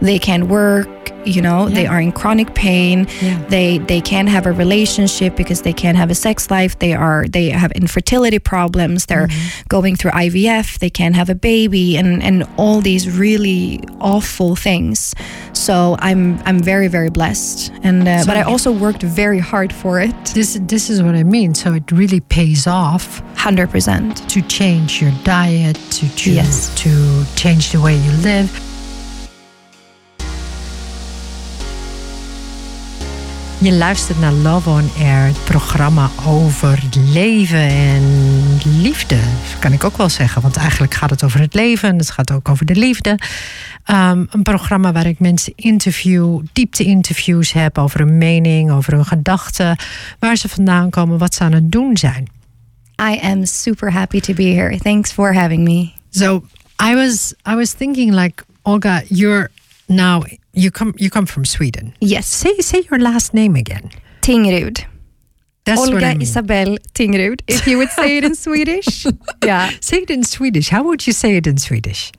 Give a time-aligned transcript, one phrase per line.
[0.00, 0.88] they can't work.
[1.26, 3.06] You know, they are in chronic pain.
[3.20, 3.44] Yeah.
[3.50, 6.78] They they can't have a relationship because they can't have a sex life.
[6.78, 9.04] They are they have infertility problems.
[9.06, 9.66] They're Mm-hmm.
[9.68, 10.78] going through IVF.
[10.78, 15.14] They can't have a baby, and and all these really awful things.
[15.52, 19.72] So I'm I'm very very blessed, and uh, So but I also worked very hard
[19.74, 20.14] for it.
[20.34, 21.54] This this is what I mean.
[21.54, 24.26] So it really pays off Hundred percent.
[24.30, 26.74] to change your diet, to choose, Yes.
[26.82, 26.90] to
[27.36, 28.48] change the way you live.
[33.62, 36.82] Je luistert naar Love on Air, het programma over
[37.12, 38.02] leven en
[38.64, 39.18] liefde.
[39.58, 42.30] Kan ik ook wel zeggen, want eigenlijk gaat het over het leven en het gaat
[42.30, 43.10] ook over de liefde.
[43.90, 49.76] Um, een programma waar ik mensen interview, diepte-interviews heb over hun mening, over hun gedachten,
[50.18, 52.28] waar ze vandaan komen, wat ze aan het doen zijn.
[53.12, 54.78] I am super happy to be here.
[54.78, 55.92] Thanks for having me.
[56.10, 56.44] So
[56.90, 59.50] I was I was thinking like Olga, you're
[59.90, 61.92] now you come you come from Sweden.
[62.00, 63.90] Yes, Say say your last name again.
[64.22, 64.84] Tingrud.
[65.64, 66.22] That's what I Olga mean.
[66.22, 67.42] Isabel Tingrud.
[67.46, 69.06] If you would say it in Swedish.
[69.44, 69.70] Yeah.
[69.80, 70.68] Say it in Swedish.
[70.68, 72.12] How would you say it in Swedish?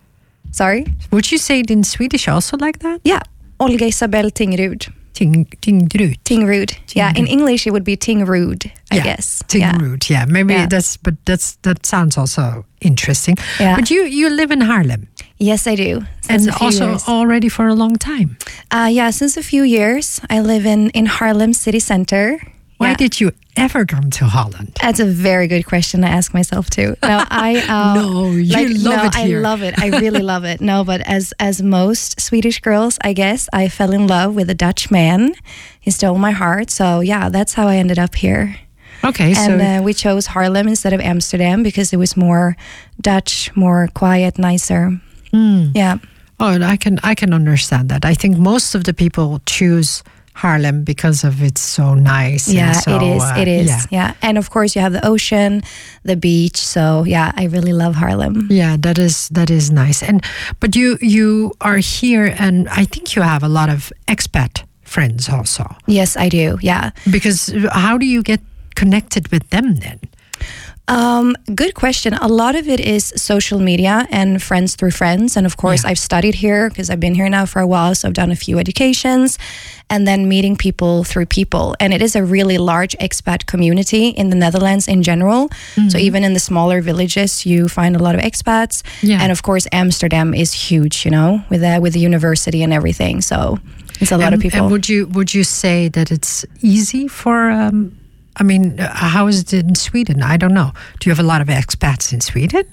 [0.51, 0.85] Sorry.
[1.11, 3.01] Would you say it in Swedish also like that?
[3.03, 3.21] Yeah.
[3.59, 4.91] Olga Isabel Tingrud.
[5.13, 6.17] Ting Tingrud.
[6.23, 6.77] Tingrud.
[6.95, 7.13] Yeah.
[7.15, 9.43] In English, it would be Tingrud, I yeah, guess.
[9.53, 9.71] Yeah.
[9.73, 10.09] Tingrud.
[10.09, 10.25] Yeah.
[10.25, 10.67] maybe Yeah.
[10.67, 13.35] that's but that's that sounds also interesting.
[13.59, 13.75] Yeah.
[13.75, 15.07] But you you live in Haarlem
[15.41, 16.05] Yes, I do.
[16.21, 17.07] Since and also years.
[17.07, 18.37] already for a long time.
[18.69, 22.37] Uh, yeah, since a few years, I live in, in Haarlem city center.
[22.81, 22.95] Why Yeah.
[22.97, 24.77] did you ever come to Holland?
[24.81, 26.95] That's a very good question I ask myself too.
[27.03, 29.73] No, I uh, No, you love no, it I love it.
[29.85, 30.61] I really love it.
[30.61, 34.55] No, but as as most Swedish girls, I guess I fell in love with a
[34.55, 35.33] Dutch man.
[35.79, 36.71] He stole my heart.
[36.71, 38.55] So yeah, that's how I ended up here.
[39.03, 42.55] Okay, so And uh, we chose Haarlem instead of Amsterdam because it was more
[43.01, 44.99] Dutch, more quiet, nicer.
[45.31, 45.71] Hmm.
[45.75, 45.97] Yeah.
[46.39, 48.05] Oh, and I can I can understand that.
[48.05, 50.03] I think most of the people choose
[50.35, 52.47] Haarlem because of it's so nice.
[52.47, 53.21] Yeah, so, it is.
[53.21, 53.67] uh, it is.
[53.67, 53.85] Yeah.
[53.91, 54.13] Yeah.
[54.21, 55.61] And of course, you have the ocean,
[56.03, 56.57] the beach.
[56.57, 58.47] So yeah, I really love Haarlem.
[58.49, 60.01] Yeah, that is that is nice.
[60.01, 60.23] And
[60.59, 65.29] but you you are here, and I think you have a lot of expat friends
[65.29, 65.65] also.
[65.87, 66.57] Yes, I do.
[66.61, 66.91] Yeah.
[67.09, 68.41] Because how do you get
[68.75, 69.99] connected with them then?
[70.87, 72.13] Um, good question.
[72.15, 75.37] A lot of it is social media and friends through friends.
[75.37, 75.91] And of course, Yeah.
[75.91, 77.95] I've studied here because I've been here now for a while.
[77.95, 79.37] So I've done a few educations
[79.89, 81.75] and then meeting people through people.
[81.79, 85.49] And it is a really large expat community in the Netherlands in general.
[85.75, 85.89] Mm-hmm.
[85.89, 88.83] So even in the smaller villages, you find a lot of expats.
[89.01, 89.21] Yeah.
[89.21, 93.21] And of course, Amsterdam is huge, you know, with the, with the university and everything.
[93.21, 93.59] So
[94.01, 94.59] it's a lot and, of people.
[94.59, 97.49] And would you would you say that it's easy for?
[97.51, 97.95] Um,
[98.37, 100.23] I mean, uh, how is it in Sweden?
[100.23, 100.71] I don't know.
[100.99, 102.63] Do you have a lot of expats in Sweden?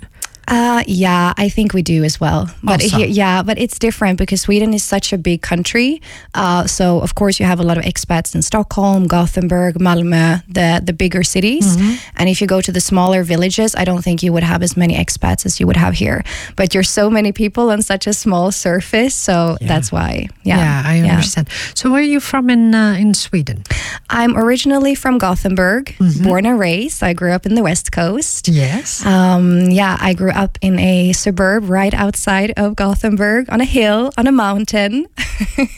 [0.49, 2.49] Uh, yeah, I think we do as well.
[2.63, 2.97] But Also.
[2.97, 6.01] here, yeah, but it's different because Sweden is such a big country.
[6.35, 10.81] Uh, so of course you have a lot of expats in Stockholm, Gothenburg, Malmö, the
[10.85, 11.77] the bigger cities.
[12.17, 14.77] And if you go to the smaller villages, I don't think you would have as
[14.77, 16.23] many expats as you would have here.
[16.57, 20.29] But you're so many people on such a small surface, so that's why.
[20.45, 21.49] Yeah, I understand.
[21.75, 23.63] So where are you from in uh, in Sweden?
[24.11, 27.03] I'm originally from Gothenburg, born and raised.
[27.03, 28.49] I grew up in the West Coast.
[28.49, 29.05] Yes.
[29.05, 34.13] Um, yeah, I grew up in a suburb right outside of Gothenburg on a hill,
[34.17, 35.07] on a mountain.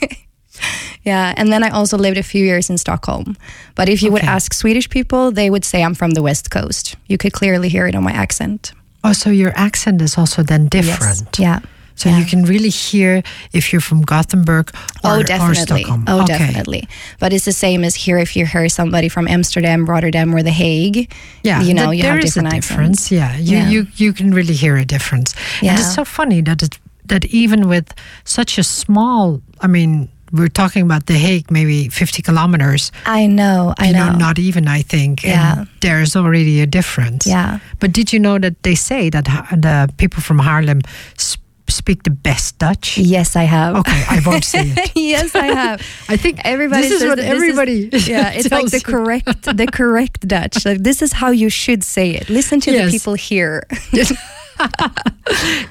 [1.03, 3.35] yeah, and then I also lived a few years in Stockholm.
[3.75, 6.95] But if you would ask Swedish people, they would say I'm from the West Coast.
[7.07, 8.71] You could clearly hear it on my accent.
[9.03, 11.39] oh, so your accent is also then different.
[11.39, 11.39] Yes.
[11.39, 11.59] Yeah.
[12.01, 12.19] So Yeah.
[12.19, 13.21] you can really hear
[13.53, 14.65] if you're from Gothenburg
[15.03, 15.83] oh, or, oh, or definitely.
[15.83, 16.03] Stockholm.
[16.07, 16.37] Oh, Okay.
[16.37, 16.83] definitely.
[17.19, 20.55] But it's the same as here if you hear somebody from Amsterdam, Rotterdam, or The
[20.63, 20.99] Hague.
[21.43, 23.09] Yeah, you know, that- you there have is different a accents.
[23.09, 23.11] difference.
[23.11, 23.69] Yeah, you, Yeah.
[23.73, 25.29] you you can really hear a difference.
[25.61, 25.71] Yeah.
[25.71, 26.73] And it's so funny that it
[27.11, 27.87] that even with
[28.23, 32.91] such a small, I mean, we're talking about The Hague, maybe 50 kilometers.
[33.05, 33.73] I know.
[33.77, 34.15] I you know.
[34.17, 35.23] not even I think.
[35.23, 35.57] Yeah.
[35.57, 37.27] And there's already a difference.
[37.29, 37.59] Yeah.
[37.79, 40.81] But did you know that they say that uh, the people from Haarlem
[41.19, 41.40] sp-
[41.71, 42.97] speak the best Dutch?
[42.97, 43.75] Yes, I have.
[43.77, 44.91] Okay, I won't say it.
[44.95, 45.81] yes, I have.
[46.09, 47.89] I think Everybody this is what this is- everybody.
[48.11, 48.83] yeah, it's like the you.
[48.83, 50.65] correct the correct Dutch.
[50.65, 52.29] Like this is how you should say it.
[52.29, 52.85] Listen to Yes.
[52.91, 53.63] the people here.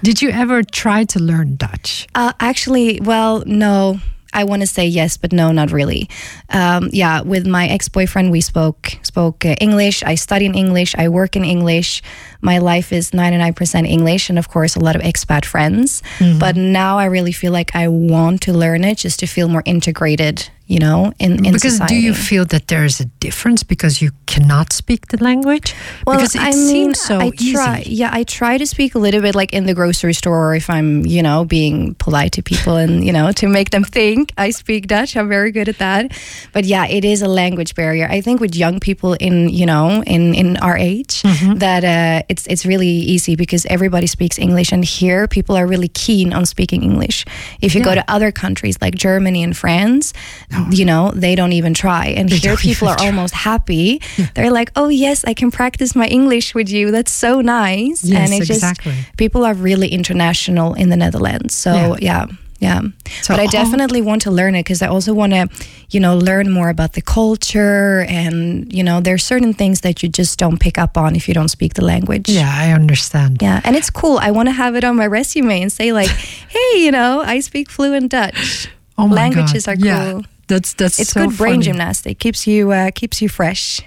[0.03, 2.09] Did you ever try to learn Dutch?
[2.15, 4.01] Uh, actually, well, no.
[4.33, 6.09] I want to say yes, but no, not really.
[6.51, 10.05] Um, yeah, with my ex-boyfriend, we spoke spoke uh, English.
[10.05, 10.95] I study in English.
[10.95, 12.01] I work in English.
[12.43, 16.03] My life is ninety nine percent English, and of course, a lot of expat friends.
[16.39, 19.63] But now I really feel like I want to learn it just to feel more
[19.65, 20.49] integrated.
[20.71, 21.95] you know, in, in because society.
[21.95, 25.75] do you feel that there is a difference because you cannot speak the language?
[26.07, 27.81] Well, because it I mean, seems so I try.
[27.81, 27.95] easy.
[27.99, 30.71] Yeah, I try to speak a little bit like in the grocery store, or if
[30.71, 34.53] I'm, you know, being polite to people and you know to make them think I
[34.53, 35.17] speak Dutch.
[35.17, 36.13] I'm very good at that.
[36.53, 38.07] But yeah, it is a language barrier.
[38.09, 41.59] I think with young people in, you know, in in our age, Mm-hmm.
[41.59, 45.89] that uh, it's it's really easy because everybody speaks English, and here people are really
[46.05, 47.25] keen on speaking English.
[47.61, 50.13] If you go to other countries like Germany and France,
[50.79, 52.07] you know, they don't even try.
[52.19, 53.07] And They here people are try.
[53.11, 54.01] almost happy.
[54.35, 56.91] They're like, "Oh yes, I can practice my English with you.
[56.97, 58.93] That's so nice." Yes, and it's exactly.
[58.93, 61.55] just people are really international in the Netherlands.
[61.55, 61.97] So Yeah.
[62.11, 62.27] yeah.
[62.61, 62.83] Yeah,
[63.23, 65.49] So but I definitely want to learn it because I also want to,
[65.89, 70.11] you know, learn more about the culture and you know, there's certain things that you
[70.11, 72.29] just don't pick up on if you don't speak the language.
[72.29, 73.41] Yeah, I understand.
[73.41, 74.19] Yeah, and it's cool.
[74.19, 76.11] I want to have it on my resume and say like,
[76.49, 78.69] "Hey, you know, I speak fluent Dutch."
[78.99, 79.17] Oh my god.
[79.17, 79.73] Languages God.
[79.73, 80.25] are Yeah, cool.
[80.51, 81.65] That's that's It's so good brain funny.
[81.65, 82.19] gymnastic.
[82.19, 83.81] Keeps you uh, keeps you fresh.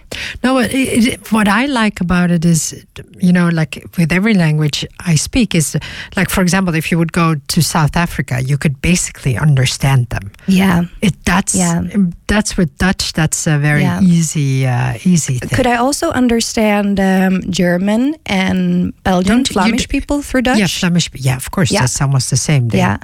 [0.43, 2.85] No, it, it, what I like about it is,
[3.19, 5.75] you know, like with every language I speak, is
[6.15, 10.31] like, for example, if you would go to South Africa, you could basically understand them.
[10.47, 10.83] Yeah.
[11.01, 11.81] It that's Yeah.
[12.27, 13.13] that's with Dutch.
[13.13, 14.01] That's a very Yeah.
[14.01, 15.49] easy uh, easy thing.
[15.57, 20.59] Could I also understand um, German and Belgian, Flemish people through Dutch?
[20.59, 21.09] Yeah, Flemish.
[21.15, 21.81] Yeah, of course, Yeah.
[21.81, 22.69] that's almost the same.
[22.69, 22.97] They, Yeah.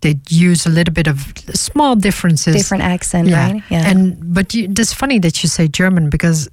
[0.00, 2.54] They use a little bit of small differences.
[2.54, 3.52] Different accent, yeah.
[3.52, 3.62] right?
[3.70, 3.90] Yeah.
[3.90, 6.48] And but you, it's funny that you say German because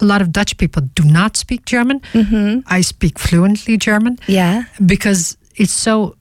[0.00, 2.00] a lot of Dutch people do not speak German.
[2.12, 2.60] Mm-hmm.
[2.66, 4.64] I speak fluently German yeah.
[4.84, 6.16] because it's so.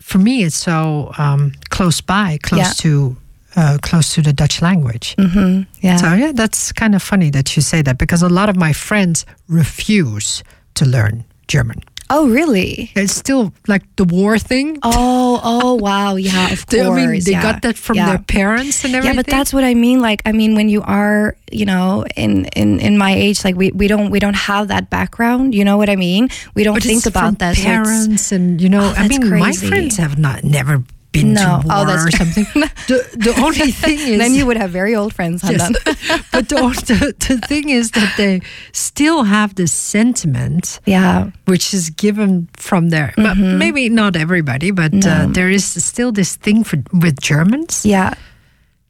[0.00, 2.72] For me, it's so um, close by, close Yeah.
[2.78, 3.16] to.
[3.56, 5.14] Uh, close to the Dutch language.
[5.16, 5.62] Mm-hmm.
[5.80, 5.96] Yeah.
[5.98, 8.72] So, yeah, that's kind of funny that you say that because a lot of my
[8.72, 10.42] friends refuse
[10.74, 11.78] to learn German.
[12.10, 12.90] Oh, really?
[12.94, 14.78] It's still like the war thing.
[14.82, 16.16] Oh, oh, wow.
[16.16, 16.80] Yeah, of course.
[16.82, 17.42] I mean, they yeah.
[17.42, 18.08] got that from Yeah.
[18.10, 19.14] their parents and everything.
[19.16, 20.00] Yeah, but that's what I mean.
[20.00, 23.70] Like, I mean, when you are, you know, in in in my age, like we
[23.72, 25.54] we don't we don't have that background.
[25.54, 26.28] You know what I mean?
[26.54, 27.56] We don't But think about that.
[27.56, 30.82] so Parents and you know, Oh, I mean, my friends have not never
[31.14, 31.62] been No.
[31.62, 32.44] to war Oh, that's or something.
[32.90, 35.62] the the only thing is then you would have very old friends, Yes.
[36.34, 36.58] But the,
[36.90, 38.40] the the thing is that they
[38.72, 41.30] still have this sentiment yeah.
[41.46, 43.12] which is given from there.
[43.16, 43.58] But Mm-hmm.
[43.58, 47.84] maybe not everybody, but uh, there is still this thing for with Germans.
[47.86, 48.14] Yeah.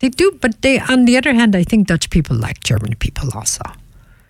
[0.00, 3.28] They do, but they on the other hand, I think Dutch people like German people
[3.34, 3.62] also.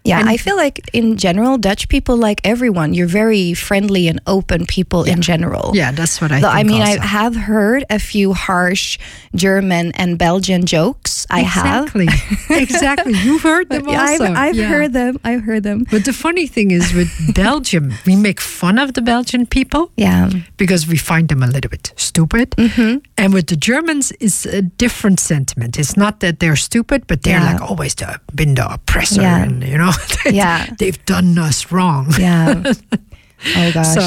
[0.05, 2.93] Yeah, And- I feel like in general, Dutch people like everyone.
[2.93, 5.73] You're very friendly and open people in general.
[5.75, 6.61] Yeah, that's what I Though, think.
[6.61, 8.99] I mean, I have heard a few harsh
[9.35, 11.27] German and Belgian jokes.
[11.31, 11.87] I have.
[11.97, 12.09] exactly,
[12.51, 13.13] exactly.
[13.25, 14.35] You've heard them Yeah, I've, also.
[14.35, 14.69] I've Yeah.
[14.69, 15.19] heard them.
[15.25, 15.87] I've heard them.
[15.91, 20.29] But the funny thing is, with Belgium, we make fun of the Belgian people Yeah.
[20.59, 22.51] because we find them a little bit stupid.
[22.59, 22.99] Mm-hmm.
[23.17, 25.79] And with the Germans, it's a different sentiment.
[25.79, 27.53] It's not that they're stupid, but they're Yeah.
[27.53, 29.43] like always the, been the oppressor, Yeah.
[29.45, 29.93] and you know,
[30.31, 30.67] Yeah.
[30.79, 32.13] they've done us wrong.
[32.19, 32.63] Yeah.
[33.57, 33.95] oh gosh.
[33.95, 34.01] So,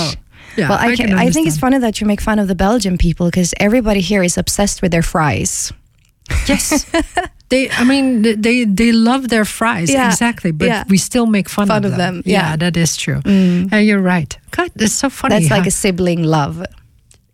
[0.57, 2.47] yeah, well, I, I can, can I think it's funny that you make fun of
[2.47, 5.71] the Belgian people because everybody here is obsessed with their fries.
[6.47, 6.85] Yes.
[7.49, 10.83] They, I mean, they they love their fries Yeah, exactly, but yeah.
[10.89, 12.15] we still make fun, Fun of, of them.
[12.15, 12.55] them, yeah.
[12.55, 12.59] Mm.
[12.59, 13.21] that is true.
[13.23, 14.37] Yeah, you're right.
[14.51, 15.35] God, it's so funny.
[15.39, 16.65] That's like a sibling love.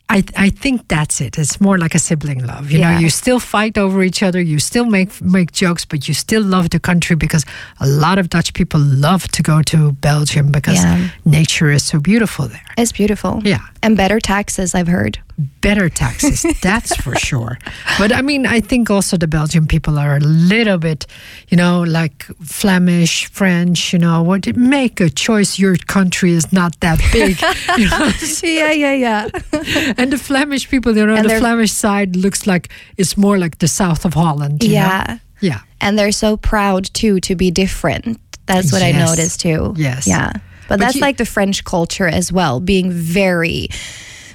[0.10, 1.38] I I think that's it.
[1.38, 2.72] It's more like a sibling love.
[2.72, 4.42] You know, you still fight over each other.
[4.42, 7.46] You still make make jokes, but you still love the country because
[7.80, 11.10] a lot of Dutch people love to go to Belgium because Yeah.
[11.26, 12.66] nature is so beautiful there.
[12.78, 13.42] It's beautiful.
[13.46, 13.60] Yeah.
[13.84, 15.20] And better taxes, I've heard.
[15.60, 17.58] Better taxes, that's for sure.
[18.00, 21.06] But I mean, I think also the Belgian people are a little bit,
[21.50, 23.92] you know, like Flemish, French.
[23.92, 25.60] You know, what make a choice.
[25.60, 27.42] Your country is not that big.
[27.78, 28.12] you know?
[28.44, 29.94] yeah, yeah, yeah.
[29.98, 33.58] and the Flemish people, you know, And the Flemish side looks like it's more like
[33.58, 34.63] the south of Holland.
[34.63, 34.75] you know?
[34.75, 35.18] yeah.
[35.42, 35.60] Yeah.
[35.82, 38.18] And they're so proud too to be different.
[38.46, 39.74] That's what I noticed too.
[39.75, 40.08] Yes.
[40.08, 40.32] Yeah.
[40.67, 43.67] But, But that's you- like the French culture as well, being very,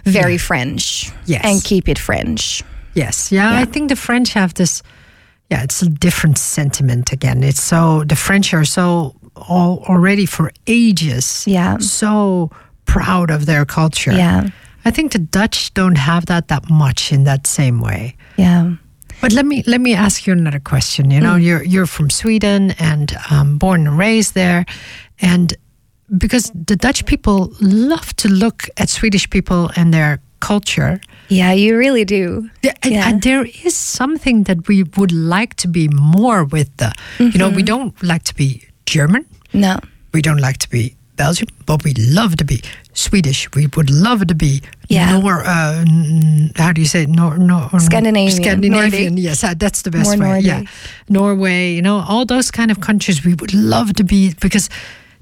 [0.04, 1.11] very French.
[1.26, 1.40] Yes.
[1.44, 2.62] And keep it French.
[2.94, 3.30] Yes.
[3.32, 3.61] Yeah, Yeah.
[3.61, 4.82] I think the French have this,
[5.50, 7.42] yeah, it's a different sentiment again.
[7.44, 11.78] It's so, the French are so all, already for ages Yeah.
[11.78, 12.50] so
[12.85, 14.12] proud of their culture.
[14.12, 14.49] Yeah.
[14.85, 18.14] I think the Dutch don't have that that much in that same way.
[18.37, 18.73] Yeah.
[19.20, 21.11] But let me let me ask you another question.
[21.11, 21.42] You know, Mm.
[21.44, 24.64] you're you're from Sweden and um, born and raised there,
[25.20, 25.52] and
[26.17, 31.77] because the Dutch people love to look at Swedish people and their culture, Yeah, you
[31.77, 32.49] really do.
[32.62, 33.09] yeah, and- Yeah.
[33.09, 36.93] and there is something that we would like to be more with the.
[37.19, 37.57] You know, Mm-hmm.
[37.57, 39.79] we don't like to be German, No.
[40.15, 42.62] we don't like to be Belgium, but we love to be
[42.95, 43.49] Swedish.
[43.55, 45.19] We would love to be Yeah.
[45.19, 45.85] Nor, uh,
[46.57, 47.09] how do you say it?
[47.11, 49.15] Nor, nor, Scandinavian, Scandinavian.
[49.15, 49.25] Nordic.
[49.25, 50.41] Yes, uh, that's the best More way.
[50.41, 50.62] Yeah,
[51.09, 51.75] Norway.
[51.75, 54.71] You know, all those kind of countries we would love to be because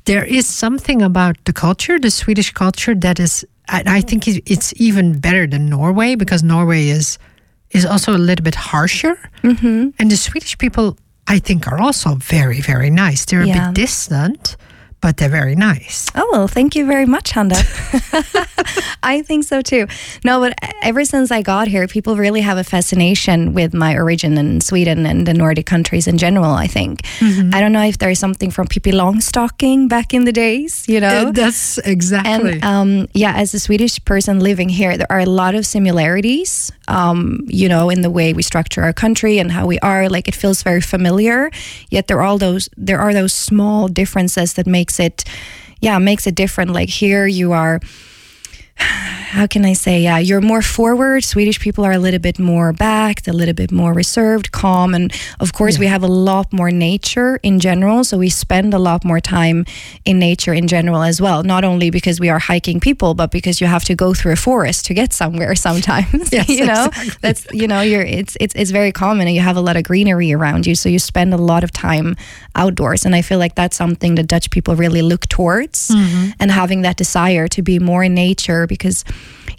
[0.06, 3.44] there is something about the culture, the Swedish culture, that is.
[3.68, 7.18] I, I think it's even better than Norway because Norway is
[7.70, 9.90] is also a little bit harsher, mm-hmm.
[9.98, 10.96] and the Swedish people.
[11.28, 13.24] I think are also very, very nice.
[13.24, 14.55] They're a bit distant,
[15.00, 16.10] but they're very nice.
[16.14, 17.62] Oh, well, thank you very much, Handan.
[19.02, 19.86] I think so too.
[20.24, 24.38] No, but ever since I got here, people really have a fascination with my origin
[24.38, 27.02] in Sweden and the Nordic countries in general, I think.
[27.20, 27.54] Mm-hmm.
[27.54, 31.28] I don't know if there's something from Pippi Longstocking back in the days, you know?
[31.28, 32.54] Uh, That's exactly.
[32.54, 36.72] And um, yeah, as a Swedish person living here, there are a lot of similarities,
[36.88, 40.08] um, you know, in the way we structure our country and how we are.
[40.08, 41.50] Like it feels very familiar,
[41.90, 45.24] yet there are all those there are those small differences that makes it,
[45.80, 46.70] yeah, makes it different.
[46.70, 47.80] Like here, you are
[49.26, 50.00] how can I say?
[50.02, 51.24] Yeah, you're more forward.
[51.24, 55.12] Swedish people are a little bit more backed, a little bit more reserved, calm, and
[55.40, 58.04] of course we have a lot more nature in general.
[58.04, 59.66] So we spend a lot more time
[60.04, 61.42] in nature in general as well.
[61.42, 64.36] Not only because we are hiking people, but because you have to go through a
[64.36, 66.32] forest to get somewhere sometimes.
[66.32, 67.18] Yes, you know, exactly.
[67.20, 69.82] that's you know, you're it's it's it's very common, and you have a lot of
[69.82, 70.76] greenery around you.
[70.76, 72.14] So you spend a lot of time
[72.54, 76.30] outdoors, and I feel like that's something that Dutch people really look towards, mm-hmm.
[76.38, 79.04] and having that desire to be more in nature because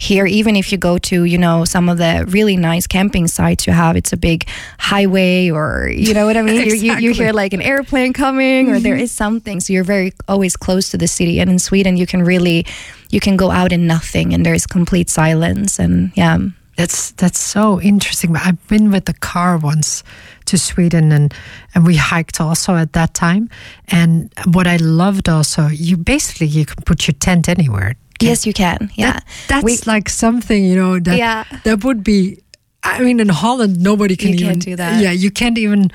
[0.00, 3.66] here even if you go to you know some of the really nice camping sites
[3.66, 4.46] you have it's a big
[4.78, 8.70] highway or you know what i mean you, you, you hear like an airplane coming
[8.70, 9.02] or there mm-hmm.
[9.02, 12.22] is something so you're very always close to the city and in sweden you can
[12.22, 12.64] really
[13.10, 16.38] you can go out in nothing and there's complete silence and yeah
[16.78, 18.36] That's that's so interesting.
[18.36, 20.04] I've been with the car once
[20.44, 21.34] to Sweden and
[21.74, 23.50] and we hiked also at that time.
[23.88, 27.96] And what I loved also, you basically you can put your tent anywhere.
[28.22, 31.44] Yes you can yeah That- that's We- like something you know that Yeah.
[31.64, 32.38] that would be.
[32.84, 35.02] I mean, in Holland, nobody can You even do that.
[35.02, 35.90] Yeah, you can't even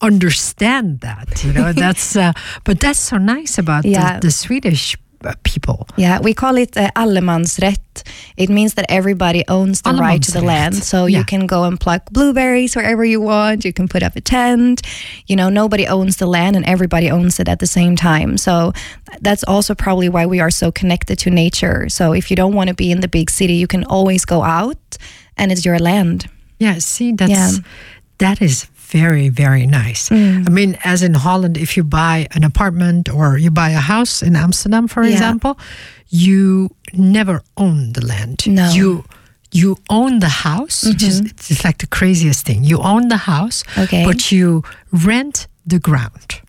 [0.00, 1.44] understand that.
[1.44, 2.32] You know, that's uh,
[2.64, 4.18] but that's so nice about Yeah.
[4.18, 4.96] the, the Swedish
[5.44, 5.86] people.
[5.96, 8.02] Yeah, we call it uh, allemansrätt.
[8.36, 10.74] It means that everybody owns the right to the land.
[10.84, 11.18] So Yeah.
[11.18, 13.64] you can go and pluck blueberries wherever you want.
[13.64, 14.82] You can put up a tent.
[15.26, 18.36] You know, nobody owns the land and everybody owns it at the same time.
[18.36, 18.72] So
[19.22, 21.88] that's also probably why we are so connected to nature.
[21.88, 24.42] So if you don't want to be in the big city, you can always go
[24.42, 24.96] out
[25.36, 26.26] and it's your land.
[26.58, 27.50] Yeah, see, that's Yeah.
[28.18, 28.66] that is
[29.00, 30.08] very very nice.
[30.10, 30.46] Mm.
[30.48, 34.22] I mean, as in Holland, if you buy an apartment or you buy a house
[34.26, 35.12] in Amsterdam, for Yeah.
[35.12, 35.52] example,
[36.08, 38.38] you never own the land.
[38.46, 38.70] No.
[38.78, 39.04] you
[39.62, 40.84] you own the house.
[40.88, 41.20] which is-
[41.50, 42.64] it's like the craziest thing.
[42.70, 43.82] You own the house, Mm-hmm.
[43.84, 44.04] Okay.
[44.04, 46.40] but you rent the ground.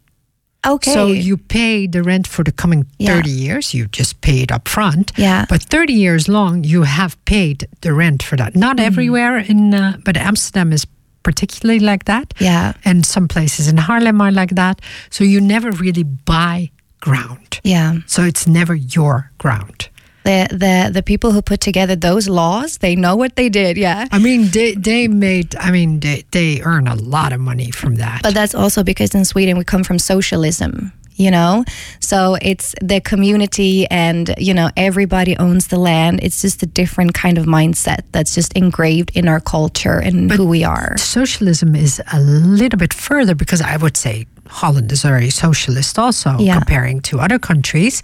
[0.68, 0.94] Okay.
[0.94, 3.14] So you pay the rent for the coming Yeah.
[3.16, 3.74] 30 years.
[3.74, 5.12] You just pay it up front.
[5.16, 5.46] Yeah.
[5.50, 8.56] But 30 years long, you have paid the rent for that.
[8.56, 8.86] Not Mm.
[8.88, 10.86] everywhere in, uh, but Amsterdam is
[11.26, 12.34] particularly like that.
[12.40, 12.74] Yeah.
[12.86, 14.80] And some places in Haarlem are like that.
[15.10, 16.70] So you never really buy
[17.02, 17.60] ground.
[17.64, 17.92] yeah.
[18.08, 19.90] So it's never your ground.
[20.24, 23.78] The, the the people who put together those laws, they know what they did.
[23.78, 24.08] Yeah.
[24.12, 27.96] I mean, they, they made, I mean, they, they earn a lot of money from
[27.98, 28.20] that.
[28.24, 31.64] But that's also because in Sweden we come from socialism, you know?
[32.00, 36.20] So it's the community and, you know, everybody owns the land.
[36.24, 40.46] It's just a different kind of mindset that's just engraved in our culture and who
[40.46, 40.98] we are.
[40.98, 46.38] socialism is a little bit further because I would say Holland is very socialist also
[46.40, 46.58] Yeah.
[46.60, 48.02] comparing to other countries.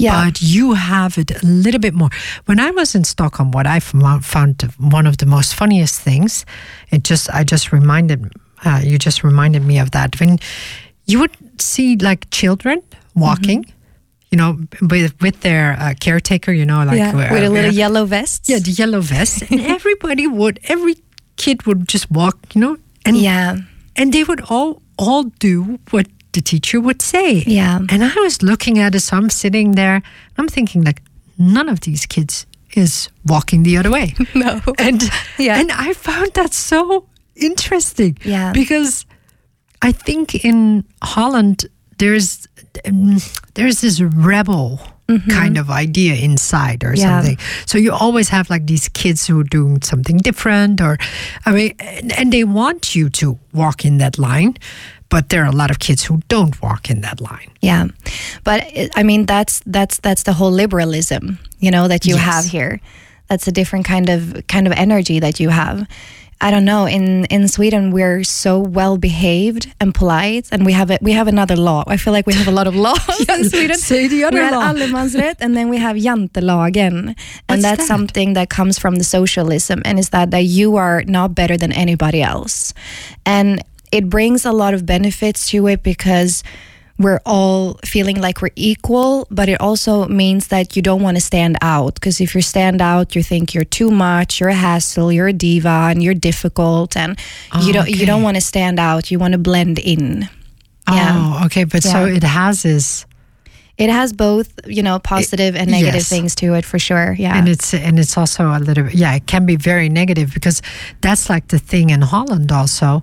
[0.00, 0.24] Yeah.
[0.24, 2.10] But you have it a little bit more.
[2.46, 6.44] When I was in Stockholm, what I found one of the most funniest things,
[6.90, 8.20] it just I just reminded
[8.64, 10.38] uh, you just reminded me of that when
[11.08, 12.82] you would see like children
[13.14, 14.30] walking, Mm-hmm.
[14.30, 14.50] you know,
[14.90, 17.10] with with their uh, caretaker, you know, like yeah.
[17.16, 18.48] uh, With a little uh, yellow vest.
[18.48, 20.94] yeah, the yellow vest, and everybody would, every
[21.36, 23.56] kid would just walk, you know, and Yeah.
[23.96, 27.42] and they would all all do what the teacher would say.
[27.46, 27.78] Yeah.
[27.92, 30.02] and I was looking at it, so I'm sitting there,
[30.36, 31.00] I'm thinking like,
[31.38, 32.46] none of these kids
[32.76, 34.14] is walking the other way.
[34.34, 34.60] No.
[34.78, 35.02] and
[35.38, 35.60] Yeah.
[35.60, 38.18] and I found that so interesting.
[38.24, 38.52] Yeah.
[38.52, 39.06] because
[39.82, 41.66] I think in Holland
[41.98, 42.46] there's
[42.84, 43.18] um,
[43.54, 44.80] there's this rebel
[45.30, 47.00] kind of idea inside or Mm-hmm.
[47.00, 47.20] Yeah.
[47.22, 47.38] something.
[47.66, 50.98] So you always have like these kids who are doing something different, or
[51.46, 54.56] I mean, and, and they want you to walk in that line.
[55.08, 57.50] But there are a lot of kids who don't walk in that line.
[57.62, 57.86] Yeah,
[58.44, 58.62] but
[58.96, 62.24] I mean that's that's that's the whole liberalism, you know, that you Yes.
[62.24, 62.78] have here.
[63.28, 65.86] That's a different kind of kind of energy that you have.
[66.40, 66.86] I don't know.
[66.86, 71.26] In in Sweden, we're so well behaved and polite, and we have a, we have
[71.28, 71.82] another law.
[71.88, 73.76] I feel like we have a lot of laws in Sweden.
[73.76, 74.72] Say the other we have law.
[74.72, 77.16] allemansrätt, and then we have jantelagen, and
[77.48, 77.86] What's that's that?
[77.86, 81.72] something that comes from the socialism, and is that that you are not better than
[81.72, 82.72] anybody else,
[83.26, 86.42] and it brings a lot of benefits to it because
[86.98, 91.20] we're all feeling like we're equal, but it also means that you don't want to
[91.20, 95.12] stand out because if you stand out, you think you're too much, you're a hassle,
[95.12, 97.18] you're a diva, and you're difficult, and
[97.52, 99.10] oh, you don't you don't want to stand out.
[99.10, 100.28] You want to blend in.
[100.88, 101.12] Oh, yeah.
[101.14, 101.64] Oh, okay.
[101.64, 103.06] But so it has this,
[103.76, 106.08] It has both, you know, positive and negative yes.
[106.08, 107.12] things to it for sure.
[107.12, 107.38] Yeah.
[107.38, 110.62] and it's and it's also a little yeah, it can be very negative because
[111.00, 113.02] that's like the thing in Holland also.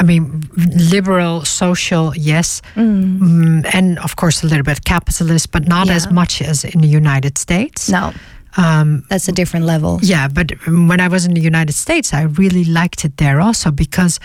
[0.00, 0.42] I mean,
[0.90, 6.42] liberal, social, yes, Mm, and of course a little bit capitalist, but not as much
[6.42, 7.88] as in the United States.
[7.88, 8.12] no,
[8.56, 9.98] Um, that's a different level.
[10.02, 13.70] Yeah, but when I was in the United States, I really liked it there also
[13.70, 14.18] because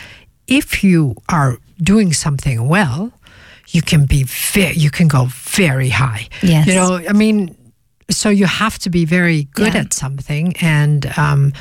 [0.48, 3.12] if you are doing something well,
[3.74, 5.25] you can be very, you can go
[5.58, 6.27] very high.
[6.41, 6.67] Yes.
[6.67, 7.55] You know, I mean,
[8.10, 9.82] so you have to be very good Yeah.
[9.82, 11.51] at something, and um,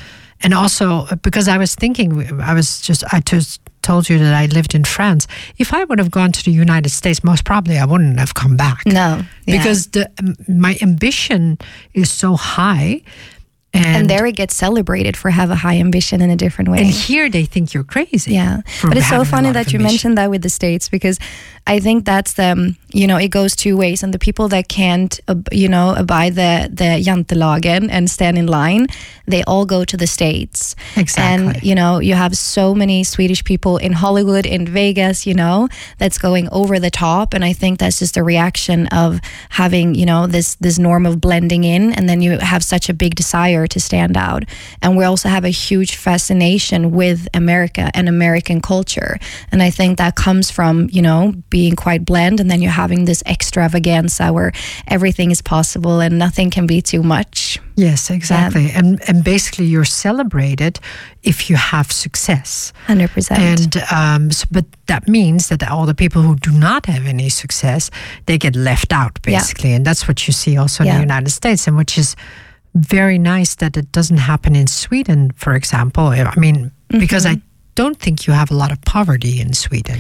[0.43, 2.13] and also because I was thinking,
[2.51, 5.27] I was just, I just told you that I lived in France.
[5.59, 8.57] If I would have gone to the United States, most probably I wouldn't have come
[8.57, 9.57] back No, yeah.
[9.59, 10.11] because the
[10.49, 11.59] my ambition
[11.93, 13.03] is so high,
[13.73, 16.79] and, and there it gets celebrated for have a high ambition in a different way.
[16.79, 18.33] and here they think you're crazy.
[18.35, 21.19] Yeah, but it's so funny that you mentioned that with the states because
[21.67, 24.69] I think that's the um, you know it goes two ways, and the people that
[24.69, 28.87] can't ab- you know abide the the jantelagen and stand in line,
[29.27, 30.77] they all go to the states.
[30.95, 31.25] Exactly.
[31.25, 35.69] And you know you have so many Swedish people in Hollywood, in Vegas, you know
[35.97, 40.05] that's going over the top, and I think that's just a reaction of having you
[40.05, 43.67] know this this norm of blending in, and then you have such a big desire
[43.69, 44.45] to stand out,
[44.83, 49.19] and we also have a huge fascination with America and American culture,
[49.51, 53.05] and I think that comes from you know being quite bland and then you're having
[53.07, 54.51] this extravaganza where
[54.89, 57.59] everything is possible and nothing can be too much.
[57.77, 58.67] Yes, exactly.
[58.79, 60.79] And and basically you're celebrated
[61.23, 62.73] if you have success.
[62.87, 63.41] Hundred percent.
[63.41, 67.29] And um, so, but that means that all the people who do not have any
[67.31, 67.91] success,
[68.27, 69.39] they get left out Yeah.
[69.39, 72.17] basically, and that's what you see also in the United States, and which is
[72.75, 76.05] very nice that it doesn't happen in Sweden, for example.
[76.05, 77.39] I mean, because Mm-hmm.
[77.39, 77.43] I
[77.75, 79.99] don't think you have a lot of poverty in Sweden.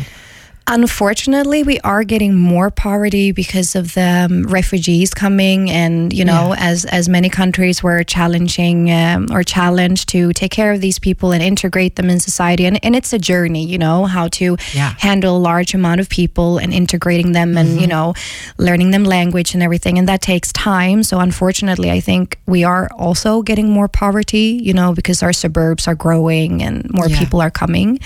[0.66, 6.55] Unfortunately, we are getting more poverty because of the um, refugees coming, and you know,
[6.57, 11.33] as as many countries were challenging um, or challenged to take care of these people
[11.33, 14.94] and integrate them in society, and, and it's a journey, you know, how to Yeah.
[15.00, 18.14] handle a large amount of people and integrating them, and you know,
[18.57, 21.03] learning them language and everything, and that takes time.
[21.03, 25.87] So, unfortunately, I think we are also getting more poverty, you know, because our suburbs
[25.87, 27.18] are growing and more Yeah.
[27.18, 28.00] people are coming.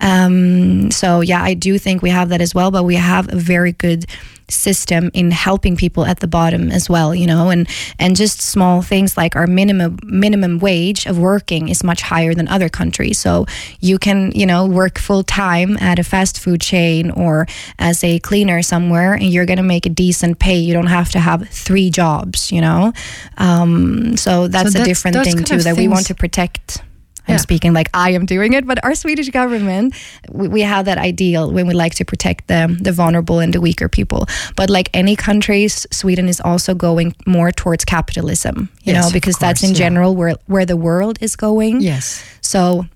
[0.00, 3.36] Um, so yeah, I do think we have that as well, but we have a
[3.36, 4.06] very good
[4.48, 8.80] system in helping people at the bottom as well, you know, and and just small
[8.80, 13.18] things like our minimum minimum wage of working is much higher than other countries.
[13.18, 13.46] So
[13.80, 17.46] you can, you know, work full time at a fast food chain or
[17.78, 20.58] as a cleaner somewhere and you're going to make a decent pay.
[20.58, 22.92] You don't have to have three jobs, you know.
[23.38, 26.82] Um, so that's a that's- different thing too that we want to protect.
[27.28, 27.40] I'm Yeah.
[27.42, 29.94] speaking like I am doing it, but our Swedish government,
[30.30, 33.60] we, we have that ideal when we like to protect the the vulnerable and the
[33.60, 34.26] weaker people.
[34.56, 39.36] But like any countries, Sweden is also going more towards capitalism, you Yes, know, because
[39.38, 39.78] that's in yeah.
[39.88, 41.80] general where where the world is going.
[41.82, 42.22] Yes.
[42.40, 42.86] So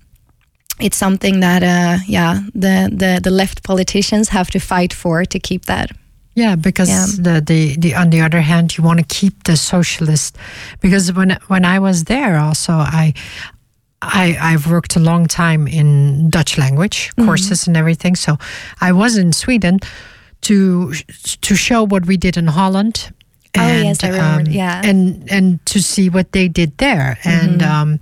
[0.79, 5.39] it's something that, uh, yeah, the, the the left politicians have to fight for to
[5.39, 5.89] keep that.
[6.35, 7.05] Yeah, because Yeah.
[7.23, 10.37] the, the the on the other hand, you want to keep the socialist.
[10.81, 13.13] Because when when I was there, also I.
[14.01, 17.25] I, I've worked a long time in Dutch language Mm-hmm.
[17.25, 18.15] courses and everything.
[18.17, 18.37] So
[18.81, 19.79] I was in Sweden
[20.41, 20.93] to
[21.41, 23.11] to show what we did in Holland.
[23.57, 24.49] Oh, yes, I remember.
[24.49, 24.81] um, Yeah.
[24.89, 27.81] and and to see what they did there, and Mm-hmm.
[27.81, 27.99] um,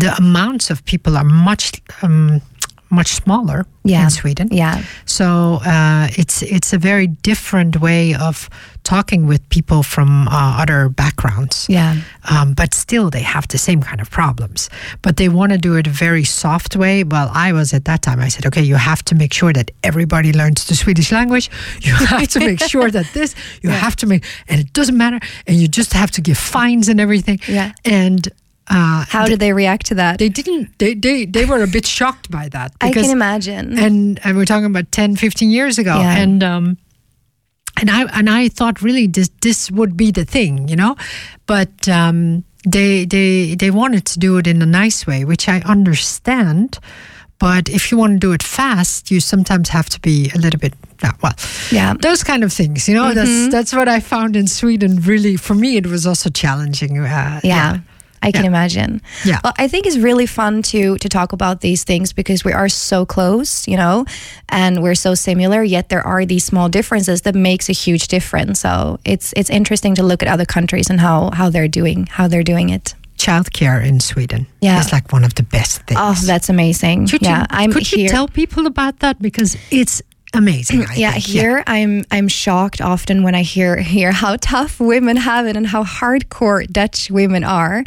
[0.00, 2.40] the amounts of people are much um,
[2.90, 4.02] much smaller Yeah.
[4.04, 4.48] in Sweden.
[4.50, 4.82] Yeah.
[5.04, 8.48] So uh, it's it's a very different way of
[8.82, 11.66] talking with people from uh, other backgrounds.
[11.68, 11.96] Yeah.
[12.30, 14.68] Um, but still, they have the same kind of problems.
[15.02, 17.04] But they want to do it a very soft way.
[17.04, 18.20] Well, I was at that time.
[18.20, 21.50] I said, okay, you have to make sure that everybody learns the Swedish language.
[21.82, 23.34] You have to make sure that this.
[23.62, 25.18] You have to make, and it doesn't matter.
[25.46, 27.40] And you just have to give fines and everything.
[27.48, 27.72] Yeah.
[27.84, 28.28] And
[28.68, 30.18] uh, How did they react to that?
[30.18, 30.78] they didn't.
[30.78, 32.72] They they they were a bit shocked by that.
[32.80, 33.78] I can imagine.
[33.78, 36.16] and and we're talking about 10 15 years ago Yeah.
[36.22, 36.76] and um
[37.80, 40.94] and i and i thought really this this would be the thing you know
[41.46, 45.60] but um they they they wanted to do it in a nice way, which I
[45.60, 46.78] understand.
[47.38, 50.60] But if you want to do it fast, you sometimes have to be a little
[50.60, 50.74] bit
[51.22, 51.32] well.
[51.70, 52.86] Yeah, those kind of things.
[52.86, 53.14] You know, mm-hmm.
[53.14, 55.00] that's that's what I found in Sweden.
[55.00, 56.98] Really, for me, it was also challenging.
[56.98, 57.40] Uh, yeah.
[57.42, 57.78] yeah.
[58.22, 58.48] I can yeah.
[58.48, 59.00] imagine.
[59.24, 59.40] Yeah.
[59.42, 62.68] Well, I think it's really fun to to talk about these things because we are
[62.68, 64.04] so close, you know,
[64.48, 65.62] and we're so similar.
[65.62, 68.60] Yet there are these small differences that makes a huge difference.
[68.60, 72.28] So it's it's interesting to look at other countries and how how they're doing how
[72.28, 74.46] they're doing it childcare in Sweden.
[74.60, 76.00] Yeah, it's like one of the best oh, things.
[76.00, 77.06] Oh, that's amazing.
[77.06, 78.00] Could yeah, you, I'm could here.
[78.00, 80.02] you tell people about that because it's
[80.34, 80.84] amazing.
[80.84, 81.24] I yeah, think.
[81.24, 81.64] here yeah.
[81.66, 85.84] I'm I'm shocked often when I hear hear how tough women have it and how
[85.84, 87.84] hardcore Dutch women are.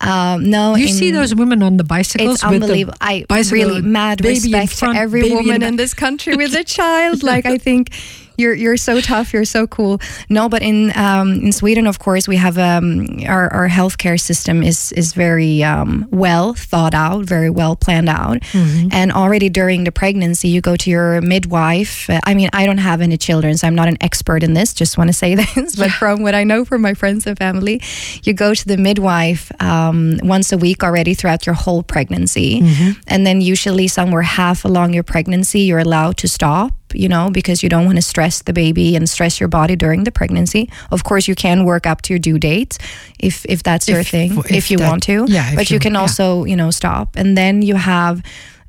[0.00, 2.36] Um, no, you in, see those women on the bicycles.
[2.36, 2.96] It's unbelievable.
[3.00, 7.22] I really mad respect front, every woman in, in this country with a child.
[7.22, 7.90] like I think
[8.36, 9.32] you're you're so tough.
[9.32, 10.00] You're so cool.
[10.28, 14.62] No, but in um, in Sweden, of course, we have um, our our healthcare system
[14.62, 18.88] is is very um, well thought out, very well planned out, mm-hmm.
[18.92, 22.08] and already during the pregnancy, you go to your midwife.
[22.24, 24.74] I mean, I don't have any children, so I'm not an expert in this.
[24.74, 27.80] Just want to say this, but from what I know from my friends and family,
[28.22, 33.00] you go to the midwife um, once a week already throughout your whole pregnancy, mm-hmm.
[33.06, 37.62] and then usually somewhere half along your pregnancy, you're allowed to stop you know, because
[37.62, 40.70] you don't want to stress the baby and stress your body during the pregnancy.
[40.90, 42.78] Of course, you can work up to your due date
[43.18, 45.26] if if that's your thing, if, if you that, want to.
[45.28, 46.00] Yeah, but you, you can yeah.
[46.00, 47.16] also, you know, stop.
[47.16, 48.22] And then you have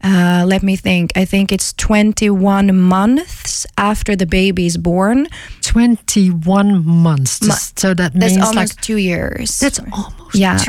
[0.03, 1.11] uh, let me think.
[1.15, 5.27] I think it's 21 months after the baby is born.
[5.63, 7.41] 21 months.
[7.41, 9.59] Mo- so that means that's almost like, two years.
[9.59, 10.59] That's almost yeah,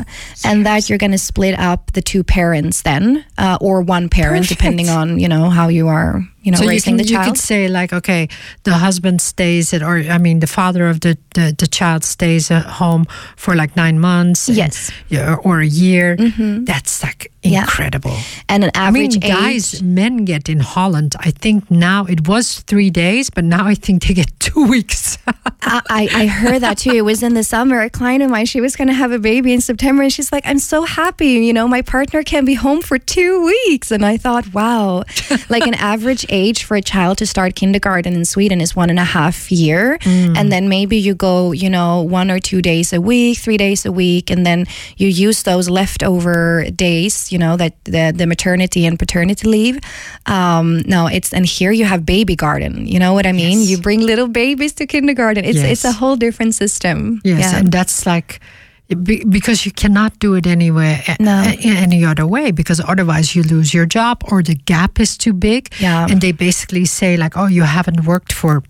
[0.45, 4.45] and that you're going to split up the two parents then, uh, or one parent,
[4.45, 4.59] Perfect.
[4.59, 7.27] depending on you know how you are you know, so raising you can, the child.
[7.27, 8.29] You could say like, okay,
[8.63, 12.51] the husband stays at, or I mean, the father of the the, the child stays
[12.51, 13.05] at home
[13.37, 16.17] for like nine months, yes, and, or a year.
[16.17, 16.65] Mm-hmm.
[16.65, 18.13] That's like incredible.
[18.13, 18.23] Yeah.
[18.49, 21.17] And an average I mean, guys, age, men get in Holland.
[21.19, 25.19] I think now it was three days, but now I think they get two weeks.
[25.61, 26.93] I, I heard that too.
[26.93, 27.81] It was in the summer.
[27.83, 30.33] A client of mine, she was going to have a baby in September, and she's
[30.33, 31.33] like, "I'm so happy.
[31.49, 35.05] You know, my partner can be home for two weeks." And I thought, wow,
[35.49, 38.99] like an average age for a child to start kindergarten in Sweden is one and
[38.99, 39.99] a half year.
[39.99, 40.37] Mm.
[40.37, 43.85] And then maybe you go, you know, one or two days a week, three days
[43.87, 48.87] a week, and then you use those leftover days, you know, that the, the maternity
[48.87, 49.79] and paternity leave.
[50.27, 52.87] Um, no, it's, and here you have baby garden.
[52.87, 53.61] You know what I mean?
[53.61, 53.71] Yes.
[53.71, 55.45] You bring little babies to kindergarten.
[55.45, 55.71] It's, yes.
[55.71, 57.21] it's a whole different system.
[57.25, 57.53] Yes.
[57.53, 57.59] Yeah.
[57.59, 58.41] And that's like,
[58.89, 61.43] because you cannot do it anywhere no.
[61.61, 65.69] any other way because otherwise you lose your job or the gap is too big
[65.79, 66.07] yeah.
[66.09, 68.63] and they basically say like oh you haven't worked for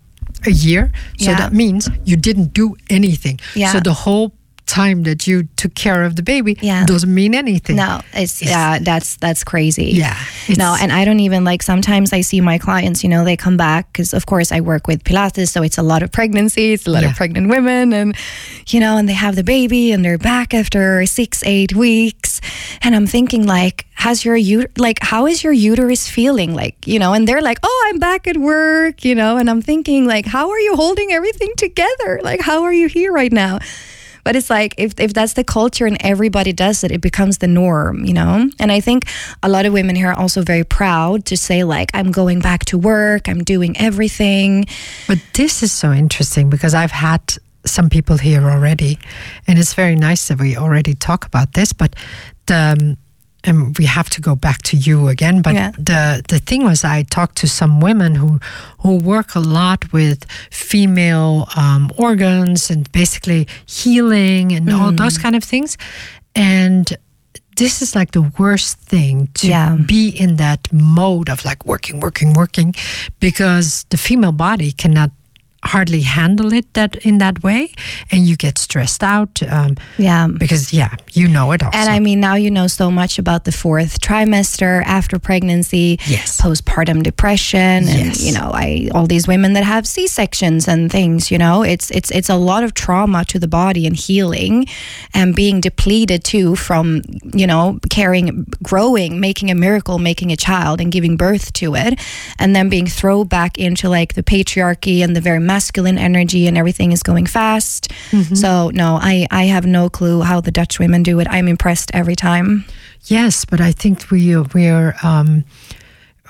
[0.45, 1.37] a year so yeah.
[1.37, 3.71] that means you didn't do anything yeah.
[3.71, 4.33] so the whole
[4.69, 6.85] time that you took care of the baby yeah.
[6.85, 7.75] doesn't mean anything.
[7.75, 9.91] No, it's, yeah, that's that's crazy.
[9.91, 10.17] Yeah.
[10.57, 13.57] No, and I don't even like sometimes I see my clients, you know, they come
[13.57, 16.87] back because of course I work with Pilates, so it's a lot of pregnancy, it's
[16.87, 17.09] a lot yeah.
[17.09, 18.15] of pregnant women and
[18.67, 22.41] you know, and they have the baby and they're back after 6 8 weeks
[22.81, 26.99] and I'm thinking like has your ut- like how is your uterus feeling like, you
[26.99, 30.25] know, and they're like, "Oh, I'm back at work," you know, and I'm thinking like,
[30.25, 32.21] "How are you holding everything together?
[32.23, 33.59] Like how are you here right now?"
[34.29, 37.47] But it's like if, if that's the culture and everybody does it, it becomes the
[37.47, 38.47] norm, you know?
[38.59, 39.05] And I think
[39.41, 42.65] a lot of women here are also very proud to say, like, I'm going back
[42.65, 44.67] to work, I'm doing everything.
[45.07, 47.21] But this is so interesting because I've had
[47.65, 48.99] some people here already,
[49.47, 51.95] and it's very nice that we already talk about this, but
[52.45, 52.97] the um,
[53.43, 55.71] and we have to go back to you again but yeah.
[55.71, 58.39] the the thing was i talked to some women who
[58.79, 64.79] who work a lot with female um, organs and basically healing and mm.
[64.79, 65.77] all those kind of things
[66.35, 66.97] and
[67.59, 69.75] this is like the worst thing to yeah.
[69.75, 72.73] be in that mode of like working working working
[73.19, 75.11] because the female body cannot
[75.63, 77.73] hardly handle it that in that way
[78.11, 81.77] and you get stressed out um, yeah because yeah you know it also.
[81.77, 86.39] and i mean now you know so much about the fourth trimester after pregnancy yes
[86.41, 88.23] postpartum depression and yes.
[88.23, 92.09] you know i all these women that have c-sections and things you know it's it's
[92.11, 94.65] it's a lot of trauma to the body and healing
[95.13, 97.01] and being depleted too from
[97.33, 101.99] you know carrying growing making a miracle making a child and giving birth to it
[102.39, 106.57] and then being thrown back into like the patriarchy and the very masculine energy and
[106.57, 107.91] everything is going fast.
[108.11, 108.35] Mm-hmm.
[108.35, 108.49] So
[108.81, 111.27] no, I I have no clue how the Dutch women do it.
[111.35, 112.65] I'm impressed every time.
[113.09, 114.21] Yes, but I think we
[114.53, 115.43] we're um,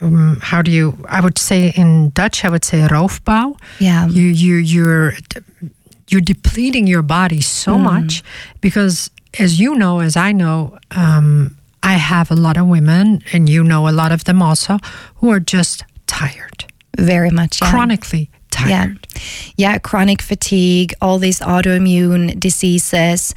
[0.02, 0.94] um, how do you?
[1.18, 3.48] I would say in Dutch, I would say roofbouw.
[3.80, 5.14] Yeah, you you you're
[6.12, 8.24] you're depleting your body so much
[8.62, 13.50] because, as you know, as I know, um, I have a lot of women, and
[13.50, 14.78] you know a lot of them also,
[15.20, 16.66] who are just tired,
[16.98, 17.62] Very much.
[17.62, 17.72] Yeah.
[17.72, 18.30] chronically.
[18.68, 19.08] Tired.
[19.58, 23.34] Yeah, chronic fatigue, all these autoimmune diseases,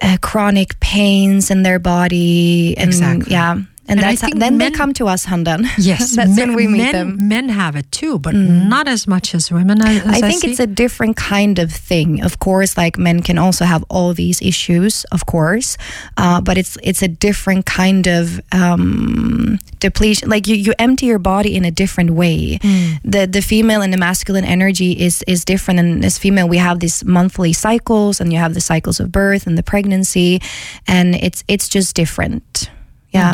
[0.00, 2.76] uh, chronic pains in their body.
[2.76, 3.32] And Exactly.
[3.32, 3.62] Yeah.
[3.88, 5.66] And, And that's think then men- they come to us, Handan.
[5.78, 7.18] Yes, that's men, when we meet men, them.
[7.18, 7.22] Mm.
[7.22, 9.80] Men have it too, but not as much as women.
[9.82, 10.50] As I think see.
[10.50, 12.22] it's a different kind of thing.
[12.24, 15.78] Of course, like men can also have all these issues, of course,
[16.16, 20.28] uh, but it's it's a different kind of um, depletion.
[20.28, 22.58] Like you, you empty your body in a different way.
[23.04, 25.80] The the female and the masculine energy is is different.
[25.80, 29.46] And as female, we have these monthly cycles, and you have the cycles of birth
[29.46, 30.40] and the pregnancy,
[30.88, 32.70] and it's it's just different.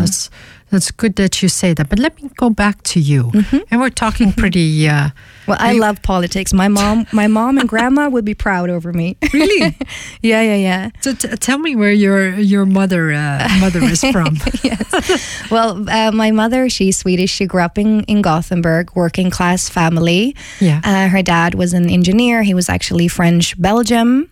[0.00, 0.30] That's,
[0.72, 1.88] that's good that you say that.
[1.88, 3.30] But let me go back to you.
[3.30, 3.58] Mm-hmm.
[3.70, 4.88] And we're talking pretty.
[4.88, 5.10] Uh,
[5.46, 6.52] Well, I love politics.
[6.54, 9.16] My mom, my mom and grandma would be proud over me.
[9.34, 9.60] really?
[10.22, 10.82] yeah, yeah, yeah.
[11.00, 12.20] so t- tell me where your
[12.52, 14.38] your mother uh, mother is from.
[15.50, 17.30] Well, uh, my mother, she's Swedish.
[17.38, 20.34] She grew up in, in Gothenburg, working class family.
[20.60, 20.80] Yeah.
[20.84, 22.42] Uh, her dad was an engineer.
[22.42, 24.28] He was actually French Belgium.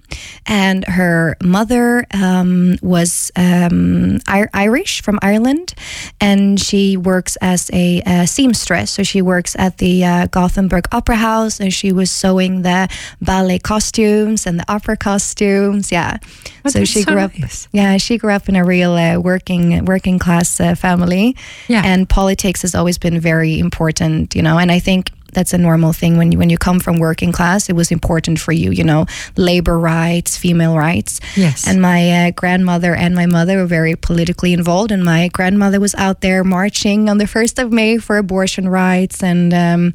[0.46, 5.74] And her mother um, was um, Ir- Irish from Ireland.
[6.20, 8.90] And she works as a, uh seamstress.
[8.90, 12.88] So she works at the uh, Gothenburg Opera House and she was sewing the
[13.20, 15.90] ballet costumes and the opera costumes.
[15.90, 16.18] Yeah.
[16.64, 17.32] Oh, so she so grew up.
[17.72, 21.36] Yeah, she grew up in a real uh, working working class uh, family.
[21.68, 21.82] Yeah.
[21.84, 24.58] And politics has always been very important, you know.
[24.58, 27.68] And I think that's a normal thing when you when you come from working class.
[27.68, 31.20] It was important for you, you know, labor rights, female rights.
[31.36, 31.66] Yes.
[31.66, 34.90] And my uh, grandmother and my mother were very politically involved.
[34.92, 39.22] And my grandmother was out there marching on the first of May for abortion rights
[39.22, 39.94] and um,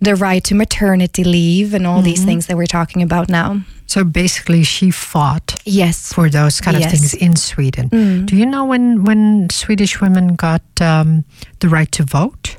[0.00, 3.60] the right to maternity leave and all these things that we're talking about now.
[3.86, 6.12] So basically, she fought Yes.
[6.12, 6.92] for those kind of Yes.
[6.92, 6.98] Mm.
[6.98, 7.88] things in Sweden.
[8.26, 11.24] Do you know when when Swedish women got um,
[11.58, 12.56] the right to vote?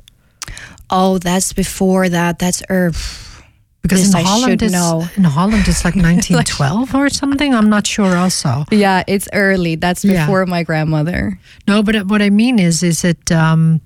[0.91, 2.37] Oh, that's before that.
[2.39, 2.91] That's er,
[3.81, 5.07] Because in I Holland, it's, know.
[5.15, 7.53] in Holland, it's like 1912 or something.
[7.55, 8.15] I'm not sure.
[8.17, 9.75] Also, Yeah, it's early.
[9.75, 10.25] That's Yeah.
[10.25, 11.39] before my grandmother.
[11.67, 11.81] no.
[11.81, 13.79] But what I mean is, is it um,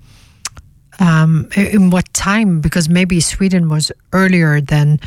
[0.98, 2.60] um, in what time?
[2.60, 4.98] Because maybe Sweden was earlier than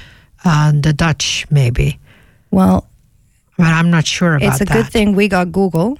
[0.45, 1.99] uh, the Dutch, maybe.
[2.51, 2.87] Well,
[3.57, 4.73] But I'm not sure about it's a that.
[4.73, 5.97] good thing we got Google.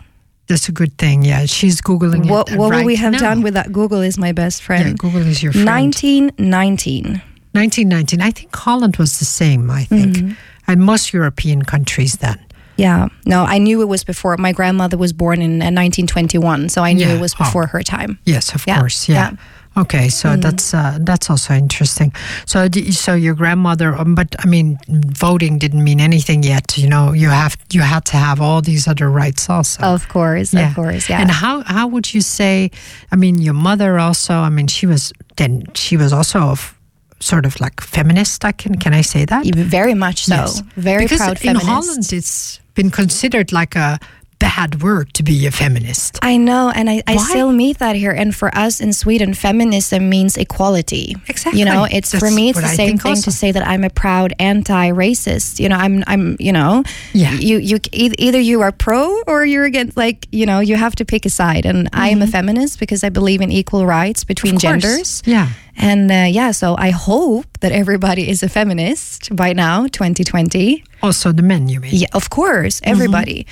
[0.49, 1.23] That's a good thing.
[1.23, 2.57] Yeah, she's googling What it.
[2.57, 3.19] what right would we have now.
[3.19, 3.71] done with that?
[3.71, 4.89] Google is my best friend.
[4.89, 4.93] Yeah.
[4.97, 5.67] Google is your friend.
[5.67, 7.21] 1919.
[7.53, 8.21] 1919.
[8.21, 9.69] I think Holland was the same.
[9.71, 10.31] I think, Mm-hmm.
[10.67, 12.38] and most European countries then.
[12.77, 13.07] Yeah.
[13.25, 14.38] No, I knew it was before.
[14.38, 17.15] My grandmother was born in uh, 1921, so I knew Yeah.
[17.15, 17.43] it was Oh.
[17.43, 18.17] before her time.
[18.25, 19.09] Yes, of Yeah, course.
[19.09, 19.31] Yeah.
[19.31, 19.38] yeah.
[19.80, 22.13] Okay, so that's uh, that's also interesting.
[22.46, 26.78] So, so your grandmother, um, but I mean, voting didn't mean anything yet.
[26.78, 29.84] You know, you have you had to have all these other rights also.
[29.84, 30.70] Of course, yeah.
[30.70, 31.22] of course, yeah.
[31.22, 32.72] And how how would you say?
[33.12, 34.34] I mean, your mother also.
[34.34, 36.76] I mean, she was then she was also of
[37.22, 38.44] sort of like feminist.
[38.44, 39.46] I can can I say that?
[39.56, 40.36] Very much so.
[40.36, 40.62] Yes.
[40.76, 41.65] Very because proud in feminist.
[41.68, 44.00] Holland, it's been considered like a
[44.39, 46.17] bad word to be a feminist.
[46.21, 47.23] I know, and I, I Why?
[47.30, 48.12] still meet that here.
[48.12, 51.15] And for us in Sweden, feminism means equality.
[51.28, 51.60] Exactly.
[51.60, 53.32] You know, it's for me, it's the I same thing also.
[53.32, 55.60] to say that I'm a proud anti-racist.
[55.60, 57.34] You know, I'm, I'm, you know, Yeah.
[57.34, 59.97] you, you, either you are pro or you're against.
[59.97, 61.65] Like, you know, you have to pick a side.
[61.65, 64.80] And I am a feminist because I believe in equal rights between Mm-hmm.
[64.82, 65.21] Genders.
[65.25, 65.49] Yeah.
[65.78, 70.84] And uh, yeah, so I hope that everybody is a feminist by now, 2020.
[71.02, 71.91] Also, the men, you mean?
[71.93, 72.91] Yeah, of course, Mm-hmm.
[72.91, 73.45] everybody.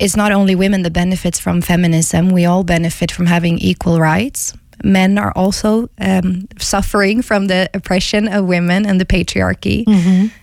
[0.00, 2.30] It's not only women that benefits from feminism.
[2.30, 4.54] We all benefit from having equal rights.
[4.82, 9.84] Men are also um, suffering from the oppression of women and the patriarchy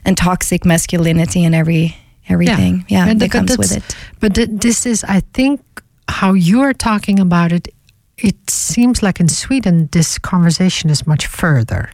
[0.05, 1.95] and toxic masculinity and every
[2.29, 2.85] everything.
[2.87, 3.95] Yeah, And that comes with it.
[4.19, 5.61] But th- this is, I think,
[6.07, 7.69] how you are talking about it.
[8.17, 11.89] It seems like in Sweden, this conversation is much further.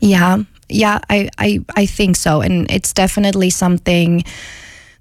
[0.00, 4.24] Yeah, yeah, I, I, I think so, and it's definitely something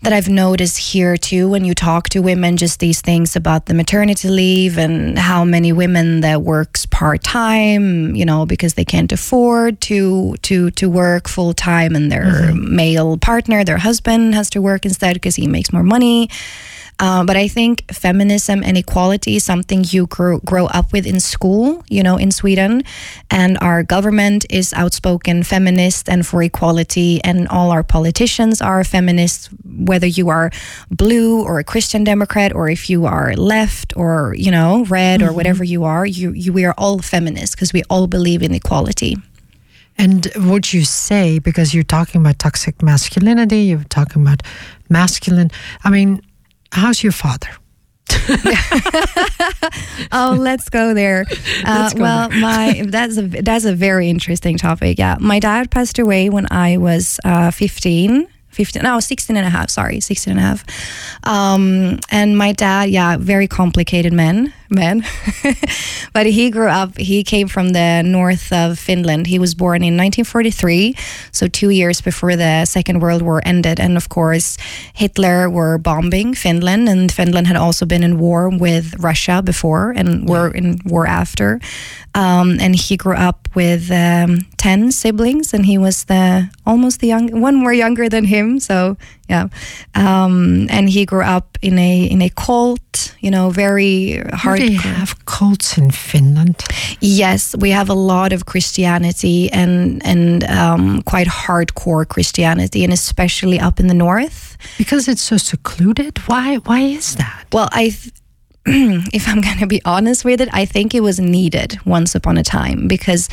[0.01, 1.49] that I've noticed here too.
[1.49, 5.73] When you talk to women, just these things about the maternity leave and how many
[5.73, 11.27] women that works part time, you know, because they can't afford to to to work
[11.27, 12.75] full time, and their mm-hmm.
[12.75, 16.29] male partner, their husband, has to work instead because he makes more money.
[16.99, 21.21] Uh, but I think feminism and equality is something you grow, grow up with in
[21.21, 22.83] school, you know, in Sweden.
[23.31, 27.21] And our government is outspoken feminist and for equality.
[27.23, 30.51] And all our politicians are feminists, whether you are
[30.91, 35.31] blue or a Christian Democrat, or if you are left or, you know, red or
[35.31, 39.15] whatever you are, you, you we are all feminists because we all believe in equality.
[39.97, 44.41] And would you say, because you're talking about toxic masculinity, you're talking about
[44.87, 45.51] masculine,
[45.83, 46.21] I mean,
[46.71, 47.49] how's your father?
[50.11, 51.25] oh, let's go there.
[51.65, 52.39] Uh, Let's go well, there.
[52.39, 54.97] my that's a that's a very interesting topic.
[54.97, 58.27] Yeah, my dad passed away when I was uh, 15.
[58.49, 60.65] 15, no, 16 and a half, sorry, 16 and a half.
[61.23, 65.03] Um, and my dad, yeah, very complicated man, man.
[66.13, 69.27] but he grew up, he came from the north of Finland.
[69.27, 70.95] He was born in 1943,
[71.31, 73.79] so two years before the Second World War ended.
[73.79, 74.57] And of course,
[74.93, 80.27] Hitler were bombing Finland, and Finland had also been in war with Russia before and
[80.27, 81.59] were in war after.
[82.15, 87.07] Um, and he grew up with um, 10 siblings, and he was the almost the
[87.07, 88.59] young one more younger than him.
[88.59, 88.97] So,
[89.29, 89.47] yeah.
[89.95, 94.59] Um, and he grew up in a in a cult, you know, very Do hard.
[94.59, 96.55] they have cults in Finland?
[96.99, 103.59] Yes, we have a lot of Christianity and and um, quite hardcore Christianity, and especially
[103.59, 104.57] up in the north.
[104.77, 106.17] Because it's so secluded?
[106.27, 107.45] Why why is that?
[107.53, 107.89] Well, I.
[107.89, 108.13] Th-
[109.13, 112.37] if I'm going to be honest with it, I think it was needed once upon
[112.37, 113.29] a time because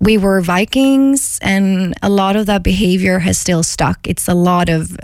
[0.00, 4.06] we were Vikings and a lot of that behavior has still stuck.
[4.08, 4.96] It's a lot of,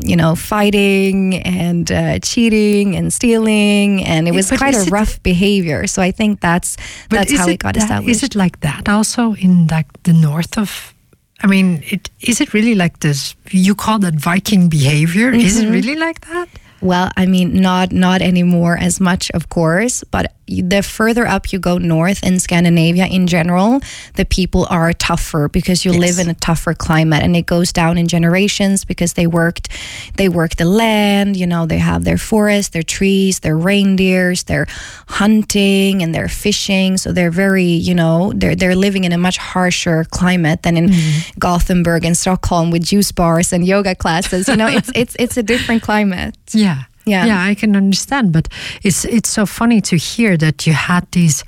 [0.00, 4.86] you know, fighting and uh, cheating and stealing, and it was but quite is a
[4.86, 5.86] it- rough behavior.
[5.86, 6.76] So I think that's
[7.10, 8.10] that's how it got that- established.
[8.16, 10.94] Is it like that also in like the north of?
[11.42, 13.34] I mean, it, is it really like this?
[13.50, 15.30] You call that Viking behavior?
[15.32, 15.68] Is Mm-hmm.
[15.68, 16.48] it really like that?
[16.80, 21.58] Well, I mean, not not anymore as much, of course, but the further up you
[21.58, 23.80] go north in Scandinavia in general,
[24.14, 26.00] the people are tougher because you Yes.
[26.00, 29.68] live in a tougher climate, and it goes down in generations because they worked,
[30.16, 31.36] they work the land.
[31.36, 34.66] You know, they have their forests, their trees, their reindeers, their
[35.08, 36.96] hunting and their fishing.
[36.96, 40.88] So they're very, you know, they're they're living in a much harsher climate than in
[40.88, 41.38] mm-hmm.
[41.38, 44.48] Gothenburg and Stockholm with juice bars and yoga classes.
[44.48, 46.36] You know, it's it's it's a different climate.
[46.52, 46.84] Yeah.
[47.06, 47.26] Yeah.
[47.26, 48.48] Yeah, I can understand, but
[48.82, 51.44] it's it's so funny to hear that you had these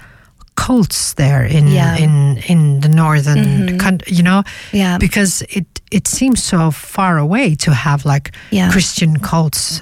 [0.54, 1.96] cults there in Yeah.
[1.96, 2.04] Mm-hmm.
[2.04, 4.42] in in the northern country, you know?
[4.72, 4.98] Yeah.
[4.98, 8.70] Because it it seems so far away to have like Yeah.
[8.72, 9.80] Christian cults.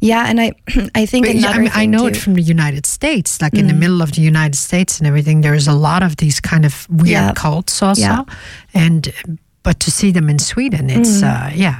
[0.00, 0.52] Yeah, and I
[1.02, 3.58] I think But, yeah, I mean, I know too, it from the United States, like
[3.58, 3.68] in Mm.
[3.70, 5.42] the middle of the United States and everything.
[5.42, 8.24] There's a lot of these kind of weird cults also,
[8.74, 9.12] and
[9.62, 11.24] but to see them in Sweden, it's Mm.
[11.24, 11.74] uh, yeah.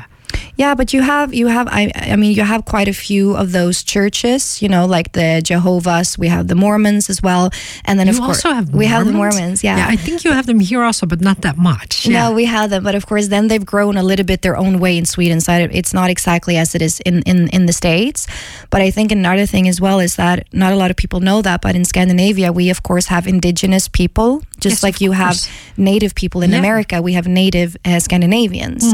[0.56, 3.52] Yeah, but you have you have I I mean you have quite a few of
[3.52, 6.18] those churches, you know, like the Jehovah's.
[6.18, 7.50] We have the Mormons as well,
[7.84, 9.62] and then You of course we have the Mormons?
[9.62, 9.76] Yeah.
[9.78, 9.86] yeah.
[9.88, 12.06] I think you have them here also, but not that much.
[12.06, 12.18] Yeah.
[12.28, 14.80] No, we have them, but of course, then they've grown a little bit their own
[14.80, 15.40] way in Sweden.
[15.40, 18.26] So it's not exactly as it is in, in, in the States.
[18.70, 21.40] But I think another thing as well is that not a lot of people know
[21.42, 25.36] that, but in Scandinavia, we of course have indigenous people, just Yes, like you have
[25.76, 26.58] native people in Yeah.
[26.58, 27.00] America.
[27.00, 28.84] We have native uh, Scandinavians.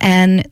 [0.00, 0.46] And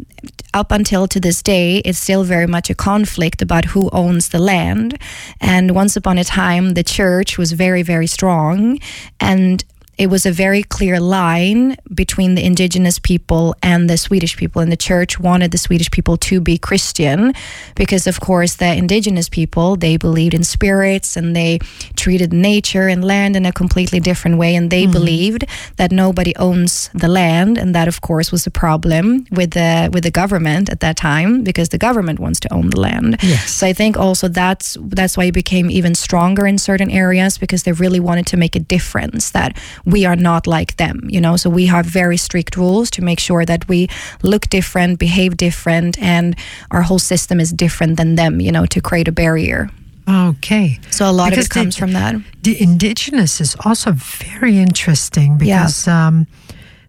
[0.54, 4.38] up until to this day, it's still very much a conflict about who owns the
[4.38, 4.98] land.
[5.40, 8.78] And once upon a time, the church was very, very strong.
[9.18, 9.64] And
[9.98, 14.62] it was a very clear line between the indigenous people and the Swedish people.
[14.62, 17.34] And the church wanted the Swedish people to be Christian
[17.74, 21.58] because, of course, the indigenous people, they believed in spirits and they
[21.94, 24.54] treated nature and land in a completely different way.
[24.56, 24.92] And they mm-hmm.
[24.92, 25.44] believed
[25.76, 27.58] that nobody owns the land.
[27.58, 31.44] And that, of course, was a problem with the, with the government at that time
[31.44, 33.18] because the government wants to own the land.
[33.22, 33.50] Yes.
[33.50, 37.62] So I think also that's that's why it became even stronger in certain areas because
[37.64, 41.36] they really wanted to make a difference that we are not like them, you know.
[41.36, 43.88] So we have very strict rules to make sure that we
[44.22, 46.34] look different, behave different, and
[46.70, 49.68] our whole system is different than them, you know, to create a barrier.
[50.08, 50.78] Okay.
[50.90, 52.14] So a lot Because of it comes from that.
[52.42, 56.26] The indigenous is also very interesting because um,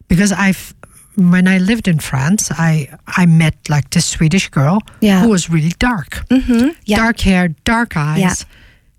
[0.08, 0.74] because I've
[1.16, 2.90] when I lived in France, I
[3.22, 5.22] I met like this Swedish girl Yeah.
[5.22, 6.70] who was really dark, Mm-hmm.
[6.86, 6.98] Yeah.
[6.98, 8.34] dark hair, dark eyes, Yeah.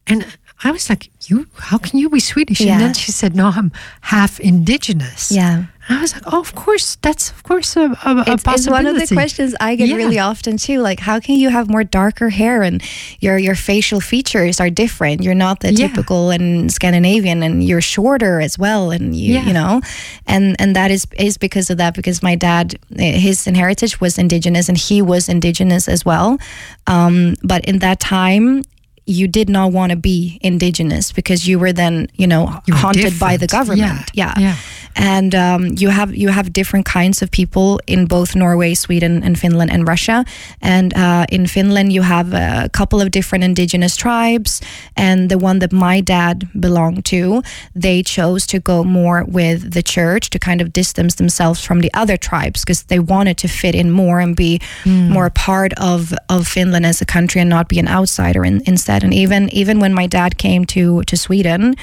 [0.07, 0.25] and
[0.65, 2.73] I was like, "You, how can you be Swedish?" Yeah.
[2.73, 5.65] And then she said, "No, I'm half indigenous." Yeah.
[5.91, 8.87] I was like, "Oh, of course, that's of course a, a, a It's, it's one
[8.87, 9.97] of the questions I get Yeah.
[9.97, 10.81] really often too.
[10.81, 12.83] Like, how can you have more darker hair and
[13.21, 15.23] your your facial features are different?
[15.23, 15.89] You're not the Yeah.
[15.89, 19.83] typical and Scandinavian, and you're shorter as well, and you you know,
[20.27, 21.93] and and that is is because of that.
[21.95, 26.39] Because my dad, eh, his heritage was indigenous, and he was indigenous as well.
[26.87, 28.63] Um, but in that time.
[29.07, 33.19] You did not want to be indigenous because you were then, you know, You haunted
[33.19, 33.69] by the different.
[33.81, 34.11] government.
[34.15, 34.57] Yeah, yeah.
[34.95, 39.39] And um, you have you have different kinds of people in both Norway, Sweden, and
[39.39, 40.25] Finland and Russia.
[40.61, 44.61] And uh, in Finland, you have a couple of different indigenous tribes,
[44.97, 47.43] and the one that my dad belonged to,
[47.75, 51.93] they chose to go more with the church to kind of distance themselves from the
[51.95, 55.09] other tribes because they wanted to fit in more and be mm.
[55.09, 58.63] more a part of of Finland as a country and not be an outsider in,
[58.67, 59.03] instead.
[59.03, 61.75] And even even when my dad came to to Sweden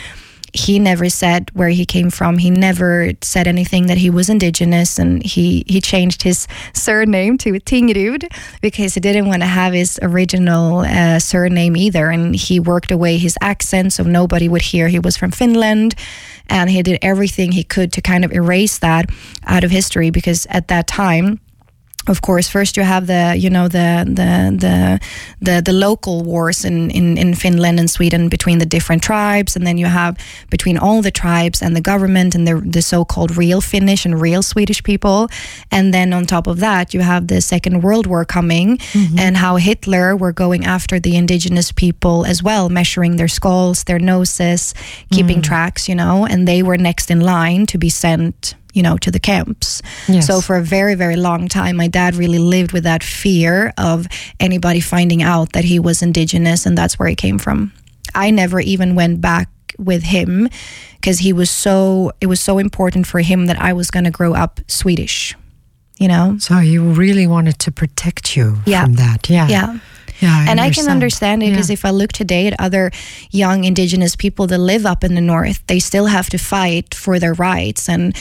[0.53, 2.37] he never said where he came from.
[2.37, 7.59] He never said anything that he was indigenous, and he he changed his surname to
[7.59, 8.27] Tingrud
[8.61, 12.09] because he didn't want to have his original uh, surname either.
[12.09, 15.95] And he worked away his accent so nobody would hear he was from Finland.
[16.49, 19.09] And he did everything he could to kind of erase that
[19.45, 21.39] out of history because at that time
[22.07, 24.99] of course, first you have the you know the the the
[25.39, 29.65] the, the local wars in, in, in Finland and Sweden between the different tribes, and
[29.67, 30.17] then you have
[30.49, 34.41] between all the tribes and the government and the the so-called real Finnish and real
[34.41, 35.29] Swedish people,
[35.71, 39.19] and then on top of that you have the Second World War coming, mm-hmm.
[39.19, 43.99] and how Hitler were going after the indigenous people as well, measuring their skulls, their
[43.99, 44.73] noses,
[45.11, 45.43] keeping mm.
[45.43, 49.11] tracks, you know, and they were next in line to be sent you know, to
[49.11, 49.81] the camps.
[50.07, 50.27] Yes.
[50.27, 54.07] So for a very, very long time, my dad really lived with that fear of
[54.39, 57.71] anybody finding out that he was indigenous and that's where he came from.
[58.15, 60.49] I never even went back with him
[60.95, 64.11] because he was so it was so important for him that I was going to
[64.11, 65.35] grow up Swedish.
[65.97, 66.37] You know?
[66.39, 68.83] So he really wanted to protect you yeah.
[68.83, 69.29] from that.
[69.29, 69.47] Yeah.
[69.47, 69.79] Yeah.
[70.21, 70.63] Yeah, I and understand.
[70.63, 71.73] I can understand it because yeah.
[71.73, 72.91] if I look today at other
[73.31, 77.19] young indigenous people that live up in the north, they still have to fight for
[77.19, 78.15] their rights and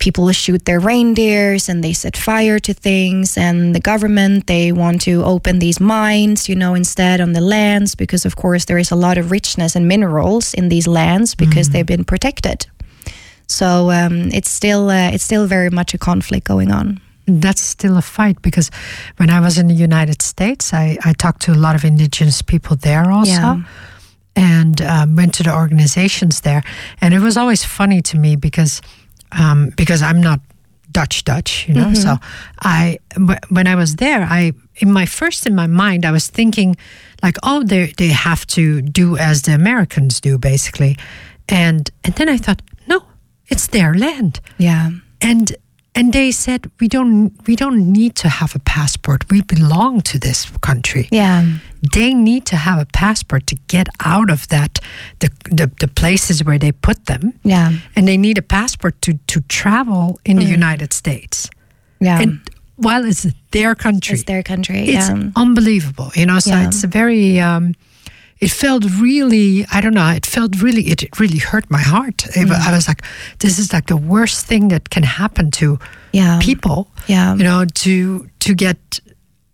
[0.00, 5.00] people shoot their reindeers and they set fire to things and the government they want
[5.02, 8.90] to open these mines you know instead on the lands because of course there is
[8.90, 11.72] a lot of richness and minerals in these lands because mm.
[11.72, 12.66] they've been protected
[13.46, 16.98] so um, it's still uh, it's still very much a conflict going on
[17.38, 18.70] that's still a fight because
[19.18, 22.42] when I was in the United States, I, I talked to a lot of indigenous
[22.42, 23.30] people there also.
[23.30, 23.62] Yeah.
[24.36, 26.62] And um, went to the organizations there,
[27.00, 28.80] and it was always funny to me because
[29.32, 30.40] um, because I'm not
[30.90, 31.86] Dutch Dutch, you know.
[31.86, 31.94] Mm-hmm.
[31.94, 32.16] So
[32.60, 32.98] I
[33.48, 36.76] when I was there, I in my first in my mind I was thinking
[37.22, 40.96] like, oh, they they have to do as the Americans do, basically,
[41.48, 43.02] and and then I thought, no,
[43.48, 44.40] it's their land.
[44.58, 45.56] Yeah, and
[45.94, 49.30] and they said we don't we don't need to have a passport.
[49.30, 51.08] We belong to this country.
[51.10, 51.58] Yeah.
[51.92, 54.78] They need to have a passport to get out of that
[55.18, 57.32] the, the, the places where they put them.
[57.42, 57.72] Yeah.
[57.96, 60.42] And they need a passport to to travel in mm.
[60.42, 61.50] the united states.
[61.98, 62.22] Yeah.
[62.22, 62.40] And
[62.76, 65.30] while it's their country it's their country it's yeah.
[65.34, 66.38] unbelievable you know?
[66.38, 66.66] So yeah.
[66.66, 67.74] it's a very um,
[68.40, 72.50] it felt really i don't know it felt really it really hurt my heart mm.
[72.50, 73.02] i was like
[73.38, 75.78] this is like the worst thing that can happen to
[76.12, 76.38] yeah.
[76.42, 79.00] people yeah you know to to get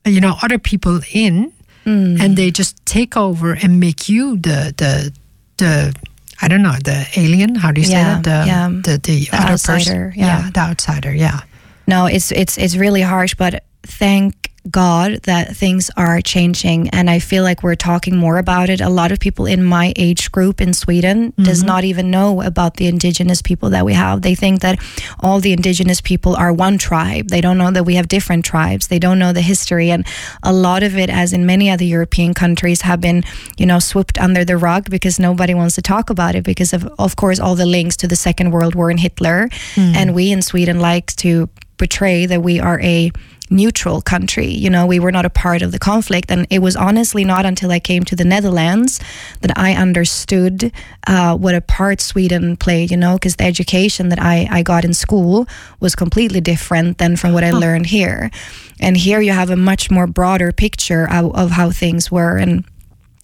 [0.05, 1.53] you know other people in
[1.84, 2.20] mm.
[2.20, 5.12] and they just take over and make you the the
[5.57, 5.95] the
[6.43, 7.55] I don't know the alien.
[7.55, 8.24] How do you say yeah, that?
[8.24, 8.68] The, yeah.
[8.68, 10.20] the, the, the other outsider, person.
[10.20, 10.26] Yeah.
[10.26, 11.14] yeah, the outsider.
[11.14, 11.41] Yeah.
[11.87, 17.18] No, it's it's it's really harsh, but thank God that things are changing and I
[17.18, 18.80] feel like we're talking more about it.
[18.80, 21.42] A lot of people in my age group in Sweden mm-hmm.
[21.44, 24.22] does not even know about the indigenous people that we have.
[24.22, 24.78] They think that
[25.20, 27.28] all the indigenous people are one tribe.
[27.28, 28.88] They don't know that we have different tribes.
[28.88, 30.06] They don't know the history and
[30.42, 33.24] a lot of it as in many other European countries have been,
[33.58, 36.86] you know, swooped under the rug because nobody wants to talk about it because of
[36.98, 39.48] of course all the links to the Second World War and Hitler.
[39.74, 39.96] Mm.
[39.96, 41.48] And we in Sweden like to
[41.78, 43.10] portray that we are a
[43.51, 44.49] neutral country.
[44.49, 46.30] You know, we were not a part of the conflict.
[46.30, 49.01] And it was honestly not until I came to the Netherlands
[49.40, 50.72] that I understood
[51.07, 54.84] uh, what a part Sweden played, you know, because the education that I, I got
[54.84, 55.47] in school
[55.80, 58.30] was completely different than from what I learned here.
[58.80, 62.36] And here you have a much more broader picture of, of how things were.
[62.36, 62.64] And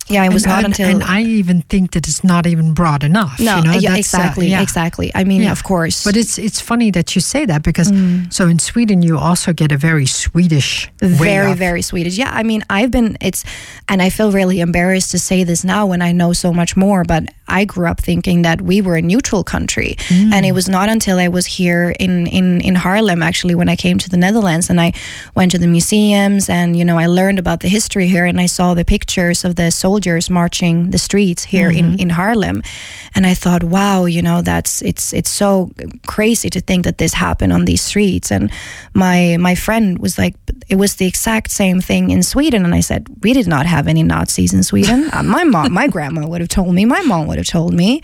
[0.08, 0.88] yeah, it was and, not and, until.
[0.88, 3.38] And I even think that it's not even broad enough.
[3.38, 3.72] No, you know?
[3.72, 4.62] yeah, exactly, uh, yeah.
[4.62, 5.12] exactly.
[5.14, 5.52] I mean, yeah.
[5.52, 6.04] of course.
[6.04, 8.32] But it's it's funny that you say that because mm.
[8.32, 12.18] so in Sweden you also get a very Swedish, very very Swedish.
[12.18, 13.44] Yeah, I mean, I've been it's,
[13.88, 17.04] and I feel really embarrassed to say this now when I know so much more.
[17.04, 20.32] But I grew up thinking that we were a neutral country, mm.
[20.32, 23.76] and it was not until I was here in in in Haarlem actually when I
[23.76, 24.92] came to the Netherlands and I
[25.34, 28.46] went to the museums and you know I learned about the history here and I
[28.46, 32.00] saw the pictures of the soldiers marching the streets here mm-hmm.
[32.00, 32.62] in in Haarlem,
[33.14, 35.70] and I thought, wow, you know that's it's it's so
[36.06, 38.32] crazy to think that this happened on these streets.
[38.32, 38.50] And
[38.94, 40.34] my my friend was like,
[40.68, 43.88] it was the exact same thing in Sweden, and I said, we did not have
[43.88, 45.10] any Nazis in Sweden.
[45.12, 46.84] uh, my mom, my grandma would have told me.
[46.86, 48.00] My mom would have told me.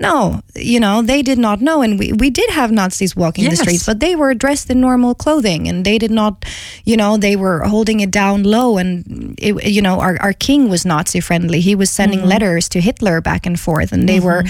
[0.00, 1.82] No, you know, they did not know.
[1.82, 3.58] And we, we did have Nazis walking Yes.
[3.58, 6.44] the streets, but they were dressed in normal clothing and they did not,
[6.84, 8.78] you know, they were holding it down low.
[8.78, 11.60] And, it, you know, our, our king was Nazi friendly.
[11.60, 12.28] He was sending Mm-hmm.
[12.28, 14.44] letters to Hitler back and forth, and they were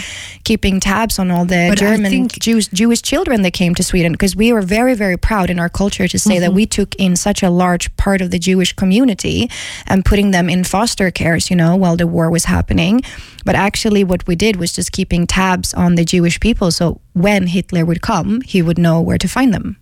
[0.44, 4.36] keeping tabs on all the But German Jews, Jewish children that came to Sweden because
[4.36, 6.42] we were very, very proud in our culture to say Mm-hmm.
[6.42, 9.49] that we took in such a large part of the Jewish community
[9.86, 13.01] and putting them in foster cares, you know, while the war was happening.
[13.44, 15.38] But actually, what we did was just keeping tabs
[15.74, 16.70] on the Jewish people.
[16.70, 19.76] So when Hitler would come, he would know where to find them.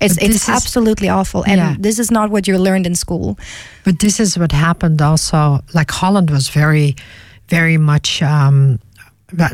[0.00, 1.42] It's, it's is- absolutely awful.
[1.46, 1.76] And Yeah.
[1.78, 3.36] this is not what you learned in school.
[3.84, 5.60] But this is what happened also.
[5.74, 6.94] Like Holland was very,
[7.48, 8.78] very much um,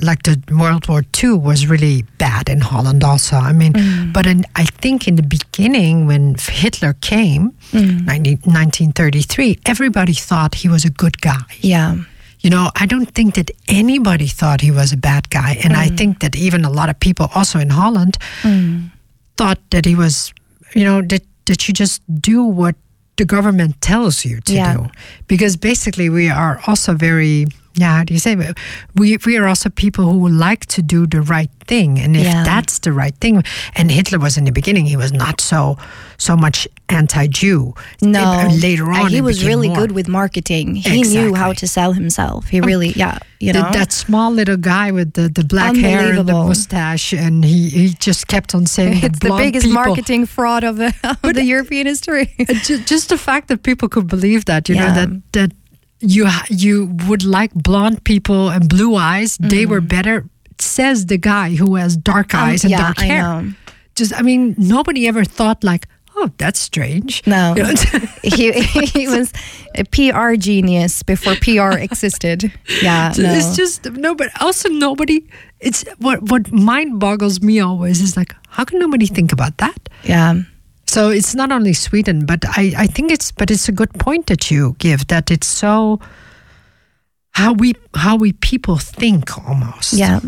[0.03, 3.37] like the World War II was really bad in Holland also.
[3.37, 3.73] I mean,
[4.13, 10.69] but in, I think in the beginning when Hitler came, 19, 1933, everybody thought he
[10.69, 11.43] was a good guy.
[11.61, 11.97] Yeah.
[12.41, 15.59] You know, I don't think that anybody thought he was a bad guy.
[15.63, 15.97] And I mm.
[15.97, 18.91] think that even a lot of people also in Holland mm.
[19.37, 20.33] thought that he was,
[20.75, 22.77] you know, that, that you just do what
[23.17, 24.77] the government tells you to Yeah.
[24.77, 24.89] do.
[25.27, 28.37] Because basically we are also very yeah, do you say
[28.95, 31.99] we we are also people who like to do the right thing.
[32.01, 32.43] And if Yeah.
[32.45, 33.43] that's the right thing
[33.77, 35.77] and Hitler was in the beginning, he was not so
[36.19, 37.73] so much anti Jew.
[38.03, 38.49] No.
[38.61, 39.77] later Uh, on he was really more.
[39.79, 40.75] good with marketing.
[40.77, 42.49] He knew how to sell himself.
[42.51, 43.71] He really, yeah, you know.
[43.73, 47.89] that small little guy with the, the black hair and the mustache, and he, he
[48.07, 49.85] just kept on saying it's the blonde biggest people.
[49.85, 50.93] marketing fraud of, the-
[51.25, 52.35] of the European history.
[52.41, 55.51] Uh, ju- just the fact that people could believe that, you know, that that
[56.01, 60.25] you you would like blonde people and blue eyes, they were better.
[60.59, 62.35] Says the guy who has dark.
[62.35, 63.23] Um, eyes and yeah, dark I hair.
[63.23, 63.53] know.
[63.95, 65.87] Just, I mean, nobody ever thought like,
[66.17, 67.23] oh, that's strange.
[67.27, 67.75] No, You know?
[68.23, 68.53] he
[68.93, 69.33] he was
[69.75, 72.53] a PR genius before PR existed.
[72.83, 73.33] Yeah, no.
[73.35, 75.27] It's just no, but also nobody.
[75.61, 79.89] It's what what mind boggles me always is like, how can nobody think about that?
[80.05, 80.43] yeah,
[80.91, 84.27] So it's not only Sweden, but I, I think it's but it's a good point
[84.27, 86.01] that you give that it's so
[87.31, 89.93] how we how we people think almost.
[89.93, 90.21] yeah,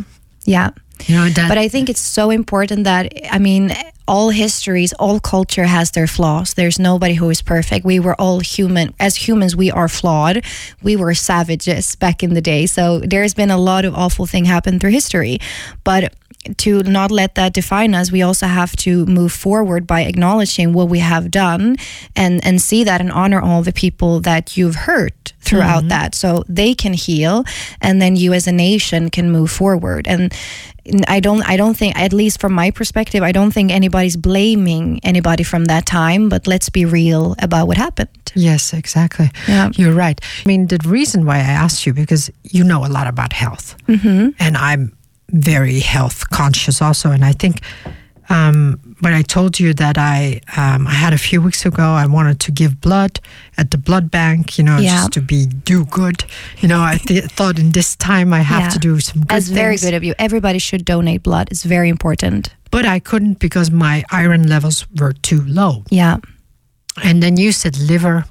[0.44, 0.70] yeah.
[1.06, 3.72] You know that But I think it's so important that I mean,
[4.06, 6.54] all histories, all culture has their flaws.
[6.54, 7.84] There's nobody who is perfect.
[7.84, 8.94] We were all human.
[9.00, 10.44] As humans, we are flawed.
[10.82, 12.66] We were savages back in the day.
[12.66, 15.38] So there's been a lot of awful thing happen through history,
[15.82, 16.14] but
[16.58, 20.88] to not let that define us, we also have to move forward by acknowledging what
[20.88, 21.76] we have done
[22.16, 26.44] and and see that and honor all the people that you've hurt throughout that so
[26.48, 27.44] they can heal
[27.80, 30.32] and then you as a nation can move forward and
[31.08, 35.00] I don't I don't think at least from my perspective I don't think anybody's blaming
[35.02, 39.30] anybody from that time but let's be real about what happened yes, exactly.
[39.48, 39.70] Yeah.
[39.74, 40.20] You're right.
[40.44, 43.76] I mean, the reason why I asked you because you know a lot about health,
[43.86, 44.30] mm-hmm.
[44.38, 44.96] and I'm
[45.32, 47.60] very health conscious also, and I think.
[48.28, 52.06] Um, when I told you that I um, I had a few weeks ago, I
[52.06, 53.20] wanted to give blood
[53.58, 54.94] at the blood bank, you know, Yeah.
[54.96, 56.24] just to be do good.
[56.60, 58.68] You know, I th- thought in this time I have Yeah.
[58.70, 61.88] to do some good that's very good of you everybody should donate blood it's very
[61.88, 65.82] important But I couldn't because my iron levels were too low.
[65.90, 66.16] yeah
[67.02, 68.24] And then you said liver.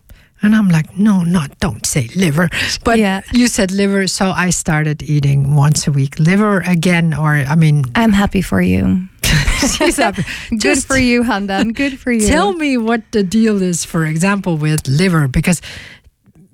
[0.44, 2.50] And I'm like, no, not don't say liver.
[2.84, 3.22] But Yeah.
[3.32, 7.14] you said liver, so I started eating once a week liver again.
[7.14, 9.08] Or I mean, I'm happy for you
[9.68, 10.24] she's happy.
[10.58, 14.58] good for you Handan good for you Tell me what the deal is, for example,
[14.58, 15.62] with liver, because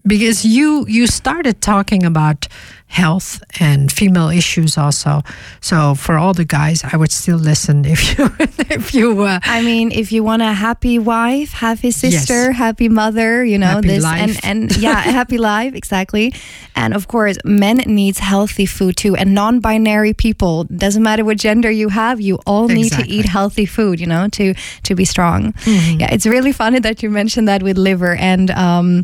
[0.06, 2.48] because you you started talking about
[2.88, 5.22] health and female issues also.
[5.62, 8.30] So for all the guys, I would still listen if you
[8.70, 9.22] if you.
[9.22, 12.56] Uh, I mean, if you want a happy wife, happy sister, Yes.
[12.58, 14.40] happy mother, you know Happy this, life.
[14.44, 16.34] and and yeah, happy life exactly.
[16.76, 19.16] And of course, men needs healthy food too.
[19.16, 23.66] And non-binary people doesn't matter what gender you have, you all need to eat healthy
[23.66, 25.54] food, you know, to to be strong.
[25.54, 26.00] Mm-hmm.
[26.00, 28.16] Yeah, it's really funny that you mentioned that with liver.
[28.16, 29.04] And um,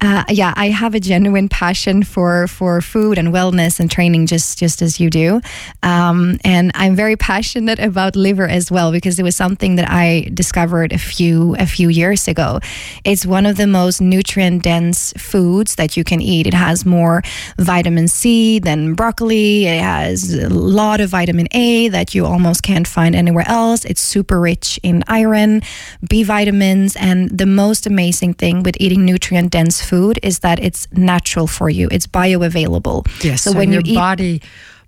[0.00, 4.58] uh, yeah, I have a genuine passion for for food and wellness and training, just
[4.58, 5.40] just as you do.
[5.82, 10.30] Um, and I'm very passionate about liver as well because it was something that I
[10.34, 12.60] discovered a few a few years ago.
[13.04, 16.46] It's one of the most nutrient dense foods that you can eat.
[16.46, 17.22] It has more
[17.58, 19.66] vitamin C than broccoli.
[19.66, 23.84] It has a lot of vitamin A that you almost can't find anywhere else.
[23.84, 25.62] It's super rich in iron,
[26.08, 30.88] B vitamins, and the most amazing thing with eating nutrient dense food is that it's
[30.92, 31.88] natural for you.
[31.90, 33.06] It's bioavailable.
[33.20, 33.42] Yes.
[33.42, 34.42] So so when you your eat body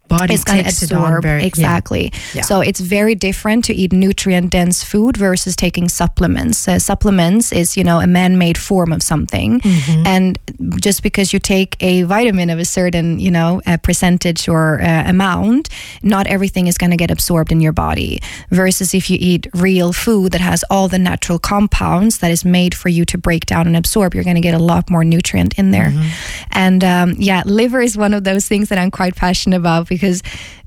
[0.09, 2.13] body it's going to absorb very- exactly.
[2.35, 2.43] Yeah.
[2.43, 6.69] so it's very different to eat nutrient dense food versus taking supplements.
[6.69, 9.61] Uh, supplements is you know a man-made form of something.
[9.61, 10.07] Mm-hmm.
[10.07, 10.39] and
[10.81, 15.05] just because you take a vitamin of a certain you know a percentage or uh,
[15.07, 15.69] amount
[16.03, 18.21] not everything is going to get absorbed in your body.
[18.51, 22.75] Versus if you eat real food that has all the natural compounds that is made
[22.75, 25.59] for you to break down and absorb you're going to get a lot more nutrient
[25.59, 25.93] in there.
[26.51, 30.23] And um, yeah liver is one of those things that i'm quite passionate about because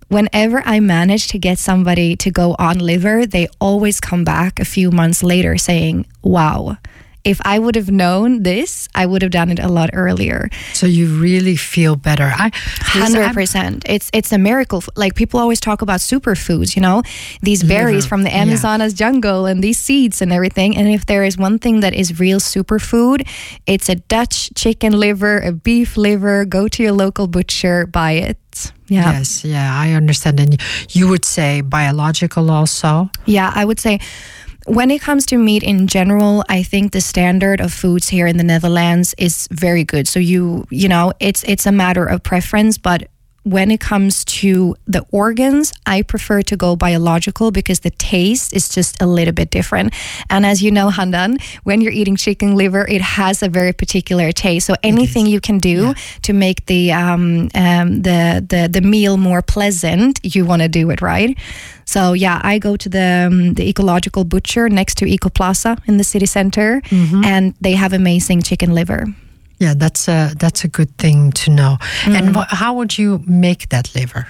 [0.10, 4.66] whenever I manage to get somebody to go on liver, they always come back a
[4.66, 6.78] few months later saying, Wow,
[7.24, 10.50] if I would have known this, I would have done it a lot earlier.
[10.74, 12.32] So you really feel better.
[12.34, 13.84] I hundred percent.
[13.88, 14.84] It's it's a miracle.
[14.96, 17.04] Like people always talk about superfoods, you know,
[17.42, 18.44] these berries from the yeah.
[18.44, 20.78] Amazonas jungle and these seeds and everything.
[20.78, 23.28] And if there is one thing that is real superfood,
[23.66, 26.46] it's a Dutch chicken liver, a beef liver.
[26.46, 28.38] Go to your local butcher, buy it.
[28.88, 29.12] Yeah.
[29.12, 30.40] Yes, yeah, I understand.
[30.40, 30.60] And
[30.90, 33.10] you would say biological also.
[33.26, 34.00] Yeah, I would say
[34.70, 38.38] when it comes to meat in general, I think the standard of foods here in
[38.38, 40.08] the Netherlands is very good.
[40.08, 43.10] So you you know, it's it's a matter of preference, but
[43.50, 48.70] when it comes to the organs, I prefer to go biological because the taste is
[48.70, 49.94] just a little bit different.
[50.30, 54.32] And as you know, Handan, when you're eating chicken liver, it has a very particular
[54.32, 54.68] taste.
[54.68, 59.42] So anything you can do to make the um, um, the the the meal more
[59.42, 61.36] pleasant, you want to do it right.
[61.86, 66.04] So yeah, I go to the um, the ecological butcher next to EkoPlaza in the
[66.04, 66.82] city center,
[67.26, 69.08] and they have amazing chicken liver.
[69.60, 71.78] Yeah, that's a that's a good thing to know.
[71.80, 72.16] Mm-hmm.
[72.16, 74.28] And wha how would you make that liver?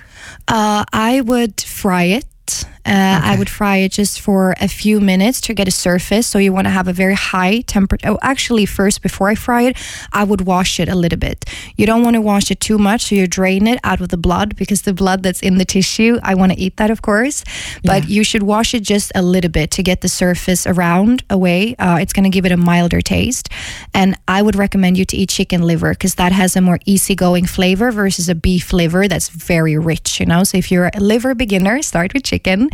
[0.47, 2.65] Uh, I would fry it.
[2.89, 6.25] Uh, I would fry it just for a few minutes to get a surface.
[6.27, 8.09] So you want to have a very high temperature.
[8.09, 9.77] Oh, actually, first before I fry it,
[10.11, 11.45] I would wash it a little bit.
[11.77, 14.17] You don't want to wash it too much, so you drain it out of the
[14.17, 17.43] blood because the blood that's in the tissue, I want to eat that, of course.
[17.83, 18.15] But Yeah.
[18.15, 21.75] you should wash it just a little bit to get the surface around away.
[21.77, 23.49] Uh, it's going to give it a milder taste.
[23.93, 27.45] And I would recommend you to eat chicken liver because that has a more easygoing
[27.45, 30.43] flavor versus a beef liver that's very rich, you know?
[30.43, 32.69] So if you're a liver beginner, start with chicken.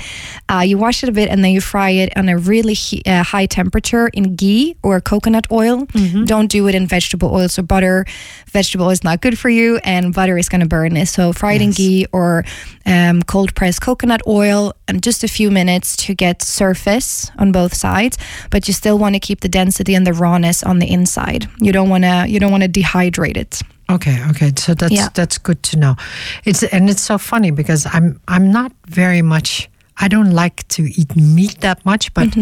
[0.50, 3.02] Uh, you wash it a bit and then you fry it on a really he-
[3.06, 5.86] uh, high temperature in ghee or coconut oil.
[6.26, 7.50] Don't do it in vegetable oil.
[7.50, 8.06] So butter,
[8.48, 11.08] vegetable is not good for you and butter is going to burn it.
[11.08, 12.44] So fry it in ghee or
[12.86, 17.74] um, cold pressed coconut oil and just a few minutes to get surface on both
[17.74, 18.18] sides
[18.52, 21.72] but you still want to keep the density and the rawness on the inside you
[21.72, 24.52] don't want to you don't want to dehydrate it Okay, okay.
[24.58, 25.10] So that's Yeah.
[25.14, 25.96] that's good to know.
[26.44, 30.84] It's and it's so funny because I'm I'm not very much I don't like to
[30.84, 32.36] eat meat that much, but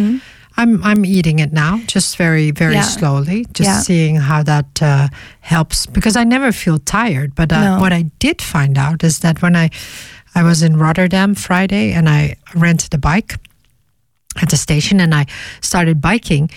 [0.58, 2.82] I'm I'm eating it now, just very very Mm-hmm.
[2.84, 2.97] Yeah.
[2.99, 3.82] slowly, just Yeah.
[3.82, 5.08] seeing how that uh,
[5.41, 7.34] helps because I never feel tired.
[7.36, 7.80] But uh, No.
[7.80, 9.70] what I did find out is that when I
[10.36, 13.36] I was in Rotterdam Friday and I rented a bike
[14.41, 15.26] at the station and I
[15.62, 16.49] started biking.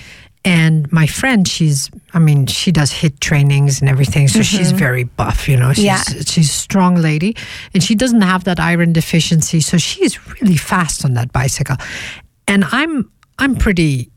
[0.46, 4.28] And my friend, she's, I mean, she does HIIT trainings and everything.
[4.28, 6.16] So she's very buff, you know, she's, Mm-hmm.
[6.18, 6.22] Yeah.
[6.24, 7.34] she's a strong lady
[7.74, 9.60] and she doesn't have that iron deficiency.
[9.60, 11.76] So she's really fast on that bicycle.
[12.46, 14.10] And I'm, I'm pretty,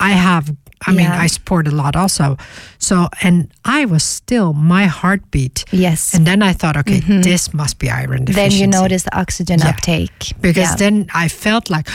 [0.00, 0.50] I have,
[0.86, 1.20] I mean, Yeah.
[1.24, 2.36] I sport a lot also.
[2.78, 5.64] So, and I was still, my heartbeat.
[5.72, 8.34] yes And then I thought, okay, this must be iron deficiency.
[8.34, 9.68] then you notice the oxygen Yeah.
[9.68, 11.86] uptake because then I felt like,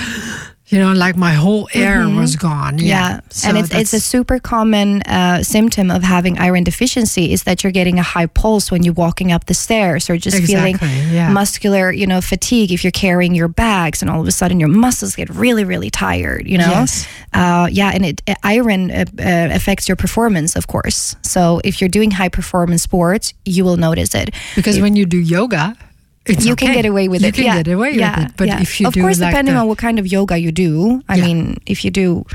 [0.67, 2.79] you know, like my whole air was gone.
[2.79, 2.87] Yeah, Mm-hmm.
[2.87, 7.43] Yeah, So and it's it's a super common uh, symptom of having iron deficiency is
[7.43, 10.77] that you're getting a high pulse when you're walking up the stairs, or just feeling
[11.13, 11.29] yeah.
[11.31, 14.69] muscular, you know, fatigue if you're carrying your bags, and all of a sudden your
[14.69, 16.47] muscles get really, really tired.
[16.47, 17.07] You know, Yes.
[17.33, 21.15] uh, yeah, and it uh, iron uh, uh, affects your performance, of course.
[21.21, 24.33] So if you're doing high performance sports, you will notice it.
[24.55, 25.75] because when you do yoga,
[26.25, 27.35] it's you can get away with you it.
[27.35, 27.61] can yeah.
[27.61, 28.19] get away yeah.
[28.19, 28.37] with it.
[28.37, 28.61] But yeah.
[28.61, 31.03] if you of do course, like depending the- on what kind of yoga you do.
[31.07, 32.25] I mean, if you do,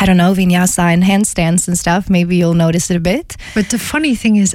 [0.00, 3.36] I don't know, vinyasa and handstands and stuff, maybe you'll notice it a bit.
[3.54, 4.54] But the funny thing is,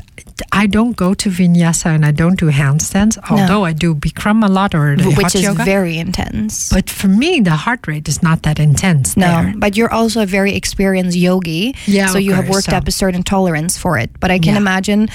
[0.51, 3.17] I don't go to vinyasa and I don't do handstands.
[3.29, 5.63] Although I do Bikram a lot or which is yoga.
[5.63, 6.69] very intense.
[6.69, 9.15] but for me, the heart rate is not that intense.
[9.17, 9.53] no, there.
[9.57, 12.91] but you're also a very experienced yogi, Yeah, so you have worked so- up a
[12.91, 14.09] certain tolerance for it.
[14.19, 14.61] But I can Yeah.
[14.65, 15.09] imagine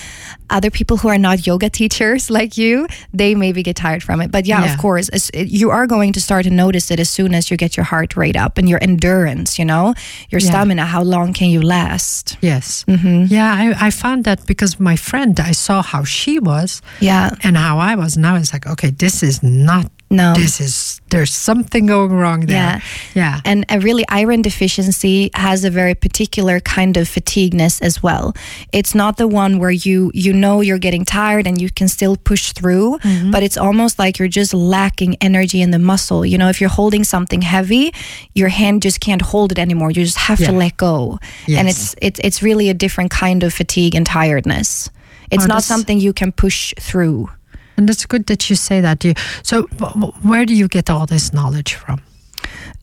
[0.51, 4.31] other people who are not yoga teachers like you, they maybe get tired from it.
[4.31, 4.73] But yeah, Yeah.
[4.73, 7.77] of course, you are going to start to notice it as soon as you get
[7.77, 9.59] your heart rate up and your endurance.
[9.59, 9.95] You know,
[10.31, 10.49] your Yeah.
[10.51, 10.85] stamina.
[10.87, 12.37] How long can you last?
[12.41, 12.85] Yes.
[12.89, 13.25] Mm-hmm.
[13.29, 17.31] Yeah, I, I found that because my friend, I saw how she was Yeah.
[17.43, 18.17] and how I was.
[18.17, 20.33] Now it's like, okay, this is not No.
[20.35, 22.57] this is there's something going wrong there.
[22.57, 22.81] Yeah.
[23.15, 23.41] Yeah.
[23.51, 28.33] And a really iron deficiency has a very particular kind of fatigueness as well.
[28.73, 32.17] It's not the one where you you know you're getting tired and you can still
[32.31, 33.31] push through, mm-hmm.
[33.31, 36.25] but it's almost like you're just lacking energy in the muscle.
[36.31, 37.93] You know, if you're holding something heavy,
[38.35, 39.91] your hand just can't hold it anymore.
[39.91, 41.19] You just have to let go.
[41.47, 41.59] Yes.
[41.59, 44.91] And it's it's it's really a different kind of fatigue and tiredness.
[45.31, 47.29] It's Oh, not something you can push through.
[47.77, 49.05] And it's good that you say that.
[49.05, 52.01] You, so, wh- wh- where do you get all this knowledge from?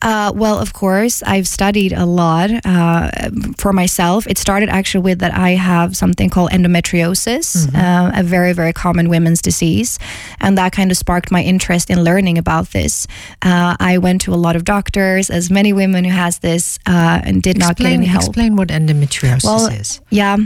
[0.02, 3.10] Uh, well, of course, I've studied a lot uh,
[3.56, 4.26] for myself.
[4.26, 9.08] It started actually with that I have something called endometriosis, uh, a very, very common
[9.08, 9.98] women's disease.
[10.40, 13.06] And that kind of sparked my interest in learning about this.
[13.42, 17.20] Uh, I went to a lot of doctors, as many women who has this, uh,
[17.24, 18.24] and did not get Explain, any help.
[18.24, 20.00] explain what endometriosis Well, is.
[20.10, 20.36] Yeah,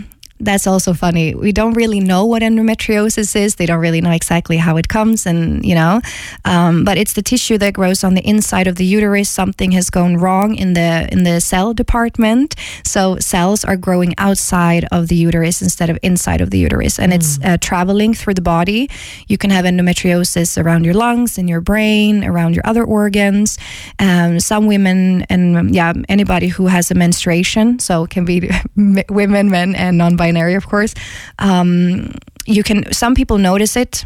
[0.40, 1.34] that's also funny.
[1.34, 3.56] We don't really know what endometriosis is.
[3.56, 6.00] They don't really know exactly how it comes, and you know,
[6.44, 9.28] um, but it's the tissue that grows on the inside of the uterus.
[9.28, 14.86] Something has gone wrong in the in the cell department, so cells are growing outside
[14.90, 18.42] of the uterus instead of inside of the uterus, and it's uh, traveling through the
[18.42, 18.88] body.
[19.28, 23.58] You can have endometriosis around your lungs, in your brain, around your other organs.
[23.98, 28.50] Um, some women and yeah, anybody who has a menstruation, so it can be
[29.08, 30.94] women, men, and non-binary, of course.
[31.38, 32.12] Um,
[32.46, 32.92] you can.
[32.92, 34.04] Some people notice it.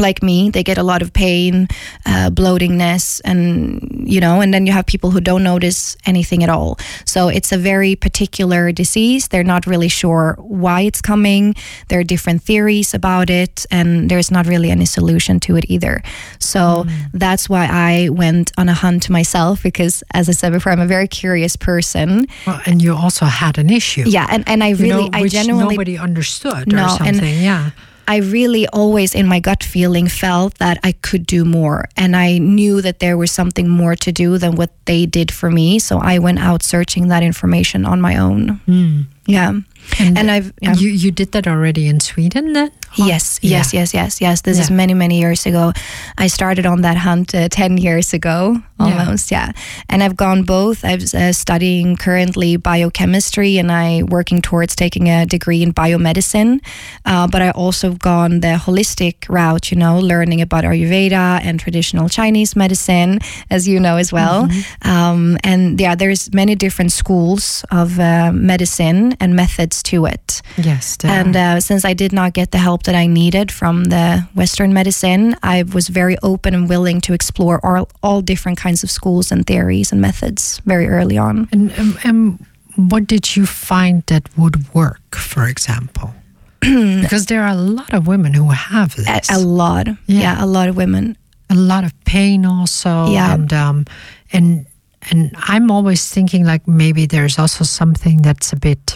[0.00, 1.68] Like me, they get a lot of pain,
[2.06, 6.48] uh, bloatingness, and you know, and then you have people who don't notice anything at
[6.48, 6.78] all.
[7.04, 9.28] So it's a very particular disease.
[9.28, 11.54] They're not really sure why it's coming.
[11.88, 16.02] There are different theories about it, and there's not really any solution to it either.
[16.38, 20.80] So that's why I went on a hunt myself because, as I said before, I'm
[20.80, 22.26] a very curious person.
[22.46, 24.04] Well, and you also had an issue.
[24.06, 27.42] Yeah, and, and I You really, know, I genuinely nobody understood or No, and- something.
[27.42, 27.70] yeah.
[28.10, 31.88] I really always, in my gut feeling, felt that I could do more.
[31.96, 35.48] And I knew that there was something more to do than what they did for
[35.48, 35.78] me.
[35.78, 38.60] So I went out searching that information on my own.
[38.66, 39.02] Hmm.
[39.26, 39.52] Yeah.
[39.98, 40.74] And, And I've, yeah.
[40.74, 42.70] you you did that already in Sweden then?
[42.96, 44.40] Yes, yes, yes, yes, yes.
[44.40, 45.72] This is many, many years ago.
[46.18, 49.52] I started on that hunt uh, 10 years ago, almost, yeah.
[49.88, 50.84] And I've gone both.
[50.84, 56.60] I'm uh, studying currently biochemistry and I working towards taking a degree in biomedicine.
[57.06, 62.08] Uh, but I also gone the holistic route, you know, learning about Ayurveda and traditional
[62.08, 63.20] Chinese medicine,
[63.50, 64.48] as you know as well.
[64.82, 70.42] Um, and yeah, there's many different schools of uh, medicine and methods to it.
[70.56, 70.96] Yes.
[71.04, 74.72] And uh, since I did not get the help that I needed from the Western
[74.72, 79.32] medicine, I was very open and willing to explore all, all different kinds of schools
[79.32, 81.48] and theories and methods very early on.
[81.52, 86.14] and, um, um, what did you find that would work, for example?
[86.60, 89.30] because there are a lot of women who have A, this.
[89.30, 90.20] a lot, Yeah.
[90.36, 90.44] yeah.
[90.44, 91.16] a lot of women.
[91.50, 93.34] a lot of pain also Yeah.
[93.34, 93.84] and um
[94.32, 94.66] and
[95.10, 98.94] and i'm always thinking like maybe there's also something that's a bit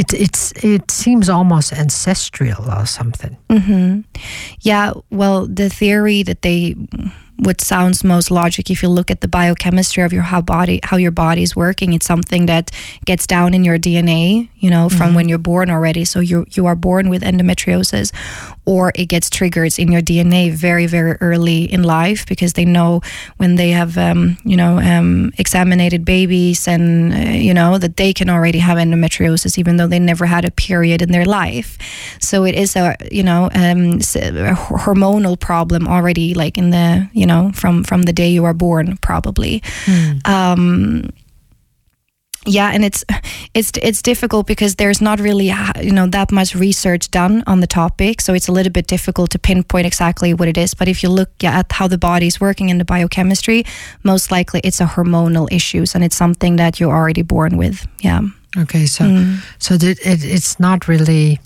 [0.00, 3.36] it it's it seems almost ancestral or something.
[3.50, 4.00] Hmm
[4.60, 6.74] Yeah, well, the theory that they
[7.42, 10.98] what sounds most logic if you look at the biochemistry of your how body how
[10.98, 12.70] your body is working it's something that
[13.06, 16.04] gets down in your dna you know from when you're born already.
[16.04, 18.12] So you you are born with endometriosis
[18.64, 23.00] or it gets triggered in your dna very very early in life because they know
[23.36, 28.12] when they have um, you know um, examinated babies and uh, you know that they
[28.12, 31.78] can already have endometriosis even though they never had a period in their life.
[32.20, 34.54] So it is a you know um, a
[34.84, 38.96] hormonal problem already like in the you know from from the day you are born
[38.98, 39.62] probably.
[40.24, 41.10] Um
[42.46, 43.04] yeah and it's
[43.54, 47.60] it's it's difficult because there's not really uh, you know that much research done on
[47.60, 50.74] the topic so it's a little bit difficult to pinpoint exactly what it is.
[50.74, 53.64] But if you look at how the body is working in the biochemistry
[54.02, 57.86] most likely it's a hormonal issues and it's something that you're already born with.
[58.00, 58.20] Yeah.
[58.56, 59.38] Okay so Mm.
[59.58, 61.38] so that it, it's not really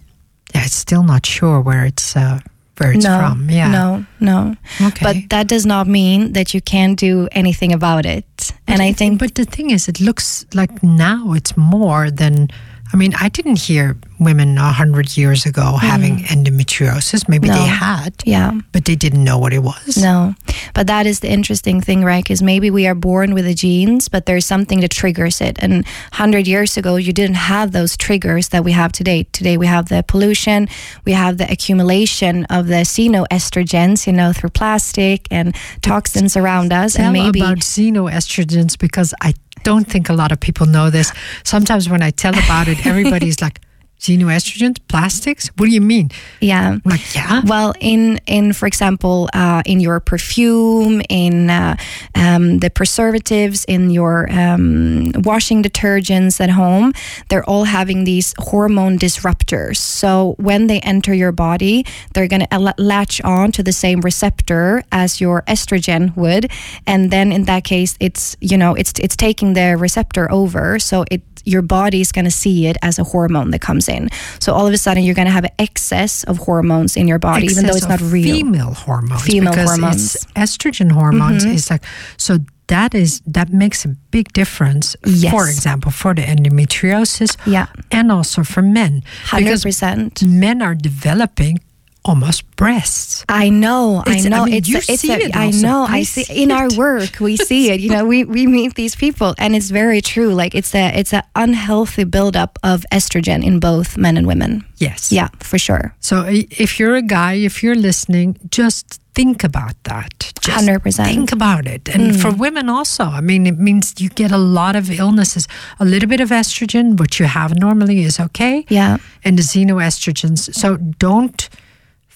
[0.55, 2.38] yeah it's still not sure where it's uh
[2.79, 3.70] where it's no from yeah.
[3.70, 4.57] no no.
[4.89, 5.05] Okay.
[5.05, 8.25] But that does not mean that you can't do anything about it.
[8.66, 12.49] And i it- think but the thing is it looks like now it's more than
[12.95, 17.78] i mean i didn't hear women a hundred years ago having endometriosis maybe they Mm.
[17.84, 20.34] Had yeah but they didn't know what it was No,
[20.74, 22.22] but that is the interesting thing, right?
[22.22, 25.59] Because maybe we are born with the genes, but there's something that triggers it.
[25.61, 29.24] And 100 years ago, you didn't have those triggers that we have today.
[29.32, 30.68] Today, we have the pollution,
[31.05, 36.95] we have the accumulation of the xenoestrogens, you know, through plastic and toxins around us.
[36.95, 37.40] Tell and maybe.
[37.40, 39.34] about xenoestrogens because I
[39.64, 41.12] don't think a lot of people know this.
[41.42, 43.60] Sometimes when I tell about it, everybody's like,
[44.05, 45.48] Xenoestrogens, plastics?
[45.57, 46.11] What do you mean?
[46.40, 46.76] Yeah.
[46.84, 47.40] Like, yeah.
[47.46, 51.76] Well, in in for example, uh, in your perfume, in uh,
[52.14, 56.92] um, the preservatives, in your um, washing detergents at home,
[57.30, 59.78] they're all having these hormone disruptors.
[59.78, 64.82] So when they enter your body, they're going to latch on to the same receptor
[64.92, 66.50] as your estrogen would,
[66.86, 71.07] and then in that case, it's you know it's it's taking the receptor over, so
[71.11, 74.09] it your body is going to see it as a hormone that comes in.
[74.40, 77.45] So all of a sudden, you're going to have excess of hormones in your body,
[77.45, 78.34] Excess even though it's not real.
[78.36, 79.22] Female hormones.
[79.22, 80.14] Female because hormones.
[80.14, 81.55] It's estrogen hormones Mhm.
[81.55, 81.82] is like
[82.16, 82.38] so
[82.68, 84.97] that is that makes a big difference.
[85.05, 85.32] Yes.
[85.32, 90.22] For example, for the endometriosis Yeah, and also for men, hundred percent.
[90.26, 91.59] men are developing
[92.05, 93.24] almost breasts.
[93.28, 94.44] I know, I It's- I know.
[94.44, 95.84] mean, it's you it's see a, it I know.
[95.84, 97.20] I I see see in our work.
[97.20, 97.80] We see it.
[97.80, 100.34] You know, we we meet these people, and it's very true.
[100.34, 104.64] Like it's a it's an unhealthy buildup of estrogen in both men and women.
[104.76, 105.11] Yes.
[105.12, 105.94] Yeah, for sure.
[106.00, 110.32] So if you're a guy, if you're listening, just think about that.
[110.40, 111.05] Just 100%.
[111.05, 111.88] Think about it.
[111.88, 112.20] And mm.
[112.20, 115.46] for women also, I mean, it means you get a lot of illnesses.
[115.78, 118.64] A little bit of estrogen, which you have normally, is okay.
[118.68, 118.98] Yeah.
[119.24, 120.52] And the xenoestrogens.
[120.55, 121.48] So don't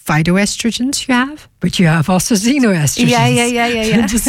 [0.09, 3.11] phytoestrogens you have, but you have also xenoestrogens.
[3.11, 4.07] Yeah, yeah, yeah, yeah, yeah.
[4.15, 4.27] Just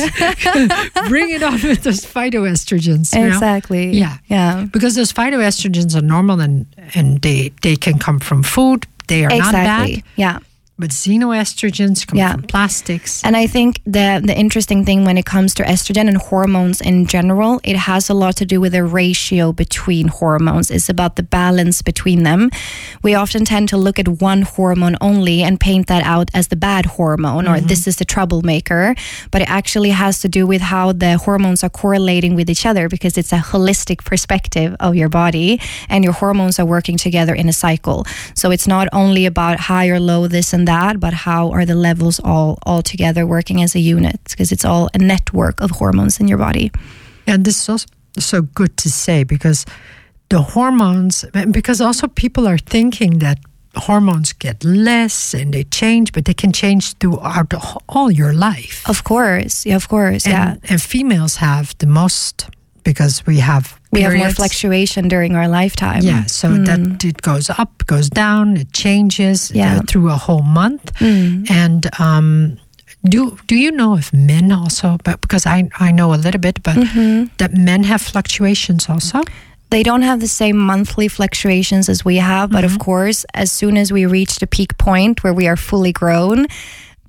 [1.08, 3.16] bring it on with those phytoestrogens.
[3.16, 3.28] you know?
[3.28, 3.92] Exactly.
[3.92, 4.18] Yeah.
[4.28, 4.66] Yeah.
[4.72, 6.66] Because those phytoestrogens are normal and,
[6.96, 8.86] and they, they can come from food.
[9.08, 10.04] They are not bad.
[10.16, 10.40] Yeah.
[10.80, 12.32] But xenoestrogens come Yeah.
[12.32, 13.22] from plastics.
[13.24, 17.06] And I think the the interesting thing when it comes to estrogen and hormones in
[17.06, 20.72] general, it has a lot to do with the ratio between hormones.
[20.72, 22.50] It's about the balance between them.
[23.04, 26.56] We often tend to look at one hormone only and paint that out as the
[26.56, 27.68] bad hormone or mm-hmm.
[27.68, 28.96] this is the troublemaker.
[29.32, 32.88] But it actually has to do with how the hormones are correlating with each other
[32.88, 35.60] because it's a holistic perspective of your body
[35.90, 38.06] and your hormones are working together in a cycle.
[38.34, 41.76] So it's not only about high or low, this and that, but how are the
[41.76, 44.20] levels all all together working as a unit?
[44.30, 46.72] Because it's all a network of hormones in your body.
[47.26, 49.66] And this is also so good to say because
[50.30, 53.38] the hormones, because also people are thinking that
[53.76, 57.54] hormones get less and they change, but they can change throughout
[57.88, 58.84] all your life.
[58.90, 60.72] Of course, yeah, of course, and, yeah.
[60.72, 62.50] and females have the most
[62.84, 66.02] because we have We have more fluctuation during our lifetime.
[66.04, 69.78] Yeah, so that it goes up, goes down, it changes Yeah.
[69.78, 70.92] uh, through a whole month.
[71.00, 71.50] Mm.
[71.50, 72.58] And um,
[73.10, 74.98] do do you know if men also?
[75.04, 77.24] But because I I know a little bit, but Mm-hmm.
[77.38, 79.22] that men have fluctuations also.
[79.72, 82.74] They don't have the same monthly fluctuations as we have, but Mm-hmm.
[82.76, 86.46] of course, as soon as we reach the peak point where we are fully grown,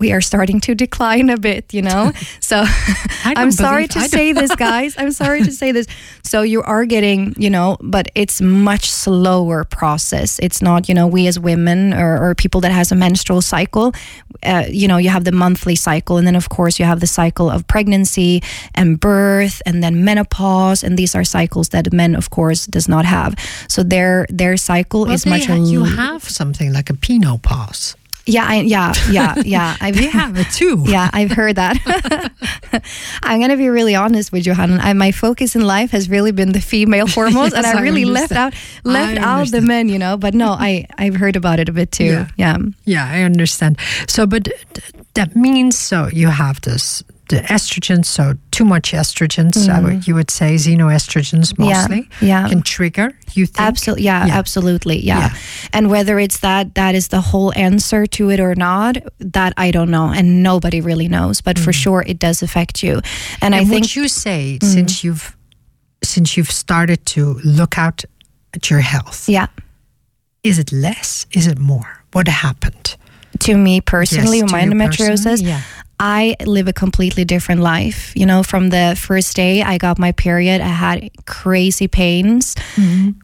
[0.00, 2.12] we are starting to decline a bit, you know?
[2.40, 2.64] So
[3.24, 4.96] I'm sorry to say this, guys.
[4.98, 5.86] I'm sorry to say this.
[6.24, 10.40] So you are getting, you know, but it's much slower process.
[10.40, 13.92] It's not, you know, we as women or, or people that has a menstrual cycle,
[14.42, 16.16] uh, you know, you have the monthly cycle.
[16.16, 18.42] And then, of course, you have the cycle of pregnancy
[18.74, 20.82] and birth and then menopause.
[20.82, 23.34] And these are cycles that men, of course, does not have.
[23.68, 27.96] So their their cycle Well, is much ha- you have something like a penopause.
[28.30, 29.76] Yeah, I, yeah, yeah, yeah.
[29.80, 30.84] I've, have it too.
[30.86, 31.76] yeah, I've heard that.
[33.22, 34.80] I'm going to be really honest with you, Handan.
[34.82, 38.04] I, my focus in life has really been the female hormones, and I I really
[38.04, 38.54] left out
[38.84, 40.16] left out the men, you know.
[40.16, 42.04] But no, I I've heard about it a bit too.
[42.04, 42.28] Yeah.
[42.36, 43.78] Yeah, Yeah, I understand.
[44.06, 44.48] So, but
[45.14, 48.04] that means so you have this the estrogen.
[48.04, 51.68] So too much estrogens, I would, you would say xenoestrogens Mm.
[51.68, 52.48] Yeah, mostly yeah.
[52.48, 53.08] can trigger.
[53.34, 54.04] You think absolutely.
[54.04, 54.38] Yeah, Yeah.
[54.38, 54.98] absolutely.
[55.10, 55.18] Yeah.
[55.20, 55.34] Yeah.
[55.72, 58.96] and whether it's that that is the whole answer to it or not,
[59.34, 61.40] that I don't know, and nobody really knows.
[61.40, 62.94] But for sure, it does affect you.
[62.94, 63.42] And, Mm.
[63.42, 65.36] And I think you say since you've
[66.02, 68.04] since you've started to look out
[68.54, 69.46] at your health, yeah.
[70.42, 71.26] is it less?
[71.32, 72.02] Is it more?
[72.12, 72.96] What happened?
[73.40, 75.60] To me personally, Yes, with to my endometriosis, yeah.
[76.02, 78.16] I live a completely different life.
[78.16, 82.56] You know, from the first day I got my period, I had crazy pains,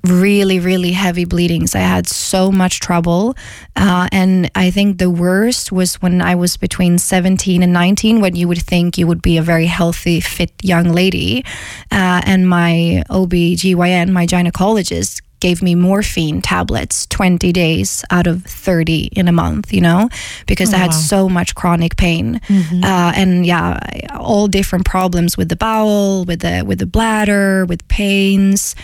[0.04, 1.74] really, really heavy bleedings.
[1.74, 3.34] I had so much trouble.
[3.76, 8.36] Uh, and I think the worst was when I was between 17 and 19, when
[8.36, 11.46] you would think you would be a very healthy, fit young lady.
[11.90, 19.10] Uh, and my OB-GYN, my gynecologist, gave me morphine tablets 20 days out of 30
[19.12, 20.08] in a month, you know,
[20.48, 20.96] because I had wow.
[20.96, 22.40] so much chronic pain.
[22.82, 23.78] Uh, and yeah,
[24.18, 28.74] all different problems with the bowel, with the with the bladder, with pains.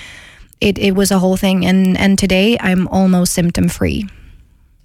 [0.61, 4.07] It it was a whole thing and and today I'm almost symptom free.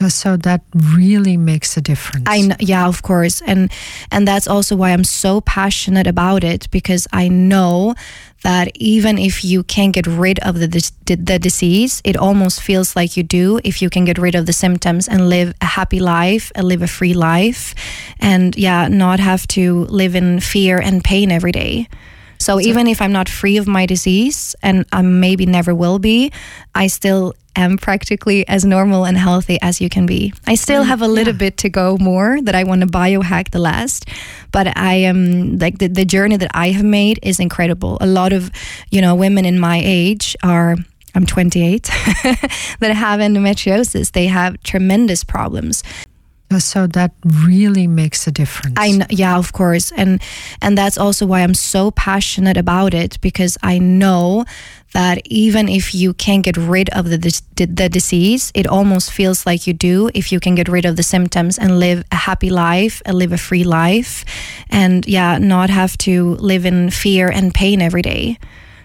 [0.10, 0.62] So that
[0.94, 2.30] really makes a difference.
[2.30, 3.72] I kn- yeah, of course, and
[4.12, 7.96] and that's also why I'm so passionate about it because I know
[8.44, 13.18] that even if you can't get rid of the the disease, it almost feels like
[13.18, 16.52] you do if you can get rid of the symptoms and live a happy life,
[16.54, 17.74] and live a free life,
[18.20, 21.88] and yeah, not have to live in fear and pain every day.
[22.40, 25.98] So, so even if I'm not free of my disease and I maybe never will
[25.98, 26.32] be,
[26.76, 30.34] I still am practically as normal and healthy as you can be.
[30.46, 31.40] I still mm, have a little yeah.
[31.40, 34.06] bit to go more that I want to biohack the last,
[34.52, 37.98] but I am like the, the journey that I have made is incredible.
[38.00, 38.52] A lot of,
[38.92, 40.76] you know, women in my age are
[41.16, 41.84] I'm 28
[42.80, 44.12] that have endometriosis.
[44.12, 45.84] They have tremendous problems.
[46.50, 48.76] Uh, so that really makes a difference.
[48.78, 50.22] I know, yeah, of course, and
[50.62, 54.46] and that's also why I'm so passionate about it because I know
[54.94, 59.68] that even if you can't get rid of the the disease, it almost feels like
[59.68, 63.02] you do if you can get rid of the symptoms and live a happy life,
[63.06, 64.24] and live a free life,
[64.70, 68.38] and yeah, not have to live in fear and pain every day.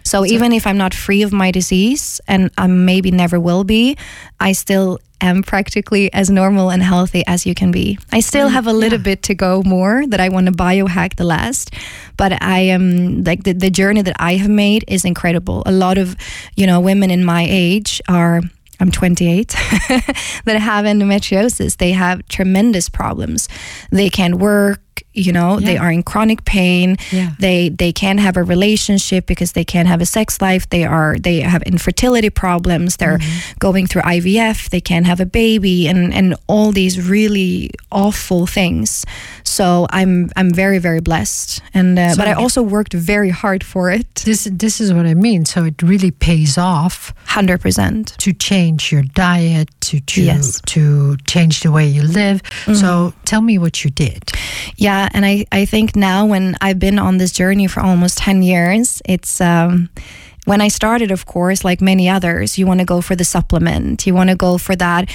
[0.05, 3.97] So, even if I'm not free of my disease and I maybe never will be,
[4.41, 7.99] I still am practically as normal and healthy as you can be.
[8.11, 9.05] I still have a little yeah.
[9.05, 11.73] bit to go more that I want to biohack the last,
[12.17, 15.63] but I am like the, the journey that I have made is incredible.
[15.65, 16.17] A lot of,
[16.57, 18.43] you know, women in my age are
[18.81, 19.49] I'm 28
[20.45, 21.77] that have endometriosis.
[21.77, 23.49] They have tremendous problems.
[23.91, 24.81] They can't work,
[25.13, 25.67] you know yeah.
[25.67, 26.97] they are in chronic pain.
[27.11, 27.31] Yeah.
[27.39, 30.69] they they can't have a relationship because they can't have a sex life.
[30.71, 32.97] They are they have infertility problems.
[32.97, 33.59] They're mm-hmm.
[33.59, 39.05] going through IVF they can't have a baby and and all these really awful things.
[39.45, 41.63] So i'm i'm very very blessed.
[41.75, 44.15] And uh, so but i also worked very hard for it.
[44.25, 45.45] This this is what i mean.
[45.45, 50.61] So it really pays off 100% to change your diet to to yes.
[50.67, 52.43] to change the way you live.
[52.43, 52.75] Mm-hmm.
[52.75, 54.23] so tell me what you did.
[54.77, 58.43] Yeah, and I, I think now when I've been on this journey for almost 10
[58.43, 59.91] years, it's um,
[60.45, 64.07] when I started, of course, like many others, you want to go for the supplement.
[64.07, 65.09] You want to go for that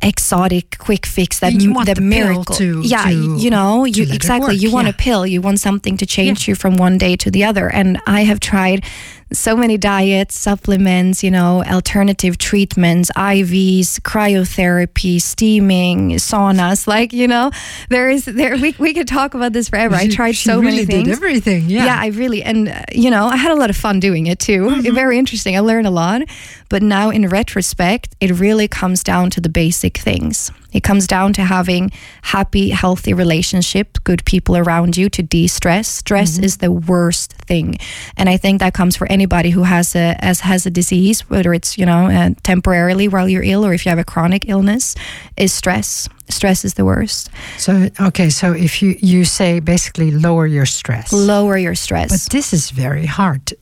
[0.00, 2.54] exotic quick fix, that you want the, the miracle.
[2.54, 4.54] To, yeah, to, you know, you exactly.
[4.54, 4.94] You want yeah.
[4.94, 5.26] a pill.
[5.26, 6.52] You want something to change yeah.
[6.52, 7.68] you from one day to the other.
[7.68, 8.84] And I have tried
[9.32, 16.86] so many diets, supplements, you know, alternative treatments, IVs, cryotherapy, steaming, saunas.
[16.86, 17.50] Like, you know,
[17.88, 19.98] there is there we we could talk about this forever.
[19.98, 21.04] She, I tried so really many things.
[21.08, 21.86] Did everything, yeah.
[21.86, 24.38] Yeah, I really and uh, you know, I had a lot of fun doing it
[24.38, 24.66] too.
[24.68, 24.94] Mm-hmm.
[24.94, 25.56] Very interesting.
[25.56, 26.22] I learned a lot.
[26.68, 30.50] But now in retrospect, it really comes down to the basic things.
[30.72, 31.90] It comes down to having
[32.22, 35.88] happy, healthy relationship, good people around you to de-stress.
[35.88, 36.44] Stress mm-hmm.
[36.44, 37.78] is the worst thing,
[38.16, 41.54] and I think that comes for anybody who has a as has a disease, whether
[41.54, 44.94] it's you know uh, temporarily while you're ill or if you have a chronic illness,
[45.36, 46.08] is stress.
[46.28, 47.30] Stress is the worst.
[47.56, 52.32] So okay, so if you you say basically lower your stress, lower your stress, but
[52.32, 53.54] this is very hard.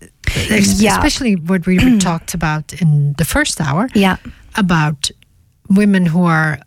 [0.77, 0.97] Yeah.
[0.97, 3.89] Especially what we talked about in the first hour.
[3.95, 4.17] Yeah.
[4.57, 5.11] About
[5.69, 6.59] women who are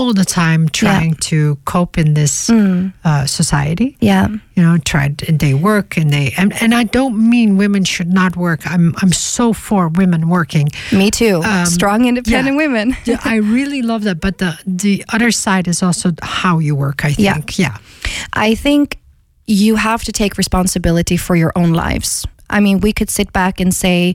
[0.00, 1.20] all the time trying yeah.
[1.20, 2.92] to cope in this mm.
[3.04, 3.96] uh, society.
[4.00, 7.84] Yeah, you know, tried and they work and they and, and I don't mean women
[7.84, 8.60] should not work.
[8.66, 10.68] I'm I'm so for women working.
[10.92, 11.42] Me too.
[11.44, 12.66] Um, Strong, independent yeah.
[12.66, 12.96] women.
[13.04, 14.20] yeah, I really love that.
[14.20, 17.04] But the the other side is also how you work.
[17.04, 17.58] I think.
[17.58, 17.76] Yeah, yeah.
[18.32, 18.98] I think
[19.46, 22.26] you have to take responsibility for your own lives.
[22.48, 24.14] I mean, we could sit back and say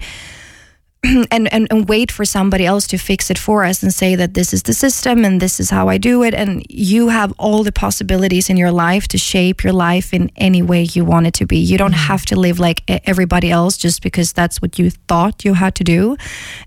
[1.32, 4.34] and, and, and wait for somebody else to fix it for us and say that
[4.34, 6.34] this is the system and this is how I do it.
[6.34, 10.62] And you have all the possibilities in your life to shape your life in any
[10.62, 11.58] way you want it to be.
[11.58, 12.12] You don't mm-hmm.
[12.12, 15.84] have to live like everybody else just because that's what you thought you had to
[15.84, 16.18] do.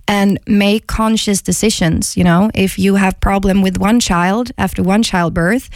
[0.07, 2.17] And make conscious decisions.
[2.17, 5.69] You know, if you have problem with one child after one childbirth,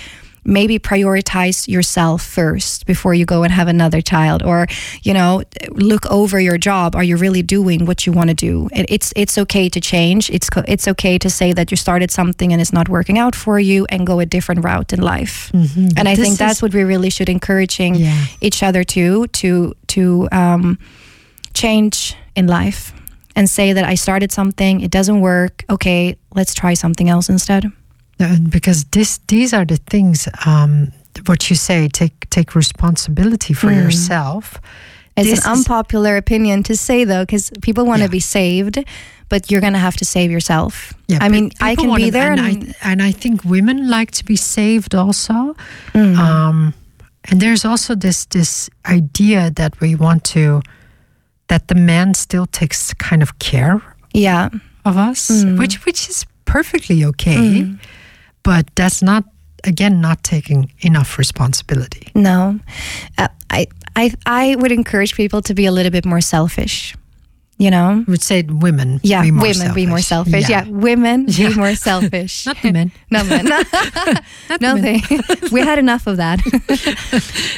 [0.45, 4.66] maybe prioritize yourself first before you go and have another child or
[5.03, 6.95] you know look over your job.
[6.97, 10.30] Are you really doing what you want to do it's it's okay to change.
[10.30, 13.59] It's it's okay to say that you started something and it's not working out for
[13.61, 15.51] you and go a different route in life.
[15.53, 15.99] Mm-hmm.
[15.99, 18.26] and i think that's what we really should encouraging yeah.
[18.40, 20.78] each other to to to um,
[21.55, 22.93] change in life
[23.36, 25.64] and say that i started something it doesn't work.
[25.68, 27.70] Okay let's try something else instead
[28.48, 30.92] because this these are the things um,
[31.26, 33.82] what you say take take responsibility for mm.
[33.82, 34.60] yourself
[35.16, 38.10] it's this an unpopular opinion to say though because people want to yeah.
[38.10, 38.78] be saved
[39.28, 42.32] but you're going to have to save yourself yeah, i mean i can be there
[42.32, 45.54] and, and, I, and I think women like to be saved also
[45.92, 46.16] mm.
[46.16, 46.74] um,
[47.30, 50.62] and there's also this this idea that we want to
[51.48, 53.82] that the man still takes kind of care
[54.14, 54.48] yeah
[54.84, 55.58] of us mm.
[55.58, 57.78] which which is perfectly okay mm.
[58.43, 59.24] But that's not
[59.64, 62.09] again not taking enough responsibility.
[62.14, 62.59] No,
[63.18, 63.66] uh, I
[63.97, 66.95] I I would encourage people to be a little bit more selfish.
[67.59, 68.99] You know, I would say women.
[69.05, 69.74] yeah, be more women selfish.
[69.74, 70.49] be more selfish.
[70.49, 71.49] Yeah, women Yeah.
[71.51, 72.47] be more selfish.
[72.47, 72.90] Not the men.
[73.11, 73.45] no men.
[73.45, 75.01] Not no men.
[75.53, 76.40] we had enough of that.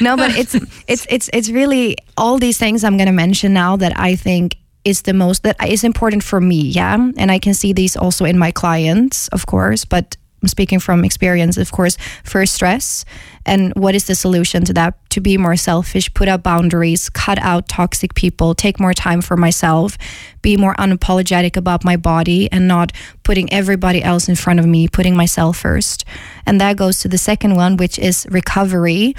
[0.01, 0.53] no, but it's
[0.87, 4.57] it's it's it's really all these things I'm going to mention now that I think
[4.83, 6.61] is the most that is important for me.
[6.61, 10.17] Yeah, and I can see these also in my clients, of course, but.
[10.47, 13.05] Speaking from experience, of course, first stress.
[13.45, 14.97] And what is the solution to that?
[15.11, 19.37] To be more selfish, put up boundaries, cut out toxic people, take more time for
[19.37, 19.97] myself,
[20.41, 22.91] be more unapologetic about my body and not
[23.23, 26.03] putting everybody else in front of me, putting myself first.
[26.45, 29.15] And that goes to the second one, which is recovery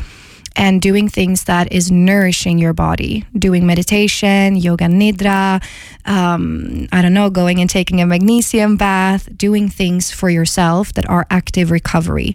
[0.58, 5.62] and doing things that is nourishing your body doing meditation yoga nidra
[6.06, 11.06] um, i don't know going and taking a magnesium bath doing things for yourself that
[11.08, 12.34] are active recovery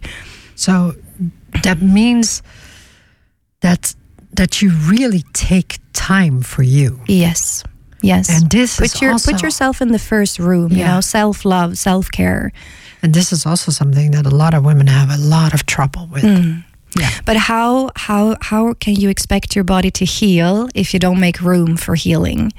[0.54, 0.94] So
[1.64, 2.42] that means
[3.60, 3.94] that
[4.36, 7.00] that you really take time for you.
[7.08, 7.64] yes
[8.02, 11.00] yes And this put is your also, put yourself in the first room you know
[11.00, 12.52] self-love self-care
[13.02, 16.06] and this is also something that a lot of women have a lot of trouble
[16.12, 16.22] with.
[16.22, 16.62] Mm.
[16.98, 17.10] Yeah.
[17.24, 21.40] but how how how can you expect your body to heal if you don't make
[21.40, 22.52] room for healing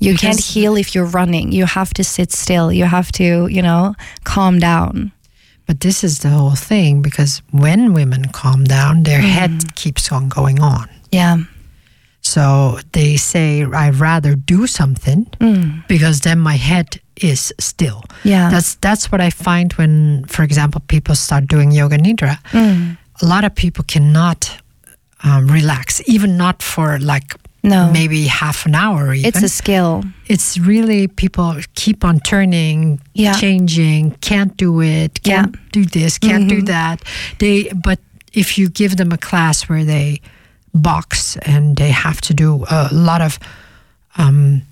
[0.00, 3.62] you can't heal if you're running you have to sit still you have to you
[3.62, 5.10] know calm down
[5.66, 9.32] But this is the whole thing because when women calm down, their Mm.
[9.36, 10.86] head keeps on going on.
[11.12, 11.36] yeah
[12.20, 15.26] So they say, I'd rather do something
[15.88, 16.86] because then my head
[17.16, 18.00] is still.
[18.02, 18.30] Mm.
[18.30, 18.50] Yeah.
[18.50, 22.36] That's that's what I find when, for example, people start doing yoga nidra.
[22.52, 22.96] Mm.
[23.22, 24.60] A lot of people cannot
[25.24, 27.90] um, relax, even not for like No.
[27.92, 29.12] maybe half an hour.
[29.14, 29.28] Even.
[29.28, 33.34] it's a skill it's really people keep on turning, Yeah.
[33.40, 36.60] changing, can't do it, can't do this, can't Mm-hmm.
[36.60, 37.02] do that.
[37.38, 37.98] They but
[38.32, 40.20] if you give them a class where they
[40.74, 43.38] box and they have to do a lot of
[44.18, 44.62] um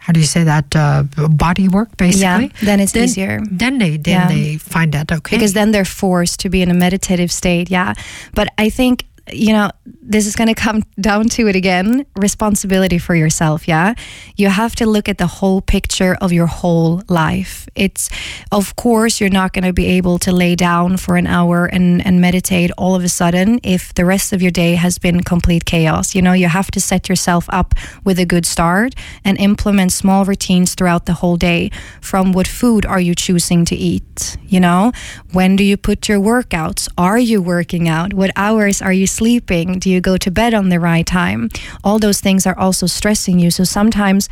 [0.00, 3.40] how do you say that uh, body work basically Yeah, then it's then, easier.
[3.62, 4.28] then they then Yeah.
[4.28, 7.92] they find that okay because then they're forced to be in a meditative state yeah
[8.34, 9.70] but i think you know
[10.02, 12.04] this is going to come down to it again.
[12.16, 13.94] Responsibility for yourself yeah?
[14.36, 17.68] You have to look at the whole picture of your whole life.
[17.74, 18.10] It's
[18.50, 22.04] of course you're not going to be able to lay down for an hour and,
[22.04, 25.64] and meditate all of a sudden if the rest of your day has been complete
[25.64, 26.14] chaos.
[26.14, 27.74] You know you have to set yourself up
[28.04, 31.70] with a good start and implement small routines throughout the whole day.
[32.00, 34.92] From what food are you choosing to eat you know?
[35.32, 36.88] When do you put your workouts?
[36.98, 38.12] Are you working out?
[38.12, 41.48] What hours are you sleeping do you go to bed on the right time
[41.84, 44.28] all those things are also stressing you so sometimes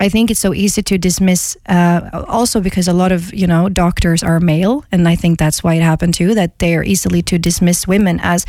[0.00, 1.56] I think it's so easy to dismiss.
[1.68, 5.62] Uh, also, because a lot of you know doctors are male, and I think that's
[5.62, 6.34] why it happened too.
[6.34, 8.44] That they are easily to dismiss women as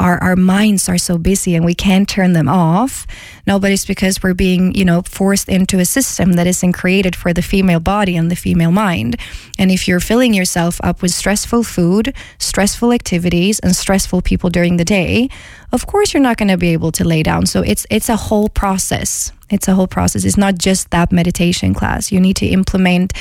[0.00, 3.06] our our minds are so busy and we can't turn them off.
[3.46, 7.16] No, but it's because we're being you know forced into a system that isn't created
[7.16, 9.16] for the female body and the female mind.
[9.58, 14.76] And if you're filling yourself up with stressful food, stressful activities, and stressful people during
[14.76, 15.28] the day,
[15.72, 17.46] of course you're not going to be able to lay down.
[17.46, 19.32] So it's it's a whole process.
[19.50, 20.24] It's a whole process.
[20.24, 22.12] It's not just that meditation class.
[22.12, 23.12] You need to implement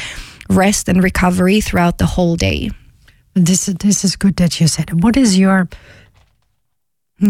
[0.49, 2.69] rest and recovery throughout the whole day.
[3.33, 5.03] This is this is good that you said.
[5.03, 5.69] What is your?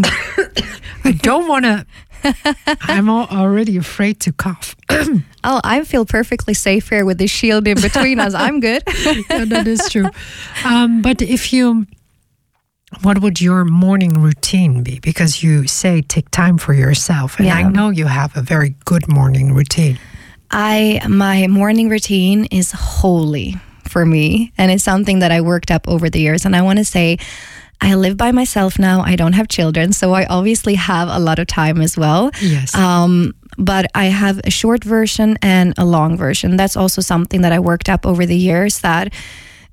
[1.03, 1.85] I don't want to.
[2.81, 4.75] I'm already afraid to cough.
[5.49, 8.33] Oh, I feel perfectly safe here with the shield in between us.
[8.33, 8.83] I'm good.
[9.29, 10.09] yeah, that is true.
[10.65, 11.85] Um, but if you,
[13.01, 14.99] what would your morning routine be?
[14.99, 19.07] Because you say take time for yourself, and I know you have a very good
[19.07, 19.99] morning routine.
[20.51, 23.55] I my morning routine is holy
[23.88, 26.79] for me and it's something that I worked up over the years and I want
[26.79, 27.19] to say
[27.82, 29.01] I live by myself now.
[29.01, 32.32] I don't have children, so I obviously have a lot of time as well.
[32.41, 32.73] Yes.
[32.75, 36.57] Um, but I have a short version and a long version.
[36.57, 39.13] That's also something that I worked up over the years that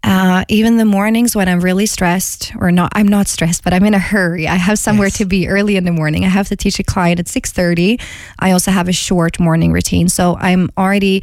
[0.03, 3.85] uh, even the mornings when I'm really stressed, or not, I'm not stressed, but I'm
[3.85, 4.47] in a hurry.
[4.47, 5.17] I have somewhere Yes.
[5.19, 6.27] to be early in the morning.
[6.27, 7.99] I have to teach a client at 6:30.
[8.39, 11.23] I also have a short morning routine, so I'm already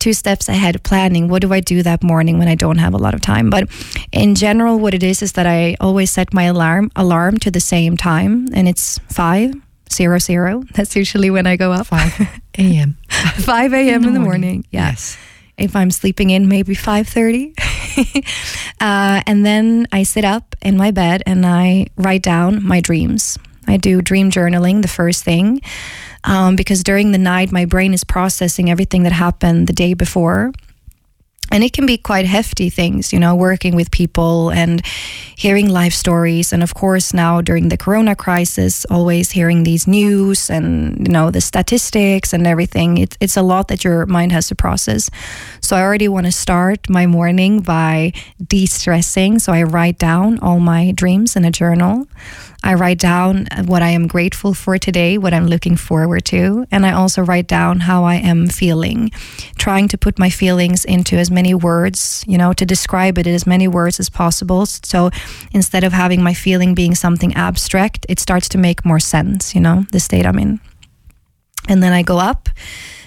[0.00, 2.98] two steps ahead planning what do I do that morning when I don't have a
[2.98, 3.50] lot of time.
[3.50, 3.68] But
[4.10, 7.60] in general, what it is is that I always set my alarm alarm to the
[7.60, 9.54] same time, and it's five
[9.92, 10.64] zero zero.
[10.74, 11.86] That's usually when I go up.
[11.86, 12.20] 5
[12.58, 12.96] a.m.
[13.08, 14.04] 5 a.m.
[14.04, 14.64] in the morning.
[14.70, 14.90] Yeah.
[14.90, 15.16] Yes.
[15.56, 17.52] If I'm sleeping in, maybe 5:30.
[18.80, 23.38] uh, and then I sit up in my bed and I write down my dreams.
[23.68, 25.60] I do dream journaling the first thing
[26.24, 30.52] um, because during the night my brain is processing everything that happened the day before.
[31.52, 34.86] and it can be quite hefty things you know working with people and
[35.36, 36.52] hearing life stories.
[36.52, 40.70] And of course now during the corona crisis always hearing these news and
[41.06, 44.54] you know the statistics and everything it, it's a lot that your mind has to
[44.54, 45.10] process.
[45.60, 49.38] So i already want to start my morning by de-stressing.
[49.40, 52.06] So i write down all my dreams in a journal
[52.62, 56.84] I write down what I am grateful for today, what I'm looking forward to, and
[56.84, 59.10] I also write down how I am feeling,
[59.58, 63.34] trying to put my feelings into as many words, you know, to describe it in
[63.34, 64.66] as many words as possible.
[64.66, 65.10] So
[65.52, 69.60] instead of having my feeling being something abstract, it starts to make more sense, you
[69.60, 70.60] know, the state I'm in.
[71.68, 72.48] And then I go up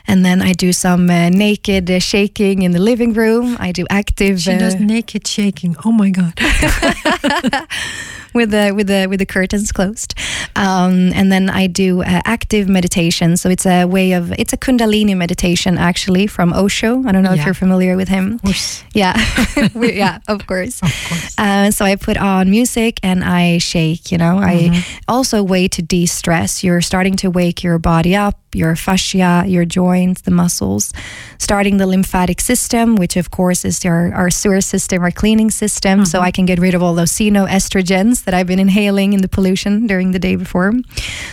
[0.08, 3.56] and then I do some uh, naked uh, shaking in the living room.
[3.60, 4.42] I do active.
[4.42, 5.76] She does uh, naked shaking.
[5.86, 6.34] Oh my god!
[8.34, 10.16] with the with the with the curtains closed,
[10.56, 13.38] um, and then I do uh, active meditation.
[13.38, 17.04] So it's a way of it's a Kundalini meditation actually from Osho.
[17.06, 17.40] I don't know Yeah.
[17.42, 18.40] if you're familiar with him.
[18.44, 18.84] Of.
[18.94, 19.14] Yeah,
[19.76, 20.82] We- yeah, of course.
[20.82, 21.36] Of course.
[21.38, 24.12] Uh, so I put on music and I shake.
[24.12, 26.64] You know, I also a way to de-stress.
[26.64, 30.94] You're starting to wake your body up, your fascia, your joints, the muscles,
[31.40, 36.06] starting the lymphatic system, which of course is our, our sewer system, our cleaning system.
[36.06, 39.28] So I can get rid of all those xenoestrogens that I've been inhaling in the
[39.28, 40.74] pollution during the day before.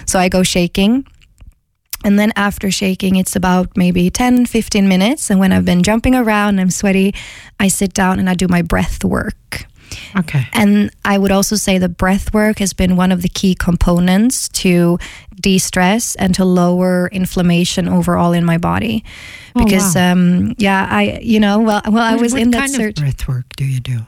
[0.07, 1.07] So I go shaking.
[2.03, 5.29] And then after shaking, it's about maybe 10, 15 minutes.
[5.31, 7.15] And when I've been jumping around, and I'm sweaty,
[7.59, 9.67] I sit down and I do my breath work.
[10.17, 10.47] Okay.
[10.55, 14.49] And I would also say the breath work has been one of the key components
[14.51, 14.99] to
[15.41, 19.05] de stress and to lower inflammation overall in my body.
[19.57, 20.13] Oh, Because, wow.
[20.13, 22.99] um, yeah, I, you know, well, well, I was what in that kind search.
[22.99, 23.99] of breath work do you do?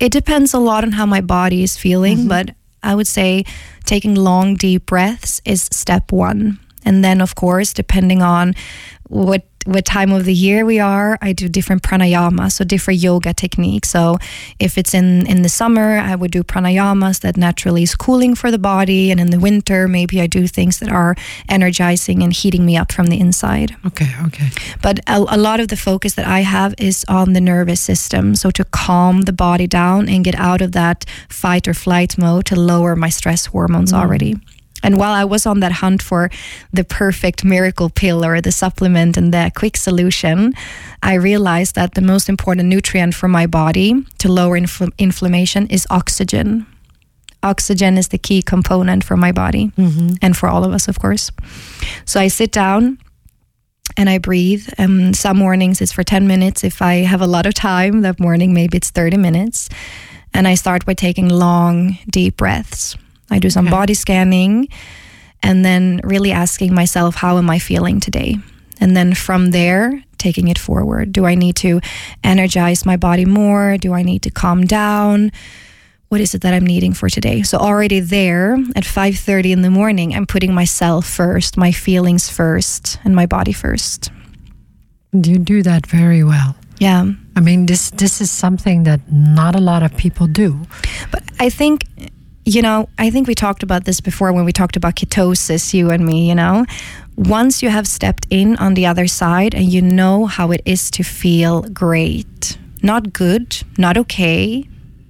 [0.00, 2.28] It depends a lot on how my body is feeling, Mm-hmm.
[2.28, 2.50] but
[2.82, 3.44] I would say
[3.84, 6.58] taking long, deep breaths is step one.
[6.84, 8.54] And then, of course, depending on
[9.08, 13.34] what what time of the year we are, I do different pranayama, so different yoga
[13.34, 13.90] techniques.
[13.90, 14.16] So
[14.58, 18.50] if it's in in the summer, I would do pranayamas that naturally is cooling for
[18.50, 21.16] the body, and in the winter, maybe I do things that are
[21.48, 23.76] energizing and heating me up from the inside.
[23.86, 24.10] Okay.
[24.26, 24.48] Okay.
[24.80, 28.34] But a, a lot of the focus that I have is on the nervous system.
[28.34, 32.46] So to calm the body down and get out of that fight or flight mode
[32.46, 33.98] to lower my stress hormones mm.
[33.98, 34.36] already.
[34.82, 36.30] And while I was on that hunt for
[36.72, 40.54] the perfect miracle pill or the supplement and the quick solution,
[41.02, 45.86] I realized that the most important nutrient for my body to lower infl- inflammation is
[45.90, 46.66] oxygen.
[47.42, 49.70] Oxygen is the key component for my body
[50.22, 51.30] and for all of us, of course.
[52.04, 52.98] So I sit down
[53.96, 54.68] and I breathe.
[54.78, 56.64] Um, some mornings it's for 10 minutes.
[56.64, 59.68] If I have a lot of time that morning, maybe it's 30 minutes.
[60.34, 62.96] And I start by taking long, deep breaths.
[63.30, 63.76] I do some Okay.
[63.76, 64.68] body scanning
[65.42, 68.36] and then really asking myself, how am I feeling today?
[68.80, 71.12] And then from there, taking it forward.
[71.12, 71.80] Do I need to
[72.24, 73.76] energize my body more?
[73.78, 75.30] Do I need to calm down?
[76.08, 77.42] What is it that I'm needing for today?
[77.42, 82.98] So already there at 5:30 in the morning, I'm putting myself first, my feelings first,
[83.04, 84.10] and my body first.
[85.12, 86.54] You do that very well.
[86.80, 87.12] Yeah.
[87.36, 90.66] I mean, this this is something that not a lot of people do.
[91.10, 91.84] But I think,
[92.54, 95.90] you know, I think we talked about this before when we talked about ketosis, you
[95.90, 96.64] and me, you know.
[97.16, 100.90] Once you have stepped in on the other side and you know how it is
[100.92, 104.66] to feel great, not good, not okay,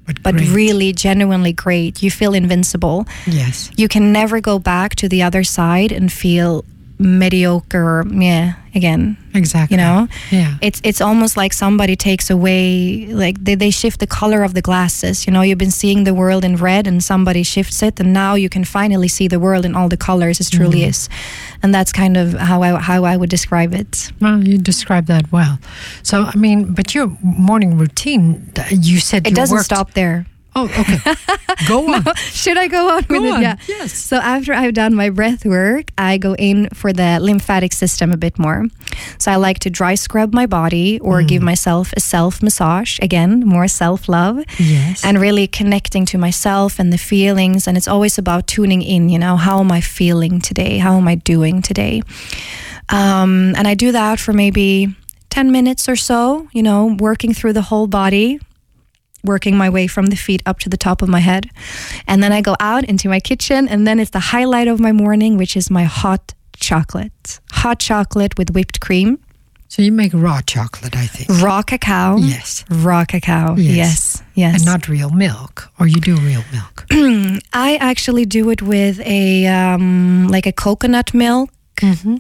[0.07, 3.07] But, but really genuinely great, you feel invincible.
[3.27, 6.65] yes, You can never go back to the other side and feel
[6.99, 9.75] mediocre yeah again exactly.
[9.77, 10.57] you know Yeah.
[10.61, 14.63] it's it's almost like somebody takes away like they, they shift the color of the
[14.63, 18.13] glasses you know you've been seeing the world in red and somebody shifts it and
[18.13, 20.91] now you can finally see the world in all the colors it truly mm-hmm.
[20.91, 21.09] is
[21.63, 25.33] and that's kind of how I how I would describe it Well, you describe that
[25.33, 25.59] well.
[26.03, 30.27] So, I mean, but your morning routine, you said it you doesn't worked- stop there
[30.59, 30.99] Oh, okay.
[31.69, 32.05] Go on.
[32.17, 33.43] Should I go on Go with on, it?
[33.43, 33.57] Yeah.
[33.69, 33.93] yes.
[33.93, 38.17] So after I've done my breath work, I go in for the lymphatic system a
[38.17, 38.67] bit more.
[39.19, 42.99] So I like to dry scrub my body or give myself a self massage.
[43.01, 44.39] Again, more self love.
[44.59, 45.05] Yes.
[45.05, 47.67] And really connecting to myself and the feelings.
[47.69, 50.79] And it's always about tuning in, you know, how am I feeling today?
[50.79, 52.03] How am I doing today?
[52.89, 54.95] Um, and I do that for maybe
[55.31, 58.41] 10 minutes or so, you know, working through the whole body,
[59.25, 61.51] working my way from the feet up to the top of my head.
[62.07, 64.93] And then I go out into my kitchen, and then it's the highlight of my
[64.93, 67.41] morning, which is my hot chocolate.
[67.53, 69.19] Hot chocolate with whipped cream,
[69.71, 71.43] so you make raw chocolate, I think.
[71.43, 72.17] raw cacao.
[72.17, 72.65] Yes.
[72.71, 73.55] Raw cacao.
[73.57, 73.77] Yes.
[73.77, 74.23] Yes.
[74.35, 74.55] Yes.
[74.57, 76.87] And not real milk, or you do real milk.
[77.53, 81.51] I actually do it with a um, like a coconut milk,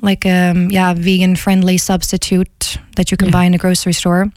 [0.02, 3.32] like a yeah vegan friendly substitute that you can Yeah.
[3.38, 4.30] buy in a grocery store.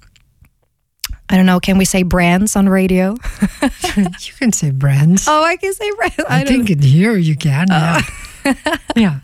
[1.31, 1.59] I don't know.
[1.59, 3.15] Can we say brands on radio?
[3.97, 5.25] you can say brands.
[5.27, 6.19] Oh, I can say brands.
[6.29, 7.67] I, I think in here you can.
[7.69, 8.01] Yeah.
[8.95, 9.19] yeah.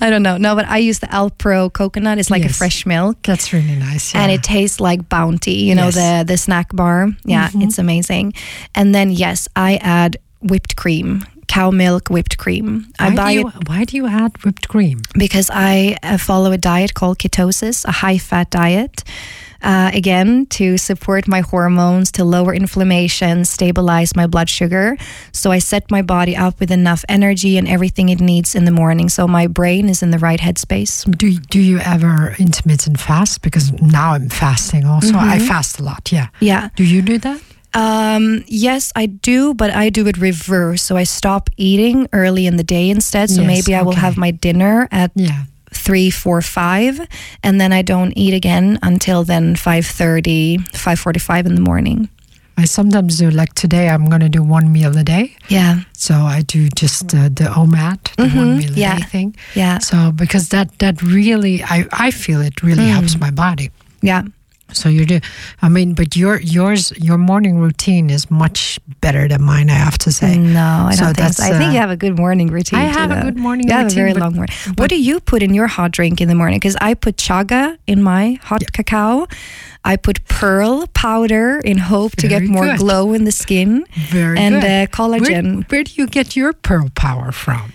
[0.00, 0.36] I don't know.
[0.38, 2.18] No, but I use the Alpro coconut.
[2.18, 2.52] It's like Yes.
[2.52, 3.16] a fresh milk.
[3.22, 4.14] That's really nice.
[4.14, 4.22] Yeah.
[4.22, 5.94] And it tastes like Bounty, you know, Yes.
[5.94, 7.08] the the snack bar.
[7.24, 8.32] Yeah, it's amazing.
[8.74, 12.86] And then yes, I add whipped cream, cow milk whipped cream.
[12.98, 15.00] I why, buy do it you, why do you add whipped cream?
[15.18, 19.02] because I uh, follow a diet called ketosis, a high fat diet.
[19.62, 24.96] Uh, again, to support my hormones, to lower inflammation, stabilize my blood sugar.
[25.32, 28.72] So I set my body up with enough energy and everything it needs in the
[28.72, 29.08] morning.
[29.08, 31.04] So my brain is in the right headspace.
[31.16, 33.42] Do you, do you ever intermittent fast?
[33.42, 35.14] Because now I'm fasting also.
[35.16, 36.10] I fast a lot.
[36.12, 36.28] Yeah.
[36.40, 36.68] Yeah.
[36.76, 37.40] Do you do that?
[37.74, 40.82] Um, yes, I do, but I do it reverse.
[40.82, 43.30] So I stop eating early in the day instead.
[43.30, 45.44] So Yes, maybe I will have my dinner at Yeah.
[45.72, 47.00] Three, four, five,
[47.42, 52.08] and then I don't eat again until then 5.30, 5.45 in the morning.
[52.58, 53.88] I sometimes do like today.
[53.88, 55.34] I'm going to do one meal a day.
[55.48, 58.98] Yeah, So I do just uh, the OMAD, the one meal a yeah.
[58.98, 59.36] day thing.
[59.54, 62.92] yeah, So because that that really, I I feel it really Mm.
[62.92, 63.70] helps my body.
[64.02, 64.22] yeah.
[64.72, 65.20] So you do.
[65.60, 69.70] I mean, but your yours your morning routine is much better than mine.
[69.70, 70.36] I have to say.
[70.38, 71.44] No, I So don't think so.
[71.44, 72.78] I think uh, you have a good morning routine.
[72.78, 73.22] I too, have a though.
[73.22, 74.54] good morning You have a very long morning.
[74.76, 76.58] What do you put in your hot drink in the morning?
[76.58, 79.26] Because I put chaga in my hot cacao.
[79.84, 82.78] I put pearl powder in hope to get more good.
[82.78, 83.84] glow in the skin.
[84.10, 84.64] Very and good.
[84.64, 85.56] uh, collagen.
[85.56, 87.72] Where, where do you get your pearl power from?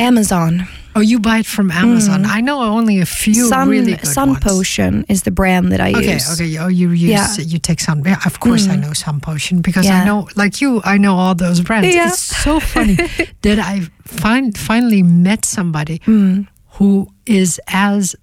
[0.00, 0.66] Amazon.
[0.96, 2.24] Oh, you buy it from Amazon.
[2.26, 3.48] I know only a few Mm.
[3.48, 4.40] Sun really good Sun ones.
[4.42, 6.32] Potion is the brand that I Okay, use.
[6.32, 6.44] okay.
[6.56, 6.58] okay.
[6.58, 7.26] Oh, you use Yeah.
[7.28, 7.52] Mm.
[7.52, 8.02] you take some.
[8.04, 11.34] Yeah, of course, I know Sun potion because I know, like you, I know all
[11.36, 11.94] those brands.
[11.94, 12.08] Yeah.
[12.08, 12.96] It's so funny
[13.42, 16.46] that I find finally met somebody Mm.
[16.78, 18.16] who is as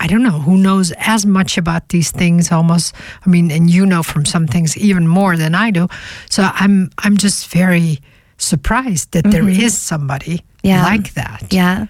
[0.00, 2.94] I don't know who knows as much about these things almost.
[3.24, 5.86] I mean, and you know from some things even more than I do.
[6.30, 7.98] So I'm I'm just very
[8.38, 10.47] surprised that there is somebody Mm-hmm.
[10.68, 10.84] Yeah.
[10.84, 11.44] like that.
[11.50, 11.86] Yeah.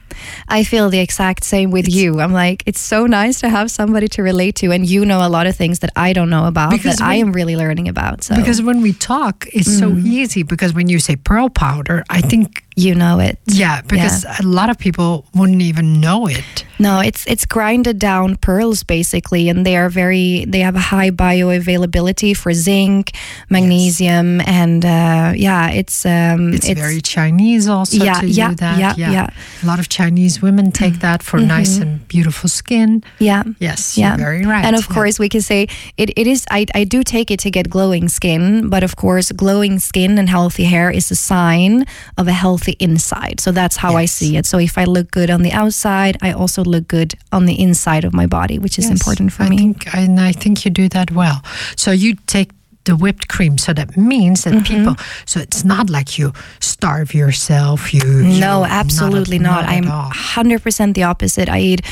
[0.48, 2.20] I feel the exact same with you.
[2.20, 5.30] I'm like, it's so nice to have somebody to relate to, and you know a
[5.30, 8.24] lot of things that I don't know about Because that I am really learning about.
[8.24, 10.04] So Because when we talk, it's so Mm.
[10.06, 10.42] easy.
[10.42, 13.38] Because when you say pearl powder, I think you know it.
[13.46, 16.64] Yeah, because a lot of people wouldn't even know it.
[16.78, 21.10] No, it's it's grinded down pearls basically, and they are very they have a high
[21.10, 23.10] bioavailability for zinc,
[23.50, 28.78] magnesium, and uh, yeah, it's um, It's, very Chinese also Yeah, to yeah, do that.
[28.78, 29.26] yeah, yeah.
[29.26, 29.66] Mm-hmm.
[29.66, 33.02] A lot of Chinese women take that for nice and beautiful skin.
[33.18, 33.42] yeah.
[33.58, 34.64] Yes, Yeah, very right.
[34.64, 34.94] And of yeah.
[34.94, 36.44] course, we can say it, it is.
[36.50, 40.28] I, I do take it to get glowing skin, but of course, glowing skin and
[40.28, 41.84] healthy hair is a sign
[42.16, 43.40] of a healthy inside.
[43.40, 44.46] So that's how I see it.
[44.46, 48.04] So if I look good on the outside, I also look good on the inside
[48.04, 49.56] of my body, which is Yes, important for I me.
[49.58, 51.42] Think, and I think you do that well.
[51.76, 52.50] So you take
[52.84, 53.58] the whipped cream.
[53.58, 54.76] So that means that Mm-hmm.
[54.76, 54.96] people.
[55.26, 57.92] So it's not like you starve yourself.
[57.92, 59.64] You No, you- absolutely not.
[59.64, 61.48] at I'm 100% the opposite.
[61.50, 61.82] I eat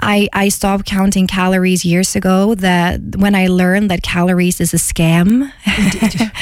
[0.00, 4.76] I, I stopped counting calories years ago that when I learned that calories is a
[4.76, 5.52] scam.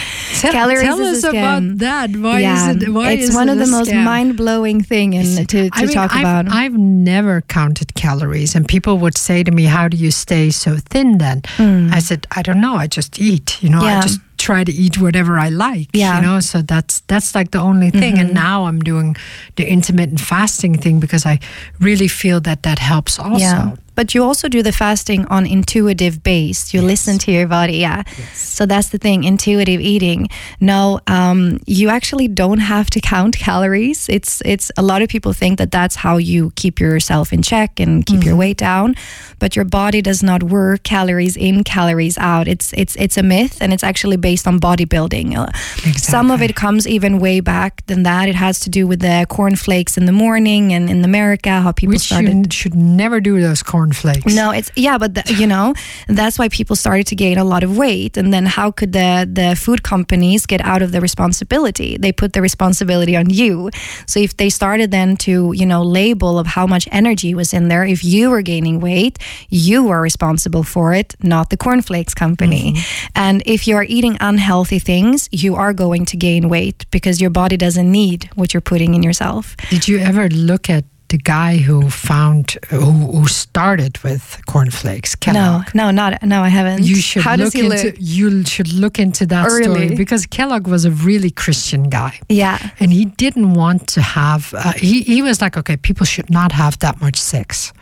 [0.41, 2.11] Tell, calories tell is us a about that.
[2.15, 2.89] Why yeah, is it?
[2.91, 4.05] Why it's is one it of the most scam?
[4.05, 6.53] mind-blowing thing and to, to I mean, talk I've, about.
[6.53, 10.77] I've never counted calories, and people would say to me, "How do you stay so
[10.77, 11.89] thin?" Then hmm.
[11.91, 12.75] I said, "I don't know.
[12.75, 13.63] I just eat.
[13.63, 13.83] You know.
[13.83, 13.99] Yeah.
[13.99, 15.89] I just try to eat whatever I like.
[15.93, 16.15] Yeah.
[16.15, 16.25] Mm-hmm.
[16.25, 18.19] You know, so that's that's like the only thing.
[18.19, 19.17] And now I'm doing
[19.57, 21.41] the intermittent fasting thing because I
[21.81, 23.39] really feel that that helps also.
[23.39, 23.77] Yeah.
[23.97, 26.73] But you also do the fasting on intuitive base.
[26.73, 27.79] You listen to your body.
[27.79, 28.05] Yeah.
[28.35, 30.29] So that's the thing intuitive eating.
[30.61, 34.09] No, um, you actually don't have to count calories.
[34.09, 37.81] It's, it's a lot of people think that that's how you keep yourself in check
[37.81, 38.95] and keep your weight down.
[39.39, 42.49] But your body does not work calories in, calories out.
[42.49, 45.37] It's, it's, it's a myth and it's actually based on bodybuilding.
[45.37, 45.53] Uh,
[45.97, 48.29] Some of it comes even way back than that.
[48.29, 51.95] It has to do with the cornflakes in the morning and in America, how people
[51.95, 52.35] Which started.
[52.35, 54.35] you should never do those cornflakes.
[54.35, 55.75] No, it's yeah, but the, you know
[56.09, 59.29] that's why people started to gain a lot of weight, and then how could the
[59.31, 61.97] the food companies get out of the responsibility?
[61.97, 63.71] They put the responsibility on you.
[64.07, 67.69] So if they started then to you know label of how much energy was in
[67.69, 69.19] there, if you were gaining weight,
[69.49, 72.73] you were responsible for it, not the cornflakes company.
[72.73, 73.07] Mm-hmm.
[73.15, 77.31] And if you are eating unhealthy things, you are going to gain weight because your
[77.31, 79.57] body doesn't need what you're putting in yourself.
[79.71, 85.15] Did you ever look at the guy who found who, who started with cornflakes.
[85.15, 85.75] Kellogg.
[85.75, 86.43] No, no, not no.
[86.43, 86.85] I haven't.
[86.85, 87.95] You should How look does he into look?
[87.99, 92.19] you should look into that story because Kellogg was a really Christian guy.
[92.29, 92.59] Yeah.
[92.81, 94.53] And he didn't want to have.
[94.55, 97.73] Uh, he he was like, okay, people should not have that much sex.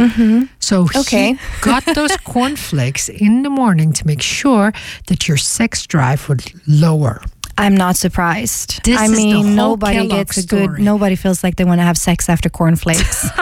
[0.61, 0.99] So Mm-hmm.
[1.01, 1.33] Okay.
[1.33, 4.73] he got those cornflakes in the morning to make sure
[5.09, 7.21] that your sex drive would lower.
[7.57, 8.85] I'm not surprised.
[8.85, 10.79] This I mean, nobody Kellogg gets a good.
[10.79, 13.27] Nobody feels like they want to have sex after cornflakes.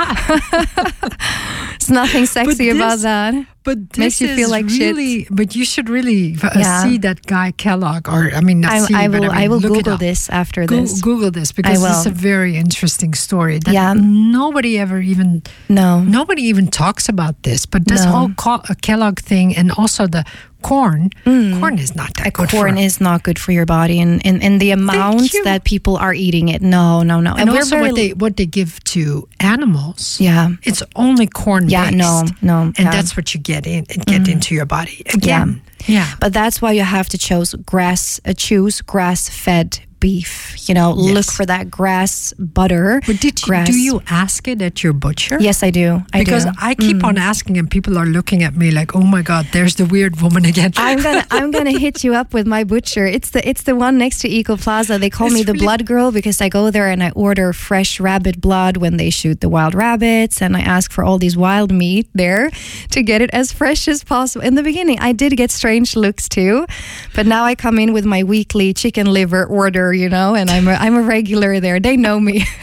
[1.74, 3.46] it's nothing sexy about that.
[3.64, 4.80] But this Makes you feel like shit.
[4.80, 5.26] really.
[5.30, 6.82] But you should really uh, Yeah.
[6.82, 9.30] see that guy Kellogg, or I mean, not I, see, I but will.
[9.30, 11.00] I, mean, I will Google this after Go- this.
[11.00, 13.94] Google this because I this is a very interesting story that Yeah.
[13.96, 16.02] nobody ever even No.
[16.02, 17.66] nobody even talks about this.
[17.66, 18.10] But this No.
[18.10, 20.24] whole uh, Kellogg thing and also the
[20.62, 21.10] corn,
[21.58, 22.48] corn is not that good.
[22.48, 22.50] Mm.
[22.52, 25.42] corn for, is not good for your body, and in, in, the amounts you.
[25.42, 26.62] that people are eating it.
[26.62, 27.34] No, no, no.
[27.34, 30.18] and we're also what they what they give to animals.
[30.20, 30.50] Yeah.
[30.62, 31.68] it's only corn.
[31.68, 32.90] Yeah, no, no, and yeah.
[32.94, 35.62] That's what you get in get into your body again.
[35.86, 38.20] Yeah, But that's why you have to choose grass.
[38.24, 40.32] Uh, choose grass fed beef.
[40.68, 43.00] You know, look for that grass butter.
[43.06, 43.66] But did you, grass.
[43.70, 45.36] do you ask it at your butcher?
[45.40, 45.88] Yes, I do.
[46.12, 46.50] I because do.
[46.50, 46.68] Mm.
[46.70, 49.76] I keep on asking, and people are looking at me like, "Oh my God, there's
[49.80, 53.06] the weird woman again." I'm gonna I'm gonna hit you up with my butcher.
[53.06, 54.98] It's the it's the one next to EkoPlaza.
[55.00, 57.52] They call It's me the really- blood girl because I go there and I order
[57.52, 61.36] fresh rabbit blood when they shoot the wild rabbits, and I ask for all these
[61.36, 62.50] wild meat there
[62.90, 64.44] to get it as fresh as possible.
[64.44, 66.66] In the beginning, I did get strange looks too,
[67.14, 70.66] but now I come in with my weekly chicken liver order, you know, and I'm
[70.68, 71.80] a, I'm a regular there.
[71.80, 72.44] They know me.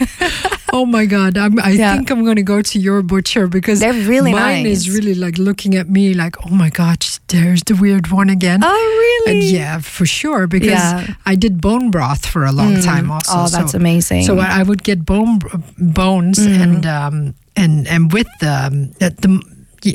[0.72, 1.36] Oh my God!
[1.36, 1.96] I'm, I Yeah.
[1.96, 4.86] think I'm going to go to your butcher because They're really mine nice.
[4.86, 8.60] is really like looking at me like, "Oh my God, there's the weird one again."
[8.62, 9.50] oh And really?
[9.50, 11.06] yeah, for sure, because Yeah.
[11.06, 11.16] Mm.
[11.26, 13.32] I did bone broth for a long time also.
[13.34, 14.22] Oh, that's so, amazing.
[14.22, 15.40] So I would get bone
[15.76, 16.62] bones Mm-hmm.
[16.62, 19.42] and um, and and with um, the, the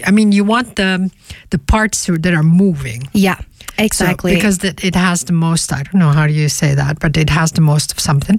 [0.08, 1.10] I mean, you want the
[1.50, 3.08] the parts that are moving.
[3.14, 4.36] yeah, So- exactly.
[4.36, 5.72] because that it has the most.
[5.72, 8.38] I don't know how do you say that, but it has the most of something.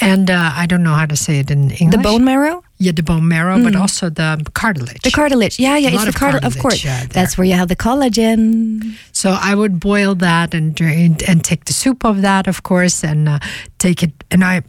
[0.00, 1.78] And uh, I don't know how to say it in English.
[1.80, 1.90] Mm-hmm.
[1.90, 2.62] the bone marrow.
[2.78, 5.02] yeah, the bone marrow, but also the cartilage.
[5.02, 6.56] The cartilage, yeah, yeah, A it's the of cartilage.
[6.56, 8.94] Of course, yeah, that's where you have the collagen.
[9.12, 13.04] So I would boil that and drain and take the soup of that, of course,
[13.10, 13.38] and uh,
[13.78, 14.12] take it.
[14.30, 14.62] And I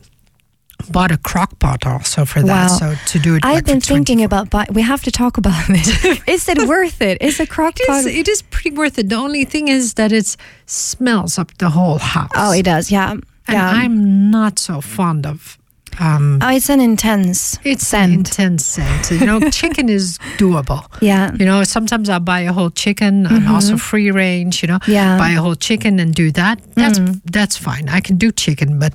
[0.90, 2.70] bought a crock pot also for that.
[2.70, 2.78] Wow.
[2.80, 4.50] So to do it, I've like been thinking about.
[4.50, 5.88] Buy- we have to talk about this.
[6.28, 7.22] is it worth it?
[7.22, 8.00] Is a crock It pot?
[8.00, 9.10] is, it is pretty worth it.
[9.10, 10.36] The only thing is that it
[10.66, 12.32] smells up the whole house.
[12.36, 12.92] oh, it does.
[12.92, 13.70] Yeah, and yeah.
[13.70, 15.58] I'm not so fond of.
[16.00, 17.60] Um, oh, it's an intense.
[17.66, 18.14] it's an scent.
[18.14, 19.12] intense scent.
[19.12, 20.88] You know, chicken is doable.
[21.02, 21.34] Yeah.
[21.38, 24.64] You know, sometimes I'll buy a whole chicken and also free range.
[24.64, 24.92] You know, Mm-hmm.
[24.92, 25.16] Yeah.
[25.18, 25.20] Mm.
[25.20, 26.60] buy a whole chicken and do that.
[26.76, 27.90] That's that's fine.
[27.90, 28.94] I can do chicken, but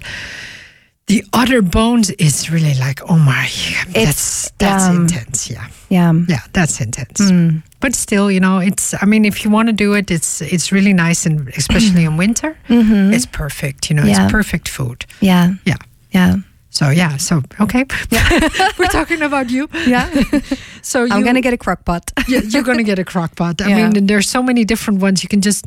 [1.06, 3.48] the other bones is really like, oh my,
[3.92, 5.48] that's that's um, intense.
[5.48, 6.12] Yeah, Yeah.
[6.28, 7.20] yeah, that's intense.
[7.20, 7.62] Mm.
[7.80, 8.94] But still, you know, it's.
[9.00, 12.16] I mean, if you want to do it, it's it's really nice, and especially in
[12.16, 13.88] winter, it's perfect.
[13.90, 14.10] You know, Mm-hmm.
[14.10, 14.24] Yeah.
[14.24, 15.04] it's perfect food.
[15.20, 15.54] Yeah.
[15.64, 15.76] Yeah.
[16.10, 16.36] Yeah.
[16.70, 17.16] So yeah.
[17.18, 17.84] So okay,
[18.78, 19.68] we're talking about you.
[19.86, 20.10] Yeah.
[20.82, 22.12] So you, I'm gonna get a crock pot.
[22.28, 23.60] yeah, you're going to get a crock pot.
[23.60, 23.88] I Yeah.
[23.90, 25.22] mean, there's so many different ones.
[25.22, 25.66] You can just,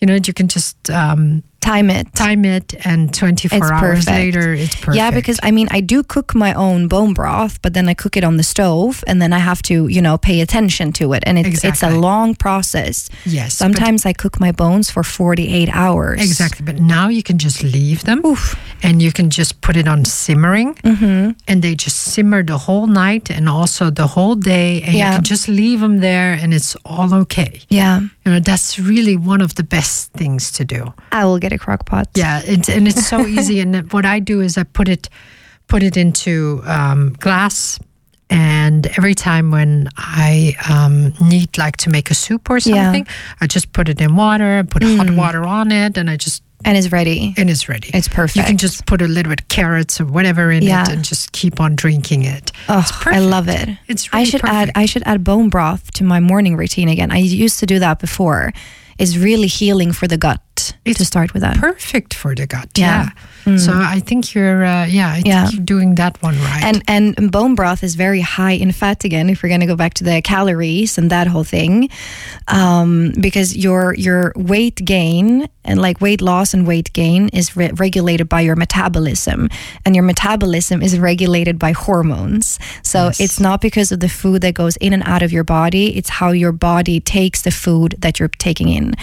[0.00, 2.14] you know, you can just um, Time it.
[2.14, 4.08] time it, and 24 It's hours perfect.
[4.10, 4.96] later, it's perfect.
[4.96, 8.16] Yeah, because I mean, I do cook my own bone broth, but then I cook
[8.16, 11.22] it on the stove, and then I have to, you know, pay attention to it,
[11.26, 13.10] and it's it's a long process.
[13.26, 16.20] yes, Sometimes I cook my bones for 48 hours.
[16.22, 16.64] exactly.
[16.64, 18.22] But now you can just leave them,
[18.82, 21.30] and you can just put it on simmering, Mm-hmm.
[21.48, 25.10] and they just simmer the whole night and also the whole day, and Yeah.
[25.10, 27.60] you can just leave them there, and it's all okay.
[27.68, 30.92] Yeah, know, that's really one of the best things to do.
[31.12, 32.08] I will get a crock pot.
[32.14, 33.60] Yeah, it's, and it's so easy.
[33.60, 35.08] And what I do is I put it
[35.68, 37.78] put it into um, glass,
[38.30, 42.60] and every time when I um, need like to make a soup or Yeah.
[42.60, 42.84] Mm.
[42.84, 43.06] something,
[43.40, 46.76] I just put it in water, put hot water on it, and I just and
[46.76, 47.34] it's ready.
[47.36, 47.90] and it's ready.
[47.94, 48.36] It's perfect.
[48.36, 50.82] You can just put a little bit of carrots or whatever in Yeah.
[50.82, 52.52] it, and just keep on drinking it.
[52.68, 53.68] Oh, it's I love it.
[53.86, 54.54] It's I should perfect.
[54.58, 57.10] add I should add bone broth to my morning routine again.
[57.10, 58.52] I used to do that before.
[58.98, 61.56] It's really healing for the gut to start with that.
[61.56, 62.68] perfect for the gut.
[62.76, 63.04] Yeah.
[63.04, 63.10] Yeah.
[63.56, 65.42] So I think you're uh, yeah, I Yeah.
[65.46, 66.62] think you're doing that one right.
[66.64, 66.82] And
[67.16, 69.30] and bone broth is very high in fat again.
[69.30, 71.88] If we're going to go back to the calories and that whole thing,
[72.48, 77.70] um, because your your weight gain and like weight loss and weight gain is re-
[77.76, 79.48] regulated by your metabolism,
[79.84, 82.58] and your metabolism is regulated by hormones.
[82.82, 83.20] So Yes.
[83.20, 86.10] it's not because of the food that goes in and out of your body; it's
[86.20, 88.94] how your body takes the food that you're taking in,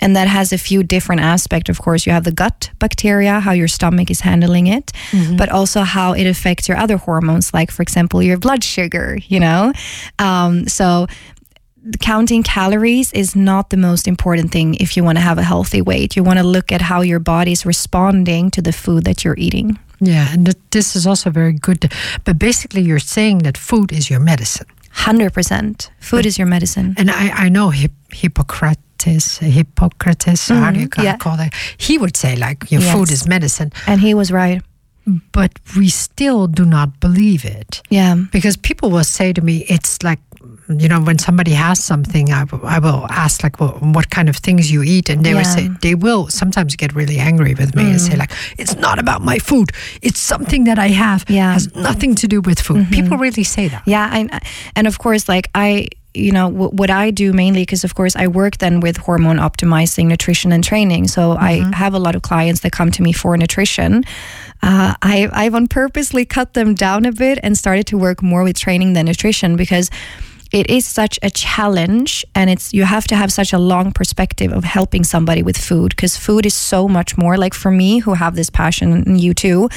[0.00, 1.68] and that has a few different aspects.
[1.70, 4.92] Of course, you have the gut bacteria, how your stomach is handling it,
[5.36, 9.40] but also how it affects your other hormones, like, for example, your blood sugar, you
[9.40, 9.72] know?
[10.18, 11.06] Um, so,
[12.00, 15.82] counting calories is not the most important thing if you want to have a healthy
[15.82, 16.16] weight.
[16.16, 19.36] You want to look at how your body is responding to the food that you're
[19.38, 19.78] eating.
[20.00, 21.90] Yeah, and th- this is also very good.
[22.24, 24.66] But basically, you're saying that food is your medicine.
[24.94, 25.90] 100%.
[25.98, 26.94] Food is your medicine.
[26.96, 30.62] And I, I know Hip- Hippocrates, Hippocrates, mm-hmm.
[30.62, 31.16] how do you yeah.
[31.16, 31.54] call that?
[31.76, 33.72] He would say, like, your food is medicine.
[33.86, 34.62] And he was right.
[35.32, 37.82] But we still do not believe it.
[37.90, 38.16] Yeah.
[38.32, 40.18] Because people will say to me, it's like,
[40.68, 44.30] you know, when somebody has something, I, w- I will ask, like, well, what kind
[44.30, 45.10] of things you eat?
[45.10, 48.18] And they will say, they will sometimes get really angry with me and say, mm.
[48.18, 49.72] like, it's not about my food.
[50.00, 51.24] It's something that I have.
[51.28, 51.52] Yeah.
[51.52, 52.78] has nothing to do with food.
[52.78, 52.94] Mm-hmm.
[52.94, 53.82] People really say that.
[53.86, 54.40] Yeah, I,
[54.74, 58.16] and of course, like I, you know, w- what I do mainly because, of course,
[58.16, 61.08] I work then with hormone optimizing nutrition and training.
[61.08, 64.04] So I have a lot of clients that come to me for nutrition.
[64.62, 68.44] Uh, I, I've on purposely cut them down a bit and started to work more
[68.44, 69.90] with training than nutrition because
[70.54, 74.52] it is such a challenge and it's you have to have such a long perspective
[74.52, 77.36] of helping somebody with food because food is so much more.
[77.36, 79.68] Like for me who have this passion and you too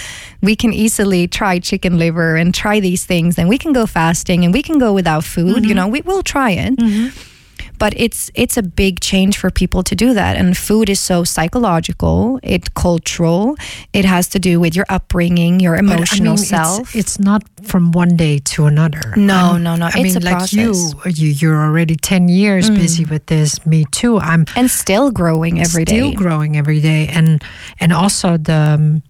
[0.42, 4.44] we can easily try chicken liver and try these things and we can go fasting
[4.46, 5.76] and we can go without food you mm-hmm.
[5.76, 7.37] know we will try it mm-hmm.
[7.80, 11.24] But it's it's a big change for people to do that and food is so
[11.24, 13.56] psychological it cultural
[13.94, 17.20] it has to do with your upbringing your But, I emotional mean, self It's, it's
[17.20, 19.14] not from one day to another.
[19.16, 19.86] No, I'm- no, no.
[19.86, 20.94] I It's mean, a like you, process.
[20.94, 21.18] Mm.
[21.20, 23.66] you, you're already ten years busy with this.
[23.66, 24.18] Me too.
[24.20, 25.98] I'm and still growing every day.
[26.00, 27.44] still growing every day, and
[27.80, 28.54] and also the.
[28.78, 29.02] um,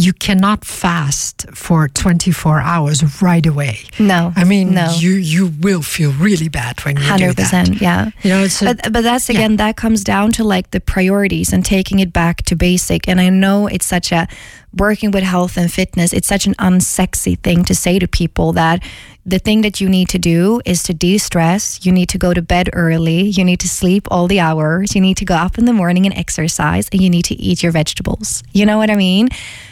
[0.00, 3.78] you cannot fast for 24 hours right away.
[3.98, 7.80] no I mean, no you you will feel really bad when you do Hundred that.
[7.80, 8.10] yeah.
[8.22, 11.52] You know, it's a, But but that's again that comes down to like the priorities
[11.52, 13.08] and taking it back to basic.
[13.08, 14.26] And I know it's such a
[14.76, 16.12] working with health and fitness.
[16.12, 18.82] It's such an unsexy thing to say to people that
[19.26, 21.84] the thing that you need to do is to de-stress.
[21.84, 23.22] You need to go to bed early.
[23.22, 24.94] You need to sleep all the hours.
[24.94, 27.62] You need to go up in the morning and exercise, and you need to eat
[27.62, 28.42] your vegetables.
[28.52, 29.28] You know what I mean?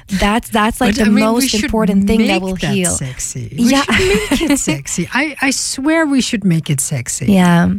[0.08, 2.90] That's that's like But, the I mean, most important thing that will that heal.
[2.90, 3.54] Sexy.
[3.56, 3.84] We Yeah.
[3.88, 5.08] make it sexy.
[5.12, 7.32] I, I swear we should make it sexy.
[7.32, 7.72] Yeah.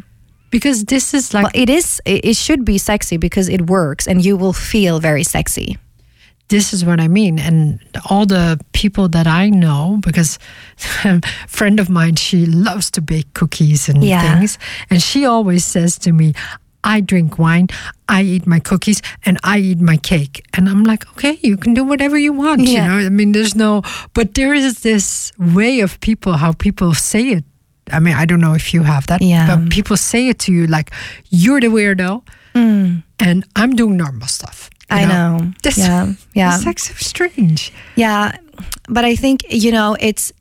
[0.51, 2.01] Because this is like Well, it is.
[2.05, 5.77] It should be sexy because it works, and you will feel very sexy.
[6.49, 7.39] This is what I mean.
[7.39, 10.37] And all the people that I know, because
[11.05, 14.21] a friend of mine, she loves to bake cookies and Yeah.
[14.39, 14.57] things.
[14.89, 16.33] And she always says to me,
[16.83, 17.67] I drink wine,
[18.07, 20.45] I eat my cookies, and I eat my cake.
[20.53, 22.61] And I'm like, okay, you can do whatever you want.
[22.61, 22.69] Yeah.
[22.69, 23.81] You know, I mean, there's no,
[24.13, 27.43] but there is this way of people, how people say it.
[27.91, 29.47] I mean, I don't know if you have that, Yeah.
[29.55, 30.91] but people say it to you like,
[31.29, 32.21] you're the weirdo,
[32.55, 33.03] mm.
[33.19, 34.69] and I'm doing normal stuff.
[34.89, 35.51] I know.
[35.63, 36.59] This, Yeah, yeah.
[36.65, 37.71] Like so strange.
[37.95, 38.37] Yeah,
[38.87, 40.31] but I think you know it's.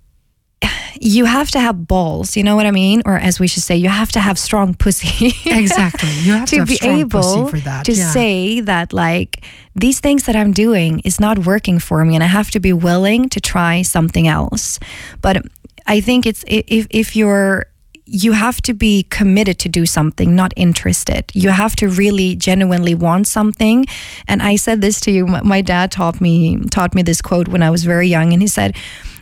[1.00, 3.76] You have to have balls, you know what I mean, or as we should say,
[3.76, 5.32] you have to have strong pussy.
[5.46, 6.10] Exactly.
[6.10, 7.84] You have to, to have be strong pussy able for that.
[7.84, 8.10] to yeah.
[8.10, 9.44] say that like
[9.76, 12.72] these things that I'm doing is not working for me and I have to be
[12.72, 14.80] willing to try something else.
[15.22, 15.46] But
[15.86, 17.66] I think it's if if you're
[18.10, 21.30] you have to be committed to do something, not interested.
[21.34, 23.84] You have to really genuinely want something.
[24.26, 25.26] And I said this to you.
[25.26, 28.48] My, dad taught me taught me this quote when I was very young, and he
[28.48, 28.74] said,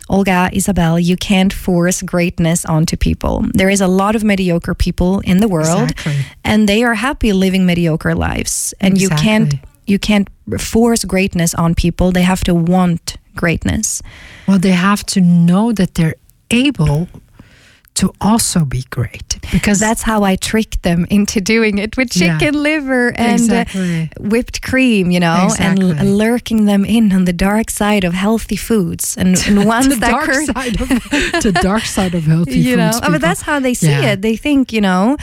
[0.08, 3.44] Olga, Isabel, you can't force greatness onto people.
[3.54, 6.16] There is a lot of mediocre people in the world, Exactly.
[6.44, 8.72] and they are happy living mediocre lives.
[8.80, 9.54] And you can't
[9.86, 12.12] you can't force greatness on people.
[12.12, 14.02] They have to want greatness.
[14.46, 16.16] Well, they have to know that they're
[16.50, 17.08] able
[17.96, 22.38] to also be great because That's how I tricked them into doing it with Yeah.
[22.38, 23.64] chicken liver and uh,
[24.20, 25.90] whipped cream, you know, Exactly.
[25.90, 29.16] and l- lurking them in on the dark side of healthy foods.
[29.16, 30.88] And, and once the that dark cur- side of
[31.42, 32.98] the dark side of healthy you know, foods.
[33.02, 33.28] I mean, people.
[33.28, 34.12] that's how they see Yeah.
[34.12, 34.22] it.
[34.22, 35.16] They think, you know,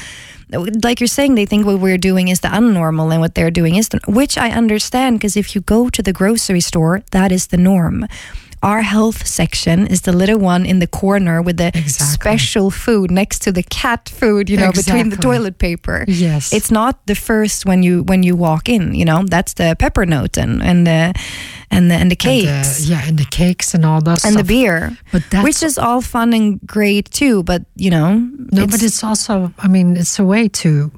[0.84, 3.76] like you're saying, they think what we're doing is the unnormal and what they're doing
[3.76, 7.48] is the, which I understand because if you go to the grocery store, that is
[7.48, 8.06] the norm.
[8.64, 12.14] Our health section is the little one in the corner with the Exactly.
[12.14, 16.06] special food next to the cat food, you know, between the toilet paper.
[16.08, 16.54] Yes.
[16.54, 19.24] It's not the first when you when you walk in, you know.
[19.30, 21.14] That's the pepper note and and the
[21.70, 24.36] and the, and the And the- cakes yeah, and the cakes and all that and
[24.38, 24.98] the beer.
[25.12, 28.16] But that's Which is all fun and great too, but you know,
[28.52, 29.52] no, but it's also.
[29.60, 30.90] I mean, it's a way to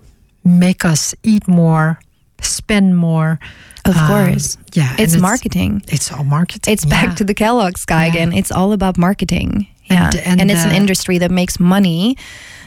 [0.43, 1.97] make us eat more,
[2.41, 3.39] spend more.
[3.85, 4.57] Of Um, course.
[4.73, 5.81] yeah, and it's, marketing.
[5.87, 6.73] It's all marketing.
[6.73, 7.15] It's back yeah.
[7.15, 8.11] to the Kellogg's guy Yeah.
[8.13, 8.33] again.
[8.33, 9.67] It's all about marketing.
[9.91, 10.05] Yeah.
[10.07, 12.15] And- And, and, it's an uh, industry that makes money.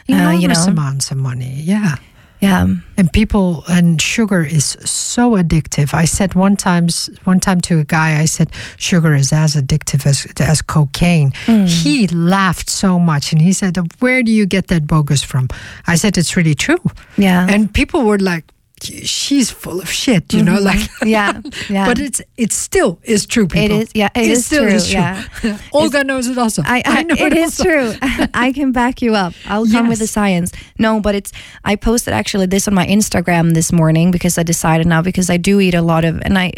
[0.08, 0.64] Uh, enormous you know.
[0.72, 1.60] amounts of money.
[1.64, 1.96] Yeah.
[2.40, 2.66] Yeah.
[2.96, 5.92] And people and sugar is so addictive.
[5.92, 10.06] I said one times one time to a guy, I said sugar is as addictive
[10.06, 11.32] as as cocaine.
[11.66, 15.48] He laughed so much, and he said, "Where do you get that bogus from?"
[15.92, 16.78] I said, "It's really true."
[17.16, 17.46] Yeah.
[17.54, 18.44] And people were like,
[18.84, 21.86] "She's full of shit," you know, like Yeah, yeah.
[21.86, 23.46] But it's it still is true.
[23.46, 23.80] People.
[23.82, 25.00] is- yeah, it it is still true, is true.
[25.00, 25.58] yeah.
[25.72, 26.62] Olga knows it also.
[26.64, 27.64] I, I, know it is also.
[27.64, 27.92] true.
[28.34, 29.34] I can back you up.
[29.46, 30.52] I'll come with the science.
[30.78, 31.32] No, but it's.
[31.64, 35.36] I posted actually this on my Instagram this morning because I decided now because I
[35.36, 36.52] do eat a lot of, and I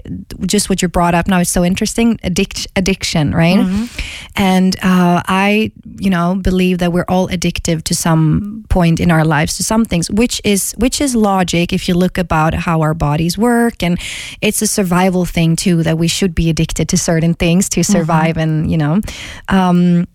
[0.46, 2.18] just what you brought up now is so interesting.
[2.22, 3.58] Addict, addiction, right?
[3.58, 3.84] Mm-hmm.
[4.36, 9.24] And uh, I, you know, believe that we're all addictive to some point in our
[9.24, 12.94] lives to some things, which is which is logic if you look about how our
[12.94, 13.98] bodies work, and
[14.40, 18.36] it's a survival thing too that we should be addicted to certain things to survive,
[18.36, 19.00] and you know.
[19.48, 20.06] Um,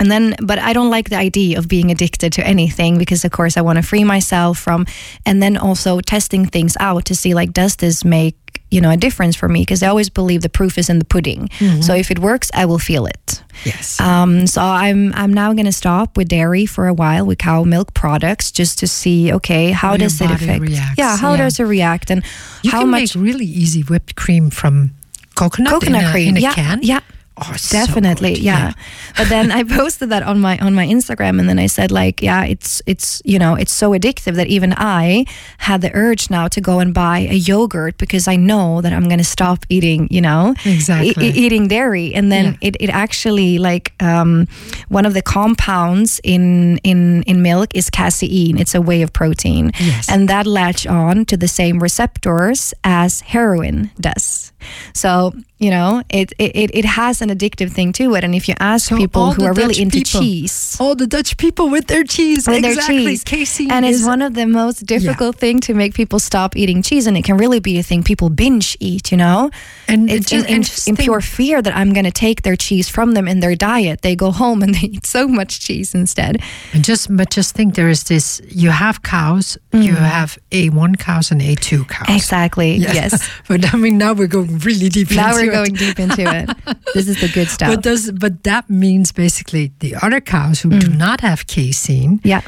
[0.00, 3.30] and then, but I don't like the idea of being addicted to anything because, of
[3.30, 4.86] course, I want to free myself from,
[5.24, 8.34] and then also testing things out to see, like, does this make,
[8.70, 9.60] you know, a difference for me?
[9.62, 11.48] Because I always believe the proof is in the pudding.
[11.82, 13.42] So if it works, I will feel it.
[13.64, 14.00] Yes.
[14.00, 17.64] Um, so I'm I'm now going to stop with dairy for a while with cow
[17.64, 20.60] milk products just to see, okay, how How does it affect?
[20.62, 21.36] reacts, yeah, how yeah.
[21.44, 22.24] does it react, and
[22.62, 24.92] You how can much make really easy whipped cream from
[25.34, 26.28] coconut, coconut in a, cream?
[26.28, 26.78] in a yeah, can.
[26.82, 27.00] yeah.
[27.42, 28.72] Oh, so definitely good, yeah.
[29.16, 32.20] but then i posted that on my on my instagram and then i said like
[32.22, 35.24] yeah it's it's you know it's so addictive that even i
[35.58, 39.04] had the urge now to go and buy a yogurt because i know that i'm
[39.08, 41.28] going to stop eating you know Exactly.
[41.28, 42.68] e- eating dairy and then Yeah.
[42.68, 44.46] it, it actually like um,
[44.88, 49.70] one of the compounds in in in milk is casein it's a way of protein
[49.80, 50.08] Yes.
[50.08, 54.52] and that latch on to the same receptors as heroin does
[54.94, 58.48] so you know it it, it- it has an addictive thing to it and if
[58.48, 61.36] you ask So people who the are really Dutch into people- cheese All the Dutch
[61.36, 62.46] people with their cheese.
[62.48, 63.04] with their exactly.
[63.06, 63.24] cheese.
[63.24, 67.06] Casein and it's one of the most difficult thing to make people stop eating cheese
[67.06, 69.50] and it can really be a thing people binge eat you know
[69.86, 72.88] And it's just- in, in, in pure fear that i'm going to take their cheese
[72.88, 76.40] from them in their diet they go home and they eat so much cheese instead
[76.74, 81.30] And just but just think there is this you have cows, you have A1 cows
[81.32, 82.06] and A2 cows.
[82.08, 82.16] Mm.
[82.16, 83.12] exactly yes,
[83.48, 85.68] but I mean now we're going really deep now into we're it.
[85.68, 86.48] going deep into it
[86.94, 90.70] this is the good stuff But does but that means basically the other cows who
[90.70, 90.96] do Mm.
[90.98, 92.40] not have casein, yeah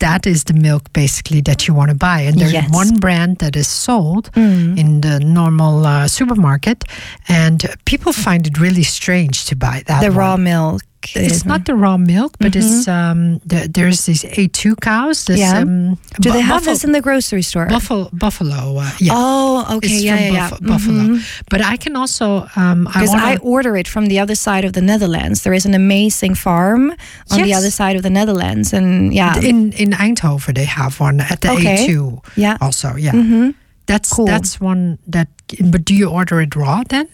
[0.00, 2.20] that is the milk basically that you want to buy.
[2.20, 2.70] And there's Yes.
[2.70, 2.74] Mm.
[2.82, 6.84] one brand that is sold in the normal uh, supermarket,
[7.28, 10.00] and people find it really strange to buy that.
[10.00, 10.16] the one.
[10.16, 10.82] raw milk
[11.14, 15.24] It's not the raw milk, but it's um, the, there's these A2 cows.
[15.24, 15.58] This, Yeah.
[15.62, 18.08] um, do they have buffalo, this in the grocery store buffalo?
[18.12, 19.12] Buffalo, uh, yeah.
[19.14, 20.50] oh okay It's yeah yeah, yeah.
[20.50, 21.18] Buff- Buffalo.
[21.50, 24.72] But I can also, um, I Because I order it from the other side of
[24.72, 25.42] the Netherlands.
[25.42, 26.92] There is an amazing farm
[27.30, 31.20] on the other side of the Netherlands, and yeah, in in Eindhoven they have one
[31.20, 31.86] at the Okay.
[31.86, 32.96] A2 yeah, also.
[32.96, 33.50] Yeah, hmm
[33.86, 34.26] that's Cool.
[34.26, 35.28] that's one that.
[35.70, 37.06] But do you order it raw then?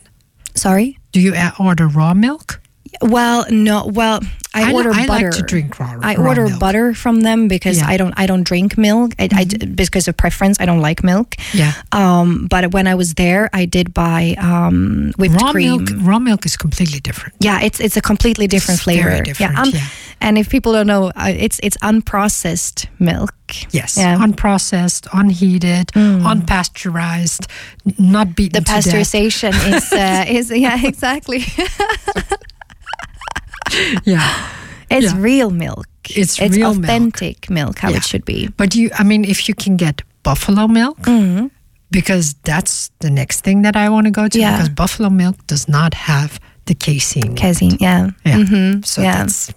[0.55, 0.99] Sorry.
[1.13, 2.61] Do you uh, order raw milk?
[3.03, 3.87] Well, no.
[3.87, 4.21] Well,
[4.57, 5.31] I, li- order I butter.
[5.33, 5.99] like to drink raw.
[6.01, 6.61] I raw order milk.
[6.61, 7.83] butter from them because Yeah.
[7.85, 7.91] Mm-hmm.
[7.93, 8.15] I don't.
[8.17, 9.13] I don't drink milk.
[9.19, 10.61] I, I d- because of preference.
[10.61, 11.35] I don't like milk.
[11.53, 15.85] Yeah, Um, but when I was there, I did buy um, whipped raw cream.
[15.85, 16.07] milk.
[16.07, 17.35] Raw milk is completely different.
[17.41, 19.25] Yeah, it's it's a completely different It's very flavor.
[19.25, 19.87] different, um, yeah.
[20.21, 23.35] And if people don't know, uh, it's it's unprocessed milk.
[23.73, 24.17] Yes, Yeah.
[24.17, 24.33] Mm.
[24.33, 27.47] unprocessed, unheated, unpasteurized,
[27.99, 28.85] not beaten The to death.
[28.87, 31.45] pasteurization is uh, is yeah exactly.
[34.05, 34.23] Yeah,
[34.91, 35.19] It's Yeah.
[35.21, 35.87] real milk.
[36.11, 37.79] It's it's real authentic milk.
[37.79, 37.97] how Yeah.
[37.99, 38.49] it should be.
[38.57, 38.91] but you.
[38.99, 40.99] I mean, if you can get buffalo milk.
[41.07, 41.51] Mm.
[41.91, 44.39] Because that's the next thing that I want to go to.
[44.39, 44.53] Yeah.
[44.57, 47.35] Because buffalo milk does not have the casein.
[47.37, 48.11] Casein, yeah.
[48.27, 48.45] Yeah.
[48.45, 49.53] hmm So that's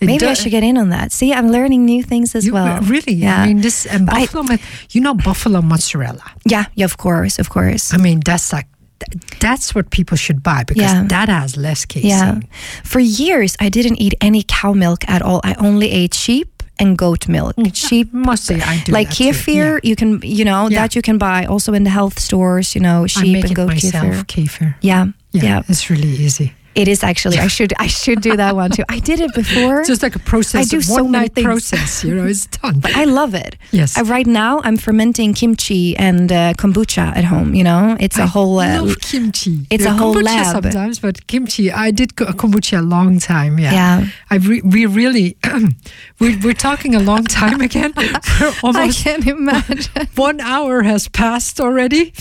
[0.00, 1.12] Maybe I should get in on that.
[1.12, 2.80] See, I'm learning new things as You- well.
[2.82, 3.14] Really?
[3.14, 3.42] Yeah.
[3.42, 4.60] I mean, this and I- buffalo milk.
[4.90, 6.22] You know, buffalo mozzarella.
[6.44, 7.94] yeah, yeah, of course, of course.
[7.94, 8.66] I mean, that's like
[9.10, 11.04] th- that's what people should buy because Yeah.
[11.08, 12.10] that has less casein.
[12.10, 12.40] Yeah.
[12.84, 15.40] For years, I didn't eat any cow milk at all.
[15.44, 16.48] I only ate sheep
[16.78, 17.54] and goat milk.
[17.56, 20.80] Mm, sheep, Mostly, I do like kefir, you can, you know, Yeah.
[20.82, 22.74] that you can buy also in the health stores.
[22.74, 24.04] You know, sheep and goat myself.
[24.04, 24.24] kefir.
[24.26, 24.74] Kefir.
[24.80, 26.52] Yeah, Yeah, yeah, it's really easy.
[26.74, 27.38] It is actually.
[27.38, 27.72] I should.
[27.78, 28.84] I should do that one too.
[28.88, 29.80] I did it before.
[29.80, 30.60] It's just like a process.
[30.60, 31.44] I do so one many things.
[31.44, 32.02] process.
[32.04, 32.80] You know, it's done.
[32.80, 33.56] but I love it.
[33.72, 37.54] yes, I, right now, I'm fermenting kimchi and uh, kombucha at home.
[37.54, 38.58] You know, it's a I whole.
[38.58, 39.66] Uh, love kimchi.
[39.70, 40.62] it's Yeah, a whole kombucha lab.
[40.62, 41.70] sometimes, but kimchi.
[41.70, 43.58] I did ko- kombucha a long time.
[43.58, 45.36] Yeah, yeah, I re- we really
[46.20, 47.92] we, we're talking a long time again.
[47.96, 50.08] I can't imagine.
[50.16, 52.12] one hour has passed already.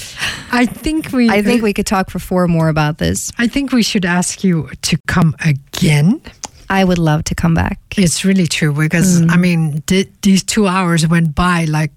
[0.52, 1.30] I think we.
[1.30, 3.32] I think we could talk for four more about this.
[3.38, 6.22] I think we should ask you to come again.
[6.70, 7.80] I would love to come back.
[7.98, 9.32] It's really true because Mm.
[9.32, 11.92] I mean th- these two hours went by like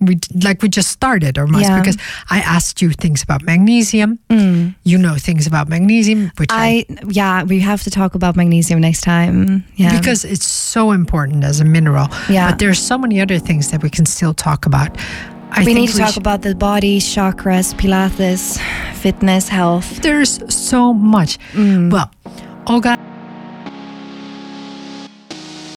[0.00, 1.78] we like we just started almost Yeah.
[1.80, 1.96] because
[2.28, 4.18] I asked you things about magnesium.
[4.84, 8.80] You know things about magnesium, which I, I yeah, we have to talk about magnesium
[8.80, 9.64] next time.
[9.76, 9.96] Yeah.
[9.98, 12.08] because it's so important as a mineral.
[12.28, 12.50] Yeah.
[12.50, 14.90] But there's so many other things that we can still talk about.
[15.56, 18.58] I we need to talk should- about the body, chakras, pilates,
[18.94, 20.02] fitness, health.
[20.02, 21.38] There's so much.
[21.52, 21.90] Mm.
[21.90, 22.10] Well,
[22.66, 22.98] Olga,